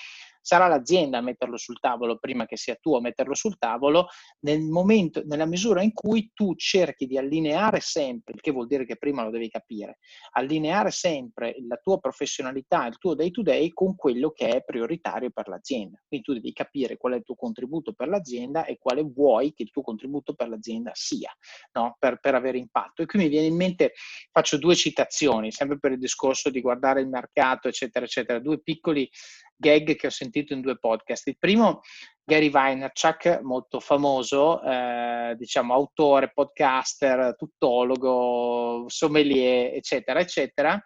sarà 0.43 0.67
l'azienda 0.67 1.17
a 1.17 1.23
metterlo 1.23 1.57
sul 1.57 1.81
tavolo 1.81 2.19
prima 2.19 2.45
che 2.45 2.59
sia 2.59 2.77
tu 2.79 2.95
a 2.95 3.01
metterlo 3.01 3.33
sul 3.33 3.57
tavolo 3.57 4.09
nel 4.41 4.61
momento, 4.61 5.23
nella 5.25 5.47
misura 5.47 5.81
in 5.81 5.95
cui 5.95 6.33
tu 6.35 6.55
cerchi 6.57 7.07
di 7.07 7.17
allineare 7.17 7.81
sempre, 7.81 8.35
il 8.35 8.43
che 8.43 8.51
vuol 8.51 8.67
dire 8.67 8.85
che 8.85 8.97
prima 8.97 9.25
lo 9.25 9.31
devi 9.31 9.49
capire, 9.49 10.01
allineare 10.33 10.91
sempre 10.91 11.55
la 11.67 11.77
tua 11.77 11.99
professionalità, 11.99 12.87
il 12.87 12.99
tuo 12.99 13.15
day 13.15 13.31
to 13.31 13.41
day 13.41 13.71
con 13.71 13.97
quello 13.97 14.31
che 14.31 14.49
è 14.49 14.50
prioritario 14.65 15.31
per 15.31 15.49
l'azienda. 15.49 16.01
Quindi 16.07 16.27
tu 16.27 16.33
devi 16.33 16.53
capire 16.53 16.97
qual 16.97 17.15
è 17.15 17.17
il 17.17 17.23
tuo 17.23 17.35
contributo 17.35 17.93
per 17.93 18.09
l'azienda 18.09 18.65
e 18.65 18.79
quale 18.79 19.03
vuoi 19.03 19.53
che 19.53 19.63
il 19.63 19.71
tuo 19.71 19.83
contributo 19.83 20.35
per 20.35 20.49
l'azienda 20.49 20.91
sia, 20.95 21.33
no? 21.73 21.97
per, 21.99 22.19
per 22.21 22.35
avere 22.35 22.59
impatto. 22.59 23.03
E 23.03 23.07
qui 23.07 23.19
mi 23.19 23.29
viene 23.29 23.47
in 23.47 23.57
mente, 23.57 23.93
faccio 24.31 24.59
due 24.59 24.75
citazioni, 24.75 25.53
sempre 25.53 25.79
per 25.79 25.93
il 25.93 25.99
discorso 25.99 26.51
di 26.51 26.61
guardare 26.61 27.01
il 27.01 27.09
mercato, 27.09 27.69
eccetera, 27.69 28.05
eccetera, 28.05 28.39
due 28.39 28.61
piccoli 28.61 29.09
gag 29.57 29.95
che 29.95 30.07
ho 30.07 30.11
sentito 30.11 30.53
in 30.55 30.61
due 30.63 30.79
podcast. 30.79 31.27
Il 31.29 31.37
primo, 31.39 31.81
Gary 32.25 32.49
Vaynerchuk, 32.51 33.41
molto 33.43 33.79
famoso, 33.79 34.63
eh, 34.63 35.35
diciamo 35.37 35.75
autore, 35.75 36.33
podcaster, 36.33 37.35
tuttologo, 37.37 38.85
sommelier, 38.89 39.75
eccetera, 39.75 40.21
eccetera, 40.21 40.83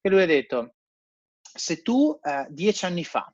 che 0.00 0.08
lui 0.10 0.22
ha 0.22 0.26
detto 0.26 0.74
se 1.58 1.82
tu 1.82 2.18
eh, 2.22 2.46
dieci 2.48 2.84
anni 2.84 3.04
fa 3.04 3.32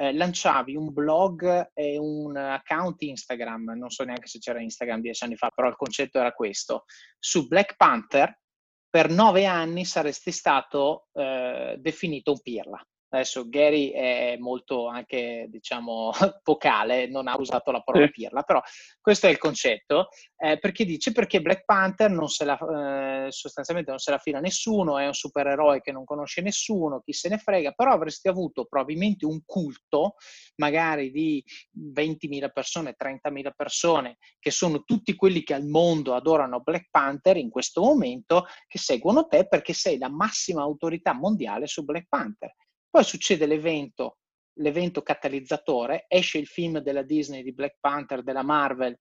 eh, 0.00 0.14
lanciavi 0.14 0.76
un 0.76 0.92
blog 0.92 1.72
e 1.74 1.98
un 1.98 2.34
account 2.34 3.02
Instagram, 3.02 3.74
non 3.76 3.90
so 3.90 4.02
neanche 4.04 4.28
se 4.28 4.38
c'era 4.38 4.62
Instagram 4.62 5.02
dieci 5.02 5.24
anni 5.24 5.36
fa, 5.36 5.50
però 5.54 5.68
il 5.68 5.76
concetto 5.76 6.18
era 6.18 6.32
questo, 6.32 6.84
su 7.18 7.46
Black 7.46 7.76
Panther, 7.76 8.40
per 8.88 9.10
nove 9.10 9.44
anni 9.44 9.84
saresti 9.84 10.32
stato 10.32 11.08
eh, 11.12 11.76
definito 11.78 12.32
un 12.32 12.40
pirla. 12.40 12.82
Adesso 13.12 13.48
Gary 13.48 13.90
è 13.90 14.36
molto 14.38 14.86
anche, 14.86 15.46
diciamo, 15.48 16.12
vocale, 16.44 17.08
non 17.08 17.26
ha 17.26 17.36
usato 17.36 17.72
la 17.72 17.80
parola 17.80 18.06
pirla, 18.06 18.42
però 18.42 18.62
questo 19.00 19.26
è 19.26 19.30
il 19.30 19.38
concetto, 19.38 20.08
eh, 20.36 20.58
perché 20.58 20.84
dice? 20.84 21.10
Perché 21.10 21.42
Black 21.42 21.64
Panther 21.64 22.08
non 22.08 22.28
se 22.28 22.44
la, 22.44 23.26
eh, 23.26 23.32
sostanzialmente 23.32 23.90
non 23.90 23.98
se 23.98 24.12
la 24.12 24.18
fila 24.18 24.38
nessuno, 24.38 24.96
è 24.96 25.06
un 25.06 25.14
supereroe 25.14 25.80
che 25.80 25.90
non 25.90 26.04
conosce 26.04 26.40
nessuno, 26.40 27.00
chi 27.00 27.12
se 27.12 27.28
ne 27.28 27.38
frega, 27.38 27.72
però 27.72 27.92
avresti 27.92 28.28
avuto 28.28 28.66
probabilmente 28.66 29.26
un 29.26 29.42
culto, 29.44 30.14
magari 30.56 31.10
di 31.10 31.44
20.000 31.76 32.50
persone, 32.52 32.94
30.000 32.96 33.50
persone, 33.56 34.18
che 34.38 34.52
sono 34.52 34.84
tutti 34.84 35.16
quelli 35.16 35.42
che 35.42 35.54
al 35.54 35.66
mondo 35.66 36.14
adorano 36.14 36.60
Black 36.60 36.90
Panther 36.90 37.36
in 37.38 37.50
questo 37.50 37.82
momento, 37.82 38.46
che 38.68 38.78
seguono 38.78 39.26
te 39.26 39.48
perché 39.48 39.72
sei 39.72 39.98
la 39.98 40.08
massima 40.08 40.62
autorità 40.62 41.12
mondiale 41.12 41.66
su 41.66 41.84
Black 41.84 42.06
Panther. 42.08 42.54
Poi 42.90 43.04
succede 43.04 43.46
l'evento, 43.46 44.18
l'evento 44.54 45.02
catalizzatore, 45.02 46.06
esce 46.08 46.38
il 46.38 46.48
film 46.48 46.80
della 46.80 47.02
Disney 47.02 47.44
di 47.44 47.54
Black 47.54 47.76
Panther, 47.78 48.24
della 48.24 48.42
Marvel, 48.42 48.98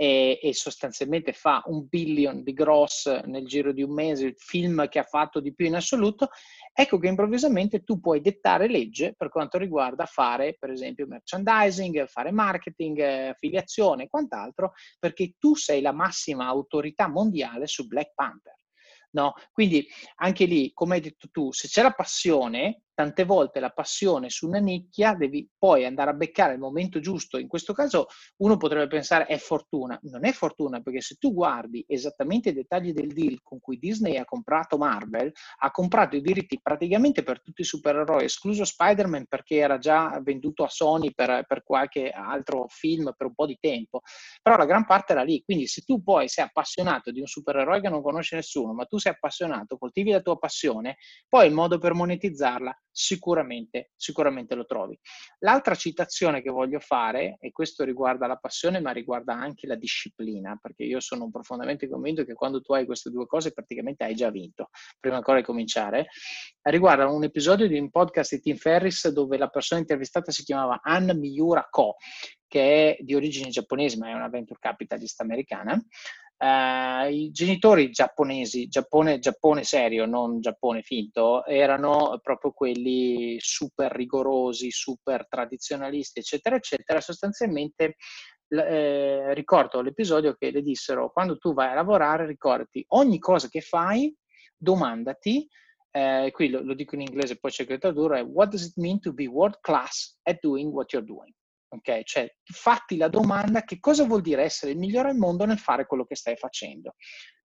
e, 0.00 0.38
e, 0.40 0.54
sostanzialmente 0.54 1.32
fa 1.32 1.60
un 1.66 1.86
billion 1.88 2.44
di 2.44 2.52
gross 2.52 3.06
nel 3.24 3.46
giro 3.46 3.72
di 3.72 3.82
un 3.82 3.92
mese, 3.92 4.26
il 4.26 4.34
film 4.36 4.88
che 4.88 5.00
ha 5.00 5.04
fatto 5.04 5.40
di 5.40 5.52
più 5.52 5.66
in 5.66 5.74
assoluto, 5.74 6.28
ecco 6.72 6.98
che 6.98 7.08
improvvisamente 7.08 7.82
tu 7.82 7.98
puoi 7.98 8.20
dettare 8.20 8.68
legge 8.68 9.14
per 9.16 9.28
quanto 9.28 9.58
riguarda 9.58 10.06
fare, 10.06 10.56
per 10.56 10.70
esempio, 10.70 11.08
merchandising, 11.08 12.06
fare 12.06 12.30
marketing, 12.30 13.00
affiliazione 13.00 14.04
e 14.04 14.08
quant'altro, 14.08 14.72
perché 15.00 15.34
tu 15.36 15.56
sei 15.56 15.80
la 15.80 15.92
massima 15.92 16.46
autorità 16.46 17.08
mondiale 17.08 17.66
su 17.66 17.88
Black 17.88 18.14
Panther. 18.14 18.54
No? 19.10 19.34
Quindi 19.50 19.84
anche 20.16 20.44
lì, 20.44 20.70
come 20.72 20.96
hai 20.96 21.00
detto 21.00 21.28
tu, 21.32 21.50
se 21.52 21.66
c'è 21.66 21.82
la 21.82 21.92
passione, 21.92 22.82
tante 22.98 23.22
volte 23.22 23.60
la 23.60 23.70
passione 23.70 24.28
su 24.28 24.48
una 24.48 24.58
nicchia 24.58 25.14
devi 25.14 25.48
poi 25.56 25.84
andare 25.84 26.10
a 26.10 26.14
beccare 26.14 26.54
il 26.54 26.58
momento 26.58 26.98
giusto. 26.98 27.38
In 27.38 27.46
questo 27.46 27.72
caso 27.72 28.08
uno 28.38 28.56
potrebbe 28.56 28.88
pensare 28.88 29.26
è 29.26 29.38
fortuna. 29.38 29.96
Non 30.02 30.26
è 30.26 30.32
fortuna 30.32 30.80
perché 30.80 31.00
se 31.00 31.14
tu 31.14 31.32
guardi 31.32 31.84
esattamente 31.86 32.48
i 32.48 32.52
dettagli 32.52 32.92
del 32.92 33.12
deal 33.12 33.38
con 33.44 33.60
cui 33.60 33.78
Disney 33.78 34.16
ha 34.16 34.24
comprato 34.24 34.78
Marvel, 34.78 35.30
ha 35.58 35.70
comprato 35.70 36.16
i 36.16 36.20
diritti 36.20 36.58
praticamente 36.60 37.22
per 37.22 37.40
tutti 37.40 37.60
i 37.60 37.64
supereroi, 37.64 38.24
escluso 38.24 38.64
Spider-Man 38.64 39.26
perché 39.28 39.58
era 39.58 39.78
già 39.78 40.20
venduto 40.20 40.64
a 40.64 40.68
Sony 40.68 41.12
per, 41.14 41.44
per 41.46 41.62
qualche 41.62 42.10
altro 42.10 42.66
film 42.66 43.14
per 43.16 43.28
un 43.28 43.34
po' 43.34 43.46
di 43.46 43.58
tempo. 43.60 44.00
Però 44.42 44.56
la 44.56 44.66
gran 44.66 44.84
parte 44.84 45.12
era 45.12 45.22
lì. 45.22 45.40
Quindi 45.44 45.68
se 45.68 45.82
tu 45.82 46.02
poi 46.02 46.26
sei 46.26 46.46
appassionato 46.46 47.12
di 47.12 47.20
un 47.20 47.26
supereroe 47.26 47.80
che 47.80 47.90
non 47.90 48.02
conosce 48.02 48.34
nessuno, 48.34 48.72
ma 48.72 48.86
tu 48.86 48.98
sei 48.98 49.12
appassionato, 49.12 49.78
coltivi 49.78 50.10
la 50.10 50.20
tua 50.20 50.36
passione, 50.36 50.96
poi 51.28 51.46
il 51.46 51.54
modo 51.54 51.78
per 51.78 51.94
monetizzarla 51.94 52.76
sicuramente, 52.98 53.92
sicuramente 53.94 54.56
lo 54.56 54.64
trovi. 54.64 54.98
L'altra 55.38 55.76
citazione 55.76 56.42
che 56.42 56.50
voglio 56.50 56.80
fare, 56.80 57.36
e 57.38 57.52
questo 57.52 57.84
riguarda 57.84 58.26
la 58.26 58.36
passione, 58.36 58.80
ma 58.80 58.90
riguarda 58.90 59.34
anche 59.34 59.68
la 59.68 59.76
disciplina, 59.76 60.58
perché 60.60 60.82
io 60.82 60.98
sono 60.98 61.30
profondamente 61.30 61.88
convinto 61.88 62.24
che 62.24 62.34
quando 62.34 62.60
tu 62.60 62.72
hai 62.72 62.86
queste 62.86 63.10
due 63.10 63.26
cose 63.26 63.52
praticamente 63.52 64.02
hai 64.02 64.16
già 64.16 64.30
vinto, 64.30 64.70
prima 64.98 65.14
ancora 65.14 65.38
di 65.38 65.44
cominciare, 65.44 66.08
riguarda 66.62 67.08
un 67.08 67.22
episodio 67.22 67.68
di 67.68 67.78
un 67.78 67.88
podcast 67.88 68.34
di 68.34 68.40
Tim 68.40 68.56
Ferris 68.56 69.08
dove 69.10 69.38
la 69.38 69.48
persona 69.48 69.80
intervistata 69.80 70.32
si 70.32 70.42
chiamava 70.42 70.80
Ann 70.82 71.12
Miura 71.12 71.68
Ko, 71.70 71.94
che 72.48 72.96
è 72.96 73.02
di 73.02 73.14
origine 73.14 73.48
giapponese, 73.50 73.96
ma 73.96 74.08
è 74.08 74.14
una 74.14 74.28
venture 74.28 74.58
capitalist 74.58 75.20
americana, 75.20 75.80
Uh, 76.40 77.10
I 77.10 77.30
genitori 77.32 77.90
giapponesi, 77.90 78.68
Giappone, 78.68 79.18
Giappone 79.18 79.64
serio, 79.64 80.06
non 80.06 80.40
Giappone 80.40 80.82
finto, 80.82 81.44
erano 81.44 82.20
proprio 82.22 82.52
quelli 82.52 83.36
super 83.40 83.90
rigorosi, 83.90 84.70
super 84.70 85.26
tradizionalisti, 85.28 86.20
eccetera, 86.20 86.54
eccetera. 86.54 87.00
Sostanzialmente 87.00 87.96
eh, 88.48 89.34
ricordo 89.34 89.80
l'episodio 89.82 90.34
che 90.34 90.50
le 90.50 90.62
dissero 90.62 91.10
quando 91.12 91.36
tu 91.36 91.52
vai 91.52 91.70
a 91.70 91.74
lavorare 91.74 92.26
ricordati 92.26 92.82
ogni 92.88 93.18
cosa 93.18 93.48
che 93.48 93.60
fai 93.60 94.14
domandati 94.56 95.46
eh, 95.90 96.30
qui 96.32 96.48
lo, 96.48 96.62
lo, 96.62 96.74
dico 96.74 96.94
in 96.94 97.02
inglese 97.02 97.38
poi 97.38 97.50
c'è 97.50 97.66
il 97.68 97.78
tradurre 97.78 98.20
what 98.20 98.48
does 98.48 98.64
it 98.64 98.76
mean 98.76 99.00
to 99.00 99.12
be 99.12 99.26
world 99.26 99.58
class 99.60 100.18
at 100.22 100.38
doing 100.40 100.70
what 100.70 100.92
you're 100.92 101.06
doing 101.06 101.32
Ok, 101.70 102.02
cioè 102.04 102.34
fatti 102.44 102.96
la 102.96 103.08
domanda 103.08 103.62
che 103.62 103.78
cosa 103.78 104.04
vuol 104.04 104.22
dire 104.22 104.42
essere 104.42 104.72
il 104.72 104.78
migliore 104.78 105.10
al 105.10 105.16
mondo 105.16 105.44
nel 105.44 105.58
fare 105.58 105.86
quello 105.86 106.06
che 106.06 106.16
stai 106.16 106.36
facendo. 106.36 106.94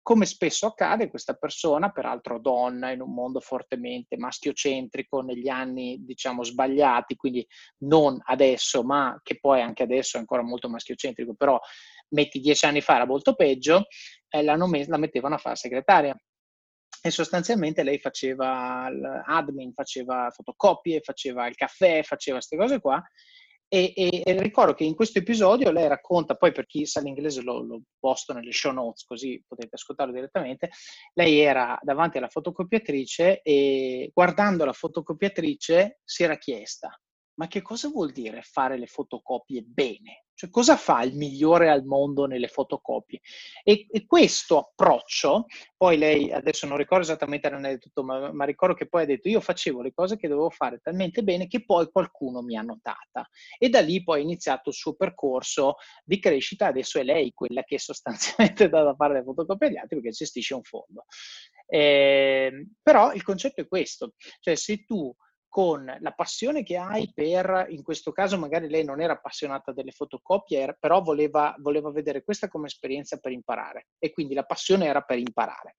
Come 0.02 0.26
spesso 0.26 0.66
accade, 0.66 1.10
questa 1.10 1.36
persona, 1.36 1.92
peraltro 1.92 2.40
donna, 2.40 2.92
in 2.92 3.00
un 3.00 3.14
mondo 3.14 3.40
fortemente 3.40 4.18
maschiocentrico, 4.18 5.22
negli 5.22 5.48
anni, 5.48 6.04
diciamo, 6.04 6.44
sbagliati, 6.44 7.16
quindi 7.16 7.46
non 7.84 8.20
adesso, 8.26 8.84
ma 8.84 9.18
che 9.24 9.40
poi 9.40 9.62
anche 9.62 9.84
adesso 9.84 10.18
è 10.18 10.20
ancora 10.20 10.42
molto 10.42 10.68
maschiocentrico, 10.68 11.36
però 11.36 11.60
metti 12.10 12.40
dieci 12.40 12.66
anni 12.66 12.82
fa 12.82 12.96
era 12.96 13.06
molto 13.06 13.36
peggio, 13.36 13.86
eh, 14.30 14.44
la 14.44 14.58
mettevano 14.98 15.36
a 15.36 15.38
fare 15.38 15.56
segretaria 15.56 16.16
e 17.02 17.12
sostanzialmente 17.12 17.84
lei 17.84 18.00
faceva 18.00 18.90
l'admin, 18.90 19.72
faceva 19.74 20.30
fotocopie, 20.32 21.00
faceva 21.02 21.48
il 21.48 21.56
caffè, 21.56 22.04
faceva 22.04 22.38
queste 22.38 22.58
cose 22.58 22.82
qua 22.82 23.02
e, 23.70 23.94
e, 23.96 24.24
e, 24.26 24.42
ricordo 24.42 24.74
che 24.74 24.84
in 24.84 24.96
questo 24.96 25.20
episodio 25.20 25.70
lei 25.70 25.88
racconta, 25.88 26.36
poi 26.36 26.52
per 26.52 26.66
chi 26.66 26.88
sa 26.88 27.02
l'inglese 27.02 27.42
lo, 27.44 27.62
lo 27.62 27.82
posto 28.00 28.34
nelle 28.34 28.52
show 28.52 28.74
notes 28.74 29.06
così 29.06 29.42
potete 29.48 29.76
ascoltarlo 29.76 30.12
direttamente, 30.12 30.72
lei 31.14 31.40
era 31.40 31.78
davanti 31.84 32.18
alla 32.18 32.30
fotocopiatrice 32.30 33.42
e 33.44 34.10
guardando 34.12 34.66
la 34.66 34.74
fotocopiatrice 34.74 36.00
si 36.04 36.24
era 36.24 36.38
chiesta, 36.38 37.00
ma 37.40 37.48
che 37.48 37.62
cosa 37.62 37.88
vuol 37.88 38.12
dire 38.12 38.42
fare 38.42 38.78
le 38.78 38.86
fotocopie 38.86 39.62
bene? 39.62 40.26
Cioè, 40.34 40.50
cosa 40.50 40.76
fa 40.76 41.04
il 41.04 41.16
migliore 41.16 41.70
al 41.70 41.86
mondo 41.86 42.26
nelle 42.26 42.50
fotocopie? 42.50 43.22
E, 43.64 43.88
e 43.90 44.06
questo 44.06 44.58
approccio, 44.58 45.46
poi 45.78 45.98
lei, 45.98 46.34
adesso 46.34 46.68
non 46.68 46.76
ricordo 46.76 47.06
esattamente 47.06 47.50
l'aneddoto, 47.50 48.04
ma, 48.04 48.34
ma 48.34 48.44
ricordo 48.44 48.76
che 48.76 48.90
poi 48.90 49.04
ha 49.04 49.06
detto 49.06 49.30
io 49.30 49.40
facevo 49.40 49.82
le 49.82 49.94
cose 49.94 50.18
che 50.18 50.28
dovevo 50.28 50.50
fare 50.50 50.80
talmente 50.80 51.24
bene 51.24 51.48
che 51.48 51.64
poi 51.64 51.90
qualcuno 51.90 52.42
mi 52.42 52.58
ha 52.58 52.62
notata. 52.62 53.26
E 53.58 53.70
da 53.70 53.80
lì 53.80 54.04
poi 54.04 54.20
è 54.20 54.24
iniziato 54.24 54.70
il 54.70 54.76
suo 54.76 54.96
percorso 54.96 55.76
di 56.04 56.20
crescita, 56.20 56.68
adesso 56.68 57.00
è 57.00 57.04
lei 57.04 57.32
quella 57.34 57.64
che 57.64 57.80
sostanzialmente 57.80 58.68
dà 58.68 58.84
da 58.84 58.96
fare 58.96 59.14
le 59.14 59.24
fotocopie 59.24 59.68
agli 59.70 59.78
altri 59.78 60.02
perché 60.02 60.12
gestisce 60.12 60.56
un 60.56 60.64
fondo. 60.64 61.06
Eh, 61.68 62.68
però 62.82 63.14
il 63.14 63.24
concetto 63.24 63.62
è 63.62 63.68
questo, 63.68 64.14
cioè 64.42 64.56
se 64.56 64.84
tu 64.84 65.16
con 65.50 65.84
la 66.00 66.12
passione 66.12 66.64
che 66.64 66.78
hai 66.78 67.12
per, 67.14 67.66
in 67.70 67.82
questo 67.82 68.12
caso 68.12 68.38
magari 68.38 68.70
lei 68.70 68.86
non 68.86 69.02
era 69.02 69.14
appassionata 69.14 69.74
delle 69.74 69.92
fotocopie, 69.92 70.78
però 70.80 71.02
voleva, 71.02 71.56
voleva 71.58 71.92
vedere 71.92 72.24
questa 72.24 72.48
come 72.48 72.68
esperienza 72.68 73.18
per 73.18 73.32
imparare 73.32 73.88
e 73.98 74.12
quindi 74.12 74.36
la 74.36 74.44
passione 74.44 74.86
era 74.86 75.02
per 75.02 75.18
imparare. 75.18 75.76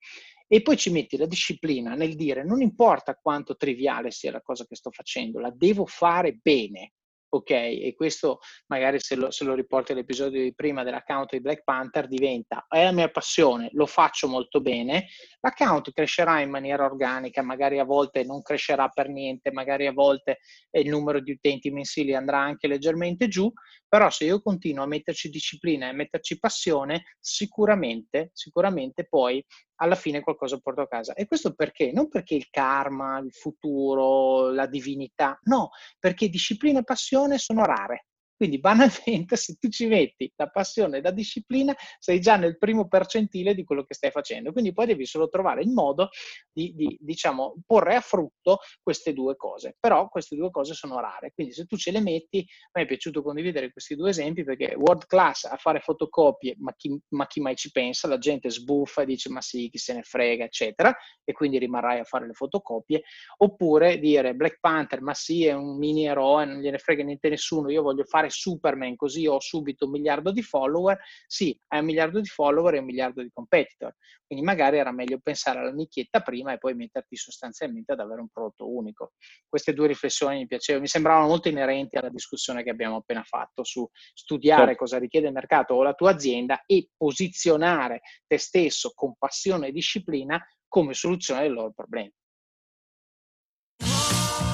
E 0.47 0.61
poi 0.61 0.75
ci 0.75 0.91
metti 0.91 1.15
la 1.15 1.25
disciplina 1.25 1.95
nel 1.95 2.15
dire 2.15 2.43
non 2.43 2.61
importa 2.61 3.15
quanto 3.15 3.55
triviale 3.55 4.11
sia 4.11 4.31
la 4.31 4.41
cosa 4.41 4.65
che 4.65 4.75
sto 4.75 4.91
facendo, 4.91 5.39
la 5.39 5.51
devo 5.55 5.85
fare 5.85 6.37
bene 6.41 6.91
ok? 7.33 7.49
E 7.49 7.93
questo 7.95 8.39
magari 8.67 8.99
se 8.99 9.15
lo, 9.15 9.31
se 9.31 9.43
lo 9.43 9.53
riporti 9.53 9.93
all'episodio 9.93 10.41
di 10.41 10.53
prima 10.53 10.83
dell'account 10.83 11.31
di 11.31 11.41
Black 11.41 11.63
Panther 11.63 12.07
diventa, 12.07 12.65
è 12.67 12.83
la 12.83 12.91
mia 12.91 13.09
passione, 13.09 13.69
lo 13.73 13.85
faccio 13.85 14.27
molto 14.27 14.61
bene, 14.61 15.07
l'account 15.39 15.91
crescerà 15.93 16.41
in 16.41 16.49
maniera 16.49 16.85
organica, 16.85 17.41
magari 17.41 17.79
a 17.79 17.85
volte 17.85 18.23
non 18.23 18.41
crescerà 18.41 18.89
per 18.89 19.09
niente, 19.09 19.51
magari 19.51 19.87
a 19.87 19.93
volte 19.93 20.39
il 20.71 20.89
numero 20.89 21.21
di 21.21 21.31
utenti 21.31 21.71
mensili 21.71 22.13
andrà 22.13 22.39
anche 22.39 22.67
leggermente 22.67 23.27
giù, 23.27 23.51
però 23.91 24.09
se 24.09 24.23
io 24.23 24.41
continuo 24.41 24.85
a 24.85 24.87
metterci 24.87 25.27
disciplina 25.27 25.87
e 25.87 25.89
a 25.89 25.93
metterci 25.93 26.39
passione, 26.39 27.15
sicuramente, 27.19 28.29
sicuramente 28.31 29.05
poi 29.05 29.43
alla 29.81 29.95
fine 29.95 30.21
qualcosa 30.21 30.59
porto 30.59 30.79
a 30.79 30.87
casa. 30.87 31.13
E 31.13 31.27
questo 31.27 31.53
perché? 31.53 31.91
Non 31.91 32.07
perché 32.07 32.35
il 32.35 32.47
karma, 32.49 33.19
il 33.19 33.33
futuro, 33.33 34.49
la 34.49 34.65
divinità, 34.65 35.37
no, 35.43 35.71
perché 35.99 36.29
disciplina 36.29 36.79
e 36.79 36.83
passione 36.85 37.37
sono 37.37 37.65
rare. 37.65 38.05
Quindi 38.41 38.57
banalmente 38.59 39.35
se 39.37 39.57
tu 39.59 39.69
ci 39.69 39.85
metti 39.85 40.33
la 40.35 40.47
passione 40.47 40.97
e 40.97 41.01
la 41.03 41.11
disciplina 41.11 41.75
sei 41.99 42.19
già 42.19 42.37
nel 42.37 42.57
primo 42.57 42.87
percentile 42.87 43.53
di 43.53 43.63
quello 43.63 43.83
che 43.83 43.93
stai 43.93 44.09
facendo. 44.09 44.51
Quindi 44.51 44.73
poi 44.73 44.87
devi 44.87 45.05
solo 45.05 45.29
trovare 45.29 45.61
il 45.61 45.69
modo 45.69 46.09
di, 46.51 46.73
di 46.73 46.97
diciamo, 46.99 47.61
porre 47.67 47.93
a 47.93 48.01
frutto 48.01 48.61
queste 48.81 49.13
due 49.13 49.35
cose. 49.35 49.75
Però 49.79 50.09
queste 50.09 50.35
due 50.35 50.49
cose 50.49 50.73
sono 50.73 50.99
rare. 50.99 51.33
Quindi 51.35 51.53
se 51.53 51.65
tu 51.65 51.77
ce 51.77 51.91
le 51.91 52.01
metti, 52.01 52.39
a 52.39 52.79
me 52.79 52.81
è 52.81 52.87
piaciuto 52.87 53.21
condividere 53.21 53.71
questi 53.71 53.93
due 53.93 54.09
esempi 54.09 54.43
perché 54.43 54.73
world 54.75 55.05
class 55.05 55.43
a 55.43 55.57
fare 55.57 55.79
fotocopie, 55.79 56.55
ma 56.57 56.73
chi, 56.75 56.99
ma 57.09 57.27
chi 57.27 57.41
mai 57.41 57.55
ci 57.55 57.69
pensa? 57.69 58.07
La 58.07 58.17
gente 58.17 58.49
sbuffa 58.49 59.03
e 59.03 59.05
dice 59.05 59.29
ma 59.29 59.41
sì, 59.41 59.69
chi 59.69 59.77
se 59.77 59.93
ne 59.93 60.01
frega, 60.01 60.45
eccetera, 60.45 60.91
e 61.23 61.31
quindi 61.31 61.59
rimarrai 61.59 61.99
a 61.99 62.05
fare 62.05 62.25
le 62.25 62.33
fotocopie. 62.33 63.03
Oppure 63.37 63.99
dire 63.99 64.33
Black 64.33 64.59
Panther, 64.59 64.99
ma 65.03 65.13
sì, 65.13 65.45
è 65.45 65.53
un 65.53 65.77
mini 65.77 66.07
eroe, 66.07 66.45
non 66.45 66.59
gliene 66.59 66.79
frega 66.79 67.03
niente 67.03 67.29
nessuno, 67.29 67.69
io 67.69 67.83
voglio 67.83 68.03
fare 68.03 68.29
Superman 68.31 68.95
così 68.95 69.27
ho 69.27 69.39
subito 69.39 69.85
un 69.85 69.91
miliardo 69.91 70.31
di 70.31 70.41
follower, 70.41 70.97
sì, 71.27 71.57
hai 71.67 71.79
un 71.79 71.85
miliardo 71.85 72.19
di 72.19 72.27
follower 72.27 72.75
e 72.75 72.79
un 72.79 72.85
miliardo 72.85 73.21
di 73.21 73.29
competitor. 73.31 73.95
Quindi 74.25 74.45
magari 74.45 74.77
era 74.77 74.91
meglio 74.91 75.19
pensare 75.19 75.59
alla 75.59 75.71
nicchietta 75.71 76.21
prima 76.21 76.53
e 76.53 76.57
poi 76.57 76.73
metterti 76.73 77.15
sostanzialmente 77.15 77.91
ad 77.91 77.99
avere 77.99 78.21
un 78.21 78.29
prodotto 78.29 78.73
unico. 78.73 79.13
Queste 79.47 79.73
due 79.73 79.87
riflessioni 79.87 80.37
mi 80.37 80.47
piacevano, 80.47 80.83
mi 80.83 80.89
sembravano 80.89 81.27
molto 81.27 81.49
inerenti 81.49 81.97
alla 81.97 82.09
discussione 82.09 82.63
che 82.63 82.69
abbiamo 82.69 82.97
appena 82.97 83.23
fatto 83.23 83.63
su 83.63 83.87
studiare 84.13 84.67
certo. 84.67 84.77
cosa 84.77 84.99
richiede 84.99 85.27
il 85.27 85.33
mercato 85.33 85.73
o 85.73 85.83
la 85.83 85.93
tua 85.93 86.11
azienda 86.11 86.63
e 86.65 86.89
posizionare 86.95 88.01
te 88.25 88.37
stesso 88.37 88.91
con 88.95 89.15
passione 89.17 89.67
e 89.67 89.71
disciplina 89.71 90.41
come 90.67 90.93
soluzione 90.93 91.41
dei 91.41 91.49
loro 91.49 91.73
problemi. 91.73 92.13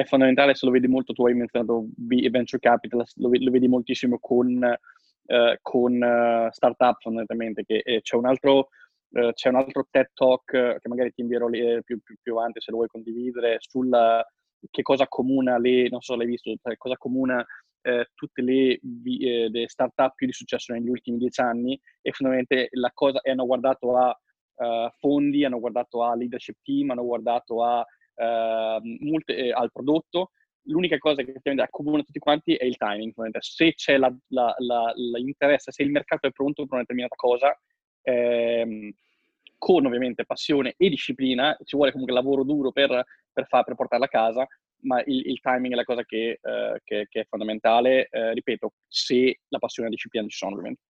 è 0.00 0.04
fondamentale, 0.04 0.54
se 0.54 0.66
lo 0.66 0.72
vedi 0.72 0.88
molto, 0.88 1.12
tu 1.12 1.26
hai 1.26 1.34
menzionato 1.34 1.88
venture 1.96 2.58
capital, 2.60 3.04
lo, 3.16 3.30
lo 3.32 3.50
vedi 3.50 3.68
moltissimo 3.68 4.18
con, 4.18 4.46
uh, 4.56 5.54
con 5.62 5.94
uh, 5.94 6.50
startup 6.50 7.00
fondamentalmente, 7.00 7.64
che 7.64 7.82
eh, 7.84 8.00
c'è 8.02 8.16
un 8.16 8.26
altro... 8.26 8.68
Uh, 9.12 9.32
c'è 9.32 9.48
un 9.48 9.56
altro 9.56 9.88
TED 9.90 10.10
Talk 10.14 10.44
che 10.44 10.88
magari 10.88 11.10
ti 11.10 11.22
invierò 11.22 11.48
lì, 11.48 11.82
più, 11.82 12.00
più, 12.00 12.14
più, 12.22 12.36
avanti 12.36 12.60
se 12.60 12.70
lo 12.70 12.76
vuoi 12.76 12.88
condividere, 12.88 13.56
sulla 13.58 14.24
che 14.70 14.82
cosa 14.82 15.04
accomuna 15.04 15.58
le, 15.58 15.88
non 15.88 16.00
so 16.00 16.16
l'hai 16.16 16.26
visto, 16.26 16.52
cioè, 16.62 16.76
cosa 16.76 16.94
accomuna 16.94 17.44
eh, 17.82 18.06
tutte 18.14 18.42
le, 18.42 18.78
eh, 18.78 19.48
le, 19.48 19.68
startup 19.68 20.14
più 20.14 20.26
di 20.26 20.32
successo 20.32 20.72
negli 20.72 20.88
ultimi 20.88 21.16
dieci 21.16 21.40
anni 21.40 21.80
e 22.02 22.12
fondamentalmente 22.12 22.68
la 22.76 22.90
cosa, 22.92 23.20
hanno 23.22 23.46
guardato 23.46 23.96
a 23.96 24.20
uh, 24.56 24.90
fondi, 24.98 25.44
hanno 25.44 25.60
guardato 25.60 26.02
a 26.02 26.14
leadership 26.14 26.56
team, 26.62 26.90
hanno 26.90 27.04
guardato 27.04 27.64
a 27.64 27.84
molte, 29.00 29.36
eh, 29.36 29.52
al 29.52 29.70
prodotto. 29.72 30.30
L'unica 30.64 30.98
cosa 30.98 31.22
che 31.22 31.32
accomuna 31.60 32.02
tutti 32.02 32.18
quanti 32.18 32.54
è 32.54 32.64
il 32.64 32.76
timing. 32.76 33.12
Se 33.38 33.74
c'è 33.74 33.96
la, 33.96 34.14
la, 34.28 34.54
la, 34.58 34.92
l'interesse, 34.94 35.72
se 35.72 35.82
il 35.82 35.90
mercato 35.90 36.26
è 36.26 36.32
pronto 36.32 36.62
per 36.62 36.72
una 36.72 36.80
determinata 36.82 37.16
cosa, 37.16 37.58
ehm, 38.02 38.92
con 39.56 39.86
ovviamente 39.86 40.24
passione 40.24 40.74
e 40.76 40.88
disciplina, 40.88 41.56
ci 41.64 41.76
vuole 41.76 41.92
comunque 41.92 42.14
lavoro 42.14 42.44
duro 42.44 42.72
per, 42.72 43.04
per, 43.32 43.46
far, 43.46 43.64
per 43.64 43.74
portarla 43.74 44.06
a 44.06 44.08
casa, 44.08 44.46
ma 44.82 45.02
il, 45.04 45.26
il, 45.28 45.40
timing 45.40 45.72
è 45.72 45.76
la 45.76 45.84
cosa 45.84 46.04
che, 46.04 46.38
eh, 46.40 46.80
che, 46.84 47.06
che 47.08 47.20
è 47.20 47.26
fondamentale, 47.28 48.08
eh, 48.08 48.32
ripeto, 48.32 48.72
se 48.86 49.40
la 49.48 49.58
passione 49.58 49.88
e 49.88 49.90
la 49.90 49.96
disciplina 49.96 50.26
ci 50.28 50.36
sono 50.36 50.52
ovviamente. 50.52 50.82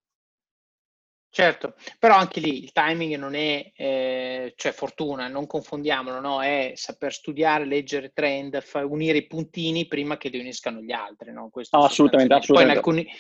Certo, 1.33 1.77
però 2.01 2.17
anche 2.17 2.41
lì 2.41 2.61
il 2.61 2.73
timing 2.73 3.15
non 3.15 3.37
è, 3.37 3.71
eh, 3.77 4.53
cioè 4.57 4.73
fortuna, 4.73 5.29
non 5.29 5.47
confondiamolo, 5.47 6.19
no? 6.19 6.43
È 6.43 6.73
saper 6.75 7.13
studiare, 7.13 7.65
leggere 7.67 8.11
trend, 8.13 8.61
fa, 8.61 8.85
unire 8.85 9.19
i 9.19 9.27
puntini 9.29 9.87
prima 9.87 10.17
che 10.17 10.29
li 10.29 10.41
uniscano 10.41 10.81
gli 10.81 10.91
altri, 10.91 11.33
no? 11.33 11.49
Questo 11.49 11.79
oh, 11.79 11.85
assolutamente, 11.85 12.35
assolutamente. 12.35 12.81
Poi 12.81 12.95
in 12.95 13.05
alcuni, 13.05 13.19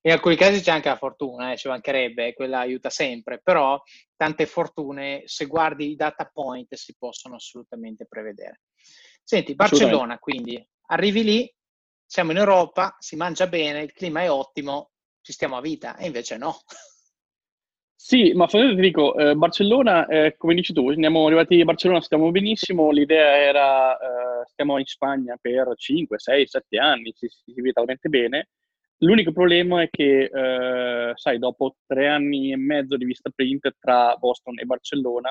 in 0.00 0.12
alcuni, 0.12 0.36
casi 0.36 0.62
c'è 0.62 0.70
anche 0.70 0.88
la 0.88 0.96
fortuna, 0.96 1.52
eh, 1.52 1.58
ci 1.58 1.68
mancherebbe, 1.68 2.32
quella 2.32 2.60
aiuta 2.60 2.88
sempre, 2.88 3.38
però 3.42 3.78
tante 4.16 4.46
fortune, 4.46 5.24
se 5.26 5.44
guardi 5.44 5.90
i 5.90 5.94
data 5.94 6.24
point, 6.32 6.74
si 6.74 6.96
possono 6.98 7.34
assolutamente 7.34 8.06
prevedere. 8.06 8.62
Senti, 9.22 9.54
Barcellona, 9.54 10.18
quindi, 10.18 10.66
arrivi 10.86 11.22
lì, 11.22 11.54
siamo 12.06 12.30
in 12.30 12.38
Europa, 12.38 12.96
si 12.98 13.14
mangia 13.14 13.46
bene, 13.46 13.82
il 13.82 13.92
clima 13.92 14.22
è 14.22 14.30
ottimo, 14.30 14.92
ci 15.20 15.34
stiamo 15.34 15.58
a 15.58 15.60
vita, 15.60 15.98
e 15.98 16.06
invece 16.06 16.38
no. 16.38 16.58
Sì, 18.04 18.32
ma 18.34 18.46
ti 18.46 18.74
dico, 18.74 19.14
eh, 19.16 19.36
Barcellona, 19.36 20.06
eh, 20.06 20.34
come 20.36 20.54
dici 20.54 20.72
tu, 20.72 20.92
siamo 20.92 21.24
arrivati 21.24 21.60
a 21.60 21.64
Barcellona, 21.64 22.00
stiamo 22.00 22.32
benissimo, 22.32 22.90
l'idea 22.90 23.36
era, 23.36 23.96
eh, 23.96 24.44
stiamo 24.46 24.76
in 24.78 24.84
Spagna 24.84 25.36
per 25.40 25.72
5, 25.76 26.18
6, 26.18 26.46
7 26.48 26.78
anni, 26.78 27.12
si, 27.14 27.28
si 27.28 27.52
vive 27.54 27.70
talmente 27.70 28.08
bene. 28.08 28.48
L'unico 28.98 29.30
problema 29.30 29.82
è 29.82 29.88
che, 29.88 30.24
eh, 30.24 31.12
sai, 31.14 31.38
dopo 31.38 31.76
tre 31.86 32.08
anni 32.08 32.50
e 32.50 32.56
mezzo 32.56 32.96
di 32.96 33.04
vista 33.04 33.30
print 33.32 33.72
tra 33.78 34.16
Boston 34.16 34.58
e 34.58 34.64
Barcellona, 34.64 35.30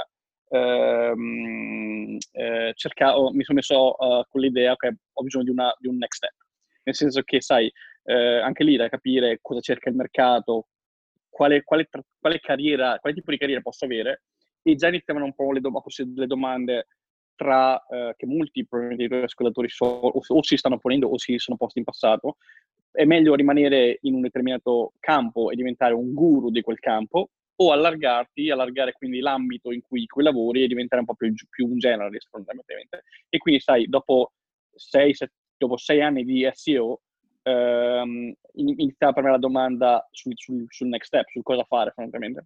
ehm, 0.49 2.17
eh, 2.31 2.71
cercavo, 2.73 3.31
mi 3.33 3.43
sono 3.43 3.57
messo 3.57 3.95
uh, 3.97 4.23
con 4.29 4.39
l'idea 4.41 4.75
che 4.77 4.95
ho 5.11 5.23
bisogno 5.23 5.43
di, 5.43 5.49
una, 5.51 5.75
di, 5.77 5.87
un 5.89 5.97
next 5.97 6.23
step. 6.23 6.35
Nel 6.83 6.95
senso 6.95 7.21
che, 7.23 7.41
sai, 7.41 7.69
eh, 8.05 8.39
anche 8.39 8.63
lì 8.63 8.77
da 8.77 8.87
capire 8.87 9.39
cosa 9.41 9.59
cerca 9.59 9.89
il 9.89 9.95
mercato, 9.95 10.67
quale, 11.31 11.63
quale, 11.63 11.87
quale, 12.19 12.39
carriera, 12.39 12.97
quale 12.99 13.15
tipo 13.15 13.31
di 13.31 13.37
carriera 13.37 13.61
posso 13.61 13.85
avere 13.85 14.23
e 14.61 14.75
già 14.75 14.89
iniziavano 14.89 15.25
un 15.25 15.33
po' 15.33 15.51
le, 15.51 15.59
do- 15.61 15.71
le 16.15 16.27
domande 16.27 16.87
tra, 17.35 17.83
eh, 17.87 18.13
che 18.15 18.27
molti 18.27 18.67
probabilmente 18.67 19.07
dei 19.07 19.07
tuoi 19.07 19.23
ascoltatori 19.23 19.69
so, 19.69 19.85
o, 19.85 20.21
o, 20.25 20.43
si 20.43 20.57
stanno 20.57 20.77
ponendo 20.77 21.07
o 21.07 21.17
si 21.17 21.37
sono 21.39 21.57
posti 21.57 21.79
in 21.79 21.85
passato. 21.85 22.37
È 22.91 23.05
meglio 23.05 23.33
rimanere 23.33 23.97
in 24.01 24.13
un 24.13 24.21
determinato 24.21 24.93
campo 24.99 25.49
e 25.49 25.55
diventare 25.55 25.93
un 25.93 26.13
guru 26.13 26.51
di 26.51 26.61
quel 26.61 26.77
campo 26.77 27.29
o 27.55 27.71
allargarti, 27.71 28.49
allargare 28.49 28.91
quindi 28.91 29.19
l'ambito 29.19 29.71
in 29.71 29.81
cui, 29.81 30.05
cui 30.05 30.23
lavori 30.23 30.63
e 30.63 30.67
diventare 30.67 31.01
un 31.01 31.07
po' 31.07 31.15
più, 31.15 31.33
più 31.49 31.67
un 31.67 31.77
generalist 31.77 32.27
fondamentalmente. 32.29 33.03
E 33.29 33.37
quindi 33.37 33.61
sai, 33.61 33.87
dopo 33.87 34.33
sei, 34.75 35.13
set, 35.13 35.31
dopo 35.57 35.77
sei 35.77 36.01
anni 36.01 36.23
di 36.23 36.47
SEO 36.51 37.01
ehm, 37.43 38.33
iniziava 38.53 39.13
per 39.13 39.23
me 39.23 39.31
la 39.31 39.37
domanda 39.37 40.07
sul, 40.11 40.33
sul, 40.35 40.65
sul, 40.67 40.87
next 40.87 41.07
step, 41.07 41.27
su 41.29 41.41
cosa 41.41 41.63
fare 41.63 41.91
fondamentalmente. 41.91 42.45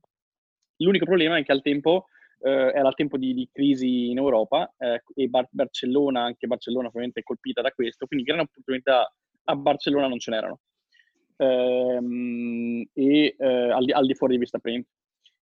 L'unico 0.77 1.05
problema 1.05 1.37
è 1.37 1.43
che 1.43 1.51
al 1.51 1.61
tempo 1.61 2.07
eh, 2.41 2.49
era 2.49 2.87
il 2.87 2.95
tempo 2.95 3.17
di, 3.17 3.33
di, 3.33 3.49
crisi 3.51 4.09
in 4.09 4.17
Europa 4.17 4.73
eh, 4.77 5.01
e 5.15 5.27
Bar- 5.27 5.47
Barcellona, 5.49 6.23
anche 6.23 6.47
Barcellona 6.47 6.87
ovviamente 6.87 7.21
è 7.21 7.23
colpita 7.23 7.61
da 7.61 7.71
questo, 7.71 8.05
quindi 8.05 8.25
grandi 8.25 8.45
opportunità 8.45 9.11
a 9.45 9.55
Barcellona 9.55 10.07
non 10.07 10.19
ce 10.19 10.31
n'erano. 10.31 10.59
Ehm, 11.37 12.85
e 12.93 13.35
eh, 13.37 13.45
al, 13.45 13.85
al, 13.89 14.05
di 14.05 14.15
fuori 14.15 14.33
di 14.33 14.39
vista 14.39 14.59
print. 14.59 14.87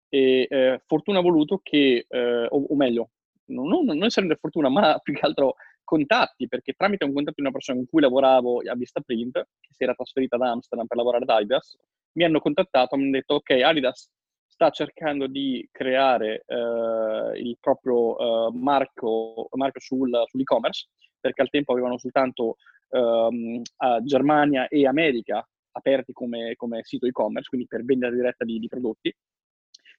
E 0.10 0.48
eh, 0.50 0.82
fortuna 0.86 1.20
ha 1.20 1.22
voluto 1.22 1.60
che, 1.64 2.06
eh, 2.08 2.46
o, 2.50 2.66
o, 2.70 2.76
meglio, 2.76 3.12
non, 3.46 3.68
non, 3.68 3.86
non 3.86 3.98
necessariamente 3.98 4.42
fortuna, 4.42 4.70
ma 4.70 5.00
più 5.04 5.14
che 5.14 5.26
altro 5.26 5.56
contatti, 5.92 6.48
perché 6.48 6.72
tramite 6.72 7.04
un 7.04 7.14
contatto 7.14 7.36
di 7.36 7.42
una 7.42 7.52
persona 7.52 7.80
con 7.80 7.88
cui 7.90 8.00
lavoravo 8.00 8.60
a 8.60 8.76
Vista 8.76 9.02
Print, 9.02 9.34
che 9.34 9.74
si 9.74 9.84
era 9.84 9.94
trasferita 9.94 10.38
ad 10.38 10.44
Amsterdam 10.44 10.88
per 10.88 10.96
lavorare 10.96 11.24
ad 11.24 11.30
Adidas, 11.30 11.78
mi 12.14 12.24
hanno 12.24 12.40
contattato 12.40 12.96
e 12.96 12.98
mi 12.98 13.04
hanno 13.04 13.12
detto, 13.12 13.34
ok, 13.36 13.50
Adidas 13.50 14.10
sta 14.48 14.70
cercando 14.70 15.28
di 15.28 15.68
creare 15.70 16.46
eh, 16.46 17.42
il 17.42 17.58
proprio 17.60 18.18
eh, 18.18 18.52
marco, 18.54 19.50
marco 19.52 19.82
sul, 19.82 20.10
sull'e-commerce, 20.28 20.88
perché 21.20 21.42
al 21.42 21.50
tempo 21.50 21.74
avevano 21.74 21.98
soltanto 21.98 22.56
ehm, 22.90 23.62
Germania 24.04 24.70
e 24.70 24.88
America 24.88 25.46
aperti 25.74 26.14
come, 26.14 26.56
come, 26.56 26.84
sito 26.84 27.06
e-commerce, 27.06 27.50
quindi 27.50 27.68
per 27.68 27.84
vendita 27.84 28.12
diretta 28.12 28.46
di, 28.46 28.60
di 28.60 28.70
prodotti. 28.70 29.14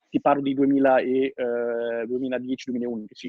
Ti 0.09 0.21
parlo 0.23 0.41
di 0.41 0.55
2010-2011, 0.55 3.29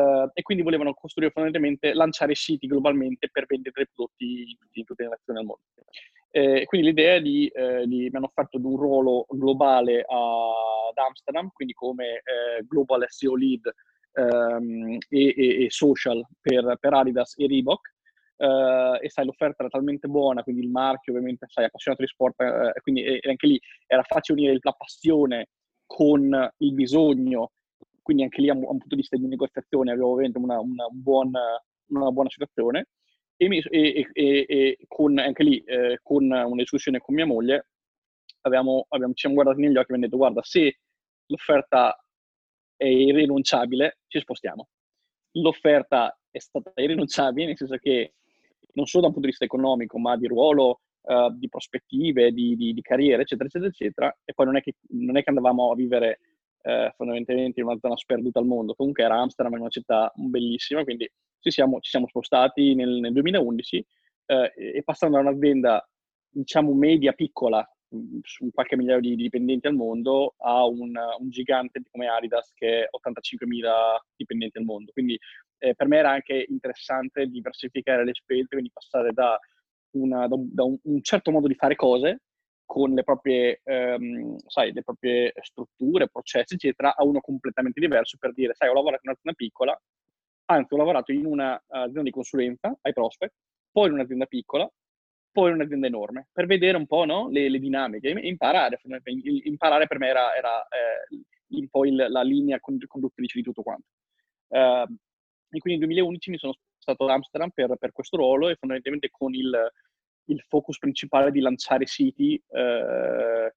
Uh, 0.00 0.30
e 0.32 0.42
quindi 0.42 0.62
volevano 0.62 0.94
costruire 0.94 1.30
fondamentalmente, 1.30 1.92
lanciare 1.92 2.34
siti 2.34 2.66
globalmente 2.66 3.28
per 3.30 3.44
vendere 3.46 3.86
prodotti 3.92 4.56
in 4.72 4.84
tutte 4.84 5.02
le 5.02 5.08
nazioni 5.10 5.38
del 5.38 5.46
mondo. 5.46 5.62
Eh, 6.30 6.64
quindi 6.64 6.86
l'idea 6.86 7.16
è 7.16 7.20
di, 7.20 7.48
eh, 7.48 7.86
di, 7.86 8.08
mi 8.08 8.16
hanno 8.16 8.26
offerto 8.26 8.56
un 8.56 8.76
ruolo 8.76 9.26
globale 9.28 10.04
ad 10.06 10.96
Amsterdam, 10.96 11.50
quindi 11.52 11.74
come 11.74 12.22
eh, 12.22 12.64
Global 12.66 13.04
SEO 13.08 13.34
Lead 13.34 13.68
ehm, 14.12 14.98
e, 15.08 15.34
e, 15.36 15.64
e, 15.64 15.70
social 15.70 16.24
per, 16.40 16.76
per, 16.78 16.94
Adidas 16.94 17.34
e 17.36 17.46
Reebok. 17.46 17.94
Uh, 18.40 18.96
e 19.02 19.10
sai, 19.10 19.26
l'offerta 19.26 19.56
era 19.64 19.68
talmente 19.68 20.08
buona, 20.08 20.42
quindi 20.42 20.62
il 20.62 20.70
marchio 20.70 21.12
ovviamente, 21.12 21.44
sai, 21.50 21.66
appassionato 21.66 22.02
di 22.02 22.08
sport, 22.08 22.40
uh, 22.40 22.80
quindi 22.80 23.02
e, 23.02 23.20
anche 23.28 23.46
lì 23.46 23.60
era 23.86 24.02
facile 24.02 24.40
unire 24.40 24.58
la 24.62 24.72
passione 24.72 25.48
con 25.84 26.50
il 26.56 26.72
bisogno 26.72 27.50
quindi 28.10 28.24
anche 28.24 28.40
lì 28.40 28.50
a 28.50 28.54
un, 28.54 28.64
a 28.64 28.70
un 28.70 28.78
punto 28.78 28.96
di 28.96 28.96
vista 28.96 29.16
di 29.16 29.28
negoziazione 29.28 29.92
avevo 29.92 30.10
ovviamente 30.10 30.38
una, 30.38 30.58
una, 30.58 30.86
un 30.86 31.00
buon, 31.00 31.30
una 31.90 32.10
buona 32.10 32.28
situazione 32.28 32.88
e, 33.36 33.46
mi, 33.46 33.60
e, 33.60 34.08
e, 34.12 34.46
e 34.48 34.78
con, 34.88 35.16
anche 35.20 35.44
lì 35.44 35.58
eh, 35.60 36.00
con 36.02 36.24
una 36.24 36.56
discussione 36.56 36.98
con 36.98 37.14
mia 37.14 37.24
moglie 37.24 37.68
abbiamo, 38.40 38.86
abbiamo, 38.88 39.12
ci 39.12 39.20
siamo 39.20 39.36
guardati 39.36 39.60
negli 39.60 39.76
occhi 39.76 39.92
e 39.92 39.94
abbiamo 39.94 40.02
detto 40.06 40.16
guarda 40.16 40.42
se 40.42 40.80
l'offerta 41.26 42.04
è 42.76 42.86
irrinunciabile 42.86 43.98
ci 44.08 44.18
spostiamo. 44.18 44.68
L'offerta 45.34 46.18
è 46.32 46.40
stata 46.40 46.72
irrinunciabile 46.74 47.46
nel 47.46 47.56
senso 47.56 47.76
che 47.76 48.14
non 48.72 48.86
solo 48.86 49.02
da 49.02 49.08
un 49.08 49.12
punto 49.12 49.28
di 49.28 49.36
vista 49.36 49.44
economico 49.44 50.00
ma 50.00 50.16
di 50.16 50.26
ruolo 50.26 50.80
uh, 51.02 51.32
di 51.32 51.48
prospettive, 51.48 52.32
di, 52.32 52.56
di, 52.56 52.72
di, 52.72 52.80
carriera, 52.80 53.22
eccetera, 53.22 53.46
eccetera, 53.46 53.70
eccetera. 53.70 54.18
E 54.24 54.32
poi 54.32 54.46
non 54.46 54.56
è 54.56 54.62
che, 54.62 54.74
non 54.88 55.16
è 55.16 55.22
che 55.22 55.28
andavamo 55.28 55.70
a 55.70 55.76
vivere 55.76 56.18
uh, 56.62 56.90
fondamentalmente 56.96 57.60
in 57.60 57.66
una 57.66 57.78
zona 57.78 57.96
sperduta 57.96 58.38
al 58.38 58.46
mondo, 58.46 58.74
comunque 58.74 59.04
era 59.04 59.20
Amsterdam, 59.20 59.56
è 59.56 59.60
una 59.60 59.68
città 59.68 60.12
bellissima, 60.14 60.84
quindi 60.84 61.10
ci 61.40 61.50
siamo, 61.50 61.80
ci 61.80 61.90
siamo 61.90 62.06
spostati 62.06 62.74
nel, 62.74 63.00
nel 63.00 63.12
2011 63.12 63.86
e 64.30 64.82
passando 64.84 65.16
da 65.16 65.28
un'azienda, 65.28 65.90
diciamo, 66.28 66.72
media, 66.72 67.12
piccola, 67.12 67.68
su 68.22 68.50
qualche 68.52 68.76
migliaio 68.76 69.00
di, 69.00 69.16
dipendenti 69.16 69.66
al 69.66 69.74
mondo 69.74 70.34
a 70.38 70.64
un, 70.64 70.92
un, 71.18 71.28
gigante 71.28 71.82
come 71.90 72.06
Adidas 72.06 72.52
che 72.54 72.84
ha 72.84 73.10
85.000 73.10 73.68
dipendenti 74.16 74.58
al 74.58 74.64
mondo. 74.64 74.92
Quindi 74.92 75.18
eh, 75.58 75.74
per 75.74 75.88
me 75.88 75.98
era 75.98 76.10
anche 76.10 76.46
interessante 76.48 77.26
diversificare 77.26 78.04
le 78.04 78.14
spese, 78.14 78.46
quindi 78.48 78.70
passare 78.72 79.12
da, 79.12 79.38
una, 79.92 80.28
da, 80.28 80.34
un, 80.34 80.48
da 80.52 80.64
un, 80.64 81.02
certo 81.02 81.30
modo 81.30 81.48
di 81.48 81.54
fare 81.54 81.74
cose 81.74 82.22
con 82.70 82.92
le 82.92 83.02
proprie, 83.02 83.62
ehm, 83.64 84.36
sai, 84.46 84.72
le 84.72 84.84
proprie 84.84 85.32
strutture, 85.42 86.08
processi, 86.08 86.54
eccetera, 86.54 86.94
a 86.94 87.02
uno 87.02 87.18
completamente 87.20 87.80
diverso 87.80 88.16
per 88.16 88.32
dire, 88.32 88.54
sai, 88.54 88.68
ho 88.68 88.74
lavorato 88.74 89.00
in 89.02 89.08
un'azienda 89.10 89.36
piccola, 89.36 89.82
anzi 90.44 90.74
ho 90.74 90.76
lavorato 90.76 91.10
in 91.10 91.26
un'azienda 91.26 92.02
di 92.02 92.12
consulenza 92.12 92.72
ai 92.82 92.92
prospect, 92.92 93.34
poi 93.72 93.88
in 93.88 93.94
un'azienda 93.94 94.26
piccola, 94.26 94.70
poi 95.32 95.48
in 95.48 95.56
un'azienda 95.56 95.88
enorme, 95.88 96.28
per 96.30 96.46
vedere 96.46 96.76
un 96.76 96.86
po' 96.86 97.04
no, 97.04 97.28
le, 97.28 97.48
le, 97.48 97.58
dinamiche 97.58 98.10
e 98.10 98.28
imparare. 98.28 98.78
Imparare 99.42 99.88
per 99.88 99.98
me 99.98 100.06
era, 100.06 100.36
era 100.36 100.62
eh, 100.68 101.24
un 101.48 101.68
po' 101.70 101.84
il, 101.84 102.06
la 102.08 102.22
linea 102.22 102.60
conduttrice 102.60 103.36
di 103.36 103.42
tutto 103.42 103.62
quanto. 103.62 103.86
Uh, 104.46 104.86
e 105.50 105.58
quindi 105.58 105.80
nel 105.80 105.88
2011 105.88 106.30
mi 106.30 106.38
sono 106.38 106.54
stato 106.78 107.02
ad 107.02 107.10
Amsterdam 107.10 107.50
per, 107.50 107.74
per 107.78 107.90
questo 107.90 108.16
ruolo 108.16 108.48
e 108.48 108.54
fondamentalmente 108.54 109.08
con 109.10 109.34
il, 109.34 109.72
il 110.30 110.42
focus 110.48 110.78
principale 110.78 111.30
di 111.30 111.40
lanciare 111.40 111.86
siti. 111.86 112.34
Eh, 112.34 113.54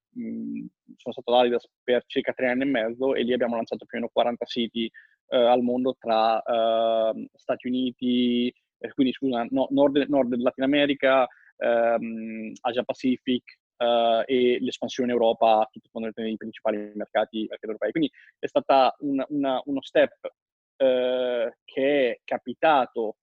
sono 0.95 1.13
stato 1.13 1.33
ad 1.33 1.41
Adidas 1.41 1.67
per 1.83 2.03
circa 2.05 2.33
tre 2.33 2.49
anni 2.49 2.63
e 2.63 2.65
mezzo 2.65 3.15
e 3.15 3.23
lì 3.23 3.33
abbiamo 3.33 3.55
lanciato 3.55 3.85
più 3.85 3.97
o 3.97 4.01
meno 4.01 4.11
40 4.13 4.45
siti 4.45 4.85
eh, 4.85 5.37
al 5.37 5.61
mondo 5.61 5.95
tra 5.97 6.41
eh, 6.41 7.29
Stati 7.33 7.67
Uniti, 7.67 8.53
eh, 8.79 8.93
quindi 8.93 9.13
scusa, 9.13 9.45
no, 9.49 9.67
Nord, 9.71 10.05
Nord 10.07 10.35
Latino 10.35 10.65
America, 10.65 11.27
ehm, 11.57 12.53
Asia 12.61 12.83
Pacific 12.83 13.43
eh, 13.77 14.23
e 14.25 14.57
l'espansione 14.59 15.11
in 15.11 15.17
Europa, 15.17 15.67
tutti 15.71 15.89
i 15.93 16.37
principali 16.37 16.77
mercati, 16.77 17.39
mercati 17.47 17.65
europei. 17.65 17.91
Quindi 17.91 18.11
è 18.39 18.47
una, 18.99 19.61
uno 19.65 19.81
step 19.81 20.31
eh, 20.77 21.57
che 21.63 22.11
è 22.11 22.19
capitato 22.23 23.17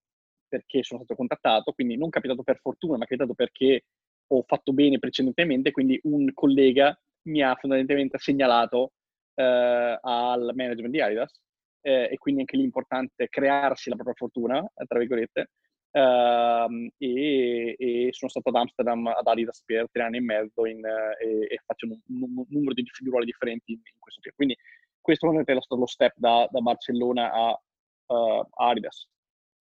perché 0.51 0.83
sono 0.83 0.99
stato 0.99 1.15
contattato, 1.15 1.71
quindi 1.71 1.95
non 1.95 2.09
capitato 2.09 2.43
per 2.43 2.59
fortuna, 2.59 2.97
ma 2.97 3.05
capitato 3.05 3.33
perché 3.33 3.85
ho 4.27 4.43
fatto 4.45 4.73
bene 4.73 4.99
precedentemente, 4.99 5.71
quindi 5.71 5.97
un 6.03 6.29
collega 6.33 6.97
mi 7.23 7.41
ha 7.41 7.55
fondamentalmente 7.55 8.17
segnalato 8.17 8.91
eh, 9.35 9.97
al 10.01 10.51
management 10.53 10.91
di 10.91 10.99
Adidas 11.01 11.39
eh, 11.81 12.09
e 12.11 12.17
quindi 12.17 12.41
anche 12.41 12.57
lì 12.57 12.63
è 12.63 12.65
importante 12.65 13.29
crearsi 13.29 13.89
la 13.89 13.95
propria 13.95 14.15
fortuna, 14.15 14.71
tra 14.87 14.99
virgolette, 14.99 15.51
Uh, 15.93 16.87
e, 16.97 17.75
e, 17.77 18.07
sono 18.11 18.31
stato 18.31 18.47
ad 18.47 18.55
Amsterdam 18.55 19.07
ad 19.07 19.27
Adidas 19.27 19.61
per 19.65 19.89
tre 19.91 20.03
anni 20.03 20.17
e 20.17 20.21
mezzo 20.21 20.65
in, 20.65 20.79
e, 20.85 21.47
e, 21.49 21.59
faccio 21.65 21.85
un, 21.85 21.99
un, 22.07 22.37
un, 22.37 22.45
numero 22.47 22.73
di 22.73 22.85
ruoli 23.03 23.25
differenti 23.25 23.73
in, 23.73 23.79
in 23.79 23.99
questo 23.99 24.21
tempo. 24.21 24.37
Quindi 24.37 24.55
questo 25.01 25.29
è 25.37 25.43
stato 25.43 25.75
lo 25.75 25.85
step 25.85 26.13
da, 26.15 26.47
da 26.49 26.61
Barcellona 26.61 27.33
a, 27.33 27.61
uh, 28.05 28.47
Adidas. 28.51 29.05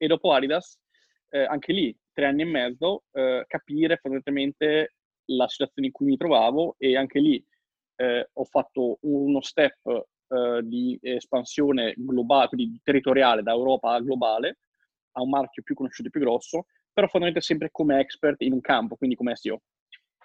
E 0.03 0.07
dopo 0.07 0.32
Adidas, 0.32 0.78
eh, 1.28 1.44
anche 1.44 1.74
lì, 1.74 1.94
tre 2.11 2.24
anni 2.24 2.40
e 2.40 2.46
mezzo, 2.46 3.05
eh, 3.12 3.44
capire 3.46 3.98
fondamentalmente 3.98 4.94
la 5.26 5.46
situazione 5.46 5.88
in 5.88 5.92
cui 5.92 6.07
mi 6.07 6.16
trovavo 6.16 6.74
e 6.78 6.96
anche 6.96 7.20
lì 7.20 7.44
eh, 7.96 8.30
ho 8.32 8.44
fatto 8.44 8.96
uno 9.03 9.42
step 9.42 9.76
eh, 9.86 10.61
di 10.62 10.98
espansione 11.03 11.92
globale, 11.98 12.48
quindi 12.48 12.80
territoriale 12.82 13.42
da 13.42 13.53
Europa 13.53 13.92
a 13.92 14.01
globale, 14.01 14.61
a 15.12 15.20
un 15.20 15.28
marchio 15.28 15.62
più 15.62 15.74
conosciuto 15.74 16.09
e 16.09 16.11
più 16.11 16.20
grosso, 16.20 16.64
però 16.94 17.07
fondamentalmente 17.07 17.40
sempre 17.42 17.68
come 17.70 18.01
expert 18.01 18.40
in 18.40 18.55
un 18.55 18.62
campo, 18.62 18.96
quindi 18.96 19.16
come 19.16 19.36
SEO. 19.36 19.61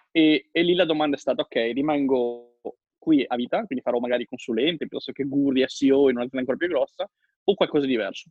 E, 0.09 0.47
e 0.53 0.61
lì 0.63 0.73
la 0.73 0.85
domanda 0.85 1.17
è 1.17 1.19
stata, 1.19 1.41
ok, 1.41 1.55
rimango 1.73 2.59
qui 2.97 3.25
a 3.27 3.35
vita, 3.35 3.65
quindi 3.65 3.83
farò 3.83 3.99
magari 3.99 4.25
consulente, 4.25 4.87
piuttosto 4.87 5.11
che 5.11 5.25
guru 5.25 5.51
di 5.51 5.65
SEO 5.67 6.09
in 6.09 6.15
un'azienda 6.15 6.39
ancora 6.39 6.57
più 6.57 6.69
grossa, 6.69 7.11
o 7.43 7.53
qualcosa 7.53 7.85
di 7.85 7.91
diverso. 7.91 8.29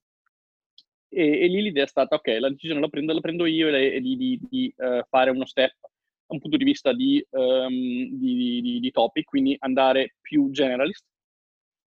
E, 1.14 1.44
e 1.44 1.46
lì 1.46 1.62
l'idea 1.62 1.84
è 1.84 1.86
stata, 1.86 2.16
ok, 2.16 2.26
la 2.40 2.48
decisione 2.48 2.80
la 2.80 2.88
prendo, 2.88 3.12
la 3.12 3.20
prendo 3.20 3.46
io 3.46 3.68
e, 3.68 4.00
di, 4.00 4.16
di, 4.16 4.40
di 4.50 4.74
uh, 4.76 5.04
fare 5.08 5.30
uno 5.30 5.46
step 5.46 5.72
da 5.80 6.34
un 6.34 6.40
punto 6.40 6.56
di 6.56 6.64
vista 6.64 6.92
di, 6.92 7.24
um, 7.30 8.08
di, 8.18 8.80
di, 8.80 8.90
topic, 8.90 9.24
quindi 9.24 9.54
andare 9.60 10.16
più 10.20 10.50
generalist, 10.50 11.04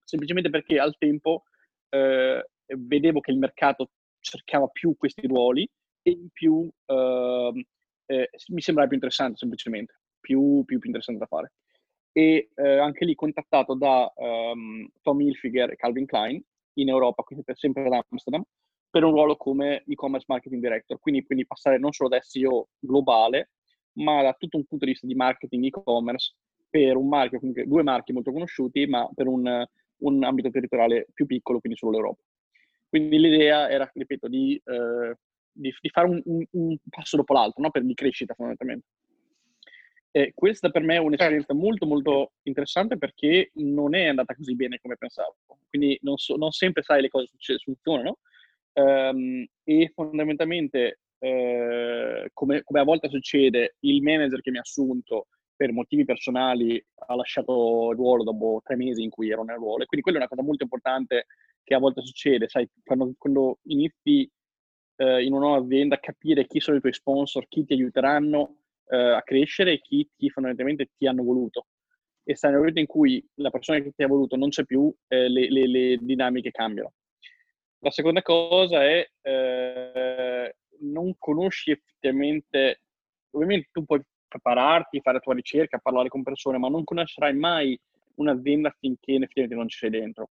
semplicemente 0.04 0.50
perché 0.50 0.80
al 0.80 0.96
tempo 0.98 1.44
uh, 1.90 2.76
vedevo 2.78 3.20
che 3.20 3.32
il 3.32 3.38
mercato 3.38 3.90
cercava 4.20 4.68
più 4.68 4.96
questi 4.96 5.28
ruoli 5.28 5.68
e 6.02 6.12
in 6.12 6.30
più 6.32 6.54
uh, 6.54 7.62
eh, 8.06 8.30
mi 8.48 8.62
sembrava 8.62 8.88
più 8.88 8.98
interessante 8.98 9.38
semplicemente, 9.38 10.00
più, 10.20 10.64
più, 10.66 10.80
più 10.80 10.88
interessante 10.88 11.20
da 11.20 11.26
fare. 11.26 11.52
E 12.14 12.50
eh, 12.56 12.78
anche 12.78 13.06
lì 13.06 13.14
contattato 13.14 13.76
da 13.76 14.12
um, 14.16 14.88
Tom 15.02 15.20
Hilfiger 15.20 15.72
e 15.72 15.76
Calvin 15.76 16.06
Klein 16.06 16.42
in 16.76 16.90
Europa, 16.90 17.24
quindi 17.24 17.44
sempre 17.54 17.86
ad 17.86 18.04
Amsterdam, 18.10 18.44
per 18.90 19.04
un 19.04 19.12
ruolo 19.12 19.36
come 19.36 19.84
e-commerce 19.88 20.26
marketing 20.28 20.62
director, 20.62 21.00
quindi, 21.00 21.24
quindi 21.24 21.46
passare 21.46 21.78
non 21.78 21.92
solo 21.92 22.10
da 22.10 22.22
SEO 22.22 22.70
globale, 22.80 23.52
ma 23.94 24.22
da 24.22 24.34
tutto 24.34 24.58
un 24.58 24.66
punto 24.66 24.86
di 24.86 24.92
vista 24.92 25.08
di 25.08 25.16
marketing 25.16 25.66
e-commerce 25.66 26.36
per 26.70 26.96
un 26.96 27.08
marchio, 27.08 27.40
comunque 27.40 27.66
due 27.66 27.84
marchi 27.84 28.14
molto 28.14 28.32
conosciuti, 28.32 28.86
ma 28.86 29.10
per 29.14 29.28
un, 29.28 29.66
un 29.98 30.24
ambito 30.24 30.50
territoriale 30.50 31.08
più 31.14 31.26
piccolo, 31.26 31.60
quindi 31.60 31.78
solo 31.78 31.94
l'Europa. 31.94 32.22
Quindi 32.90 33.20
l'idea 33.20 33.70
era, 33.70 33.90
ripeto, 33.94 34.28
di, 34.28 34.62
eh, 34.64 35.16
di, 35.52 35.74
di 35.80 35.90
fare 35.90 36.08
un, 36.08 36.22
un, 36.26 36.46
un, 36.52 36.78
passo 36.90 37.18
dopo 37.18 37.34
l'altro, 37.34 37.62
no? 37.64 37.72
per 37.72 37.84
di 37.84 37.94
crescita 37.94 38.34
fondamentalmente. 38.34 38.86
E 40.12 40.32
questa 40.34 40.70
per 40.70 40.82
me 40.82 40.96
è 40.96 41.00
un'esperienza 41.00 41.48
certo. 41.48 41.62
molto 41.62 41.86
molto 41.86 42.32
interessante 42.44 42.98
perché 42.98 43.52
non 43.56 43.94
è 43.94 44.08
andata 44.08 44.34
così 44.36 44.56
bene 44.56 44.80
come 44.80 44.96
pensavo. 44.98 45.38
Quindi 45.70 45.98
non, 46.02 46.18
so, 46.18 46.36
non 46.38 46.52
sempre 46.52 46.82
sai 46.82 47.02
le 47.02 47.10
cose 47.10 47.30
funzionano 47.64 48.20
um, 48.78 49.46
e 49.64 49.92
fondamentalmente 49.94 51.00
eh, 51.20 52.30
come, 52.34 52.64
come, 52.64 52.80
a 52.80 52.84
volte 52.84 53.10
succede, 53.10 53.76
il 53.82 54.02
manager 54.02 54.42
che 54.42 54.52
mi 54.52 54.58
ha 54.58 54.62
assunto 54.62 55.28
per 55.56 55.72
motivi 55.72 56.06
personali 56.06 56.84
ha 57.08 57.16
lasciato 57.16 57.90
il 57.92 57.98
ruolo 57.98 58.24
dopo 58.24 58.62
tre 58.64 58.76
mesi 58.76 59.02
in 59.02 59.10
cui 59.10 59.32
ero 59.32 59.44
nel 59.44 59.58
ruolo. 59.58 59.84
E 59.84 59.86
quindi 59.88 60.02
quella 60.02 60.20
è 60.20 60.22
una 60.22 60.30
cosa 60.30 60.44
molto 60.44 60.64
importante 60.64 61.26
che 61.64 61.74
a 61.74 61.80
volte 61.80 62.02
succede, 62.02 62.48
sai, 62.48 62.70
quando, 62.84 63.14
quando 63.18 63.60
inizi 63.64 64.30
eh, 64.98 65.24
in 65.24 65.34
una 65.34 65.48
nuova 65.48 65.66
azienda, 65.66 66.00
capire 66.00 66.46
chi 66.46 66.60
sono 66.60 66.78
i 66.78 66.80
tuoi 66.80 66.94
sponsor, 66.94 67.48
chi 67.48 67.66
ti 67.66 67.74
aiuteranno 67.74 68.58
eh, 68.90 68.96
a 68.96 69.22
crescere 69.24 69.74
e 69.74 69.82
chi, 69.82 70.08
chi, 70.16 70.30
fondamentalmente 70.30 70.92
ti 70.96 71.08
hanno 71.08 71.24
voluto. 71.24 71.68
E 72.24 72.36
stai 72.36 72.52
nel 72.52 72.60
momento 72.60 72.80
in 72.80 72.86
cui 72.86 73.26
la 73.36 73.50
persona 73.50 73.80
che 73.80 73.92
ti 73.96 74.04
ha 74.04 74.08
voluto 74.08 74.36
non 74.36 74.50
c'è 74.50 74.64
più, 74.64 74.94
eh, 75.08 75.28
le, 75.28 75.50
le, 75.50 75.68
le, 75.68 75.98
dinamiche 76.02 76.52
cambiano. 76.52 76.94
La 77.80 77.92
seconda 77.92 78.22
cosa 78.22 78.84
è 78.84 79.08
eh, 79.22 80.56
non 80.80 81.14
conosci 81.18 81.72
effettivamente, 81.72 82.82
ovviamente 83.32 83.70
tu 83.72 83.86
puoi 83.86 84.02
prepararti, 84.28 85.02
fare 85.02 85.18
la 85.18 85.24
tua 85.24 85.34
ricerca, 85.34 85.78
parlare 85.78 86.10
con 86.10 86.24
persone, 86.24 86.58
ma 86.58 86.70
non 86.70 86.84
conoscerai 86.84 87.36
mai 87.36 87.80
un'azienda 88.16 88.76
finché 88.80 89.14
effettivamente 89.14 89.56
non 89.56 89.70
ci 89.70 89.78
sei 89.78 89.90
dentro 89.90 90.30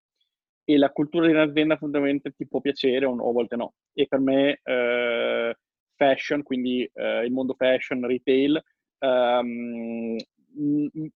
e 0.70 0.78
la 0.78 0.92
cultura 0.92 1.26
di 1.26 1.32
un'azienda 1.32 1.78
fondamentalmente 1.78 2.32
ti 2.38 2.48
può 2.48 2.62
piacere 2.62 3.04
o, 3.04 3.14
a 3.14 3.32
volte 3.32 3.56
no. 3.56 3.74
E 3.92 4.06
per 4.06 4.20
me 4.20 4.60
eh, 4.64 5.58
fashion, 5.96 6.44
quindi 6.44 6.88
eh, 6.94 7.26
il 7.26 7.32
mondo 7.32 7.56
fashion, 7.56 8.06
retail, 8.06 8.64
um, 9.00 10.16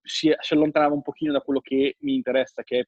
si, 0.01 0.34
si, 0.39 0.53
allontanava 0.55 0.95
un 0.95 1.03
pochino 1.03 1.32
da 1.32 1.41
quello 1.41 1.59
che 1.59 1.97
mi 1.99 2.15
interessa, 2.15 2.63
che 2.63 2.80
è 2.80 2.84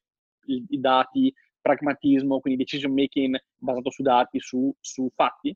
i, 0.46 0.64
i 0.70 0.80
dati, 0.80 1.32
pragmatismo, 1.66 2.38
quindi 2.38 2.62
decision 2.62 2.92
making 2.92 3.36
basato 3.56 3.90
su 3.90 4.02
dati, 4.02 4.38
su, 4.38 4.72
su 4.80 5.10
fatti. 5.14 5.54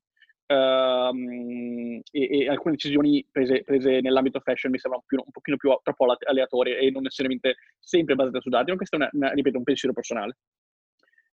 Um, 0.50 2.00
e, 2.10 2.40
e, 2.40 2.48
alcune 2.48 2.74
decisioni 2.74 3.24
prese, 3.30 3.62
prese, 3.62 4.00
nell'ambito 4.00 4.40
fashion 4.40 4.72
mi 4.72 4.80
sembrano 4.80 5.04
più, 5.06 5.22
un 5.24 5.30
pochino 5.30 5.56
più 5.56 5.70
troppo 5.80 6.06
aleatorie 6.26 6.76
e 6.80 6.90
non 6.90 7.02
necessariamente 7.02 7.54
sempre 7.78 8.16
basate 8.16 8.40
su 8.40 8.48
dati, 8.48 8.70
ma 8.70 8.76
questo 8.76 8.96
è 8.96 8.98
una, 8.98 9.08
una, 9.12 9.30
ripeto, 9.30 9.58
un 9.58 9.62
pensiero 9.62 9.94
personale. 9.94 10.38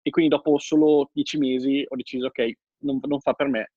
E 0.01 0.09
quindi 0.09 0.31
dopo 0.31 0.57
solo 0.57 1.11
dieci 1.13 1.37
mesi 1.37 1.85
ho 1.87 1.95
deciso, 1.95 2.25
ok, 2.25 2.51
non, 2.79 2.99
non 3.03 3.19
fa 3.19 3.33
per 3.33 3.47
me. 3.47 3.71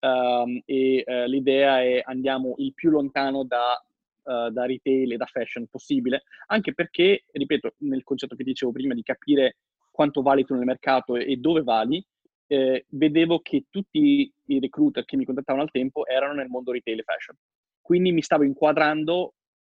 Um, 0.00 0.60
e 0.66 1.02
uh, 1.04 1.26
l'idea 1.26 1.82
è 1.82 2.02
andiamo 2.04 2.54
il 2.58 2.72
più 2.74 2.90
lontano 2.90 3.44
da, 3.44 3.82
uh, 4.24 4.50
da, 4.50 4.66
retail 4.66 5.12
e 5.12 5.16
da 5.16 5.24
fashion 5.24 5.66
possibile, 5.66 6.24
anche 6.48 6.74
perché, 6.74 7.24
ripeto, 7.32 7.76
nel 7.78 8.04
concetto 8.04 8.36
che 8.36 8.44
dicevo 8.44 8.70
prima 8.70 8.92
di 8.92 9.02
capire 9.02 9.56
quanto 9.98 10.22
vali 10.22 10.44
tu 10.44 10.54
nel 10.54 10.64
mercato 10.64 11.16
e, 11.16 11.38
dove 11.38 11.64
vali, 11.64 12.00
eh, 12.46 12.86
vedevo 12.90 13.40
che 13.40 13.64
tutti 13.68 14.32
i 14.44 14.60
recruiter 14.60 15.04
che 15.04 15.16
mi 15.16 15.24
contattavano 15.24 15.64
al 15.64 15.72
tempo 15.72 16.06
erano 16.06 16.34
nel 16.34 16.46
mondo 16.46 16.70
retail 16.70 17.00
e 17.00 17.02
fashion. 17.02 17.36
quindi 17.80 18.12
mi 18.12 18.22
stavo 18.22 18.44
inquadrando 18.44 19.34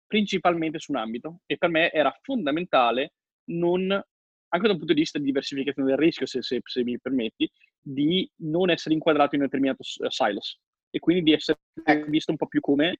principalmente 0.05 0.77
su 0.77 0.91
un 0.91 0.97
ambito 0.97 1.39
e 1.45 1.55
per 1.55 1.69
me 1.69 1.89
era 1.89 2.13
fondamentale 2.21 3.13
non, 3.51 3.89
anche 3.89 4.67
da 4.67 4.73
un 4.73 4.77
punto 4.77 4.91
di 4.93 4.99
vista 4.99 5.19
di 5.19 5.23
diversificazione 5.23 5.87
del 5.87 5.97
rischio, 5.97 6.25
se, 6.25 6.41
se, 6.41 6.59
se 6.65 6.83
mi 6.83 6.99
permetti, 6.99 7.49
di 7.79 8.29
non 8.39 8.69
essere 8.69 8.95
inquadrato 8.95 9.35
in 9.35 9.41
un 9.41 9.47
determinato 9.47 9.83
silos 9.83 10.59
e 10.89 10.99
quindi 10.99 11.23
di 11.23 11.31
essere 11.31 11.59
ecco. 11.81 12.09
visto 12.09 12.31
un 12.31 12.37
po' 12.37 12.47
più 12.47 12.59
come 12.59 12.99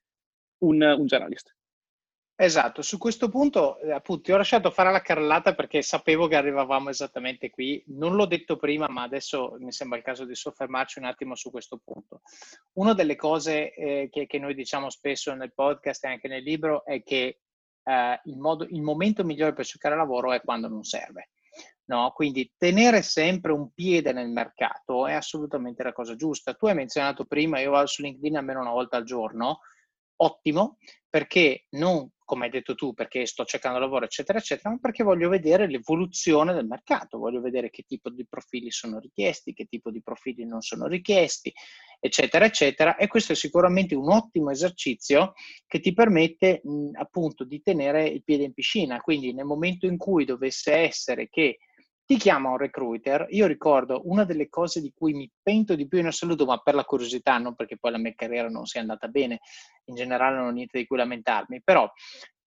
un, 0.60 0.82
un 0.82 1.06
generalist. 1.06 1.54
Esatto, 2.42 2.82
su 2.82 2.98
questo 2.98 3.28
punto 3.28 3.78
eh, 3.82 3.92
appunto 3.92 4.22
ti 4.22 4.32
ho 4.32 4.38
lasciato 4.38 4.72
fare 4.72 4.94
la 4.94 5.02
carrellata 5.02 5.54
perché 5.54 5.82
sapevo 5.82 6.28
che 6.28 6.38
arrivavamo 6.38 6.90
esattamente 6.90 7.50
qui. 7.50 7.84
Non 7.88 8.16
l'ho 8.16 8.26
detto 8.26 8.56
prima, 8.56 8.88
ma 8.88 9.02
adesso 9.02 9.58
mi 9.60 9.74
sembra 9.74 9.98
il 9.98 10.06
caso 10.06 10.24
di 10.24 10.34
soffermarci 10.36 11.00
un 11.00 11.06
attimo 11.06 11.36
su 11.36 11.52
questo 11.52 11.82
punto. 11.84 12.22
Una 12.76 12.94
delle 12.94 13.18
cose 13.18 13.74
eh, 13.74 14.08
che, 14.10 14.26
che, 14.26 14.40
noi 14.40 14.56
diciamo 14.56 14.90
spesso 14.90 15.34
nel 15.34 15.54
podcast 15.54 16.06
e 16.06 16.08
anche 16.08 16.30
nel 16.30 16.42
libro 16.42 16.86
è 16.86 17.04
che 17.04 17.42
eh, 17.84 18.22
il, 18.24 18.38
modo, 18.38 18.66
il 18.70 18.82
momento 18.84 19.26
migliore 19.26 19.52
per 19.52 19.66
cercare 19.66 19.98
lavoro 19.98 20.32
è 20.32 20.40
quando 20.40 20.70
non 20.70 20.86
serve. 20.86 21.32
No? 21.90 22.14
Quindi 22.16 22.54
tenere 22.58 23.02
sempre 23.02 23.52
un 23.52 23.74
piede 23.74 24.14
nel 24.14 24.30
mercato 24.30 25.08
è 25.08 25.14
assolutamente 25.14 25.84
la 25.84 25.92
cosa 25.92 26.16
giusta. 26.16 26.54
Tu 26.54 26.68
hai 26.68 26.76
menzionato 26.76 27.26
prima, 27.26 27.60
io 27.60 27.72
vado 27.72 27.88
su 27.88 28.02
LinkedIn 28.02 28.38
almeno 28.38 28.62
una 28.62 28.72
volta 28.72 28.96
al 28.96 29.04
giorno, 29.04 29.60
ottimo, 30.22 30.78
perché 31.10 31.66
non 31.72 32.10
come 32.30 32.46
hai 32.46 32.52
detto 32.52 32.76
tu, 32.76 32.94
perché 32.94 33.26
sto 33.26 33.44
cercando 33.44 33.80
lavoro, 33.80 34.06
eccetera, 34.06 34.38
eccetera, 34.38 34.70
ma 34.70 34.78
perché 34.80 35.04
voglio 35.04 35.30
vedere 35.30 35.68
l'evoluzione 35.68 36.54
del 36.54 36.68
mercato, 36.68 37.18
voglio 37.18 37.42
vedere 37.42 37.72
che 37.72 37.86
tipo 37.88 38.12
di 38.12 38.24
profili 38.28 38.70
sono 38.70 39.00
richiesti, 39.00 39.52
che 39.52 39.66
tipo 39.66 39.90
di 39.90 40.04
profili 40.04 40.46
non 40.46 40.62
sono 40.62 40.86
richiesti, 40.86 41.52
eccetera, 42.00 42.46
eccetera. 42.46 42.98
E 42.98 43.08
questo 43.08 43.32
è 43.32 43.36
sicuramente 43.36 43.96
un 43.96 44.12
ottimo 44.12 44.52
esercizio 44.52 45.34
che 45.66 45.80
ti 45.80 45.92
permette 45.92 46.62
mh, 46.64 46.92
appunto 47.00 47.44
di 47.44 47.64
tenere 47.64 48.08
il 48.08 48.24
piede 48.24 48.44
in 48.44 48.54
piscina. 48.54 49.00
Quindi 49.00 49.34
nel 49.34 49.46
momento 49.46 49.88
in 49.88 49.98
cui 49.98 50.24
dovesse 50.24 50.72
essere 50.72 51.30
che 51.30 51.58
ti 52.10 52.18
chiama 52.18 52.50
un 52.50 52.58
recruiter, 52.58 53.28
io 53.30 53.46
ricordo 53.46 54.02
una 54.06 54.24
delle 54.24 54.50
cose 54.50 54.82
di 54.82 54.92
cui 54.96 55.14
mi 55.14 55.32
pento 55.44 55.76
di 55.76 55.88
più 55.88 56.00
in 56.00 56.08
assoluto, 56.08 56.44
ma 56.44 56.58
per 56.58 56.74
la 56.74 56.84
curiosità, 56.84 57.38
non 57.38 57.54
perché 57.54 57.78
poi 57.78 57.92
la 57.92 58.00
mia 58.00 58.16
carriera 58.16 58.50
non 58.50 58.66
sia 58.66 58.82
andata 58.82 59.08
bene, 59.10 59.42
in 59.86 59.94
generale 59.94 60.38
non 60.38 60.48
ho 60.48 60.50
niente 60.50 60.80
di 60.80 60.88
cui 60.88 60.98
lamentarmi, 60.98 61.62
però 61.64 61.88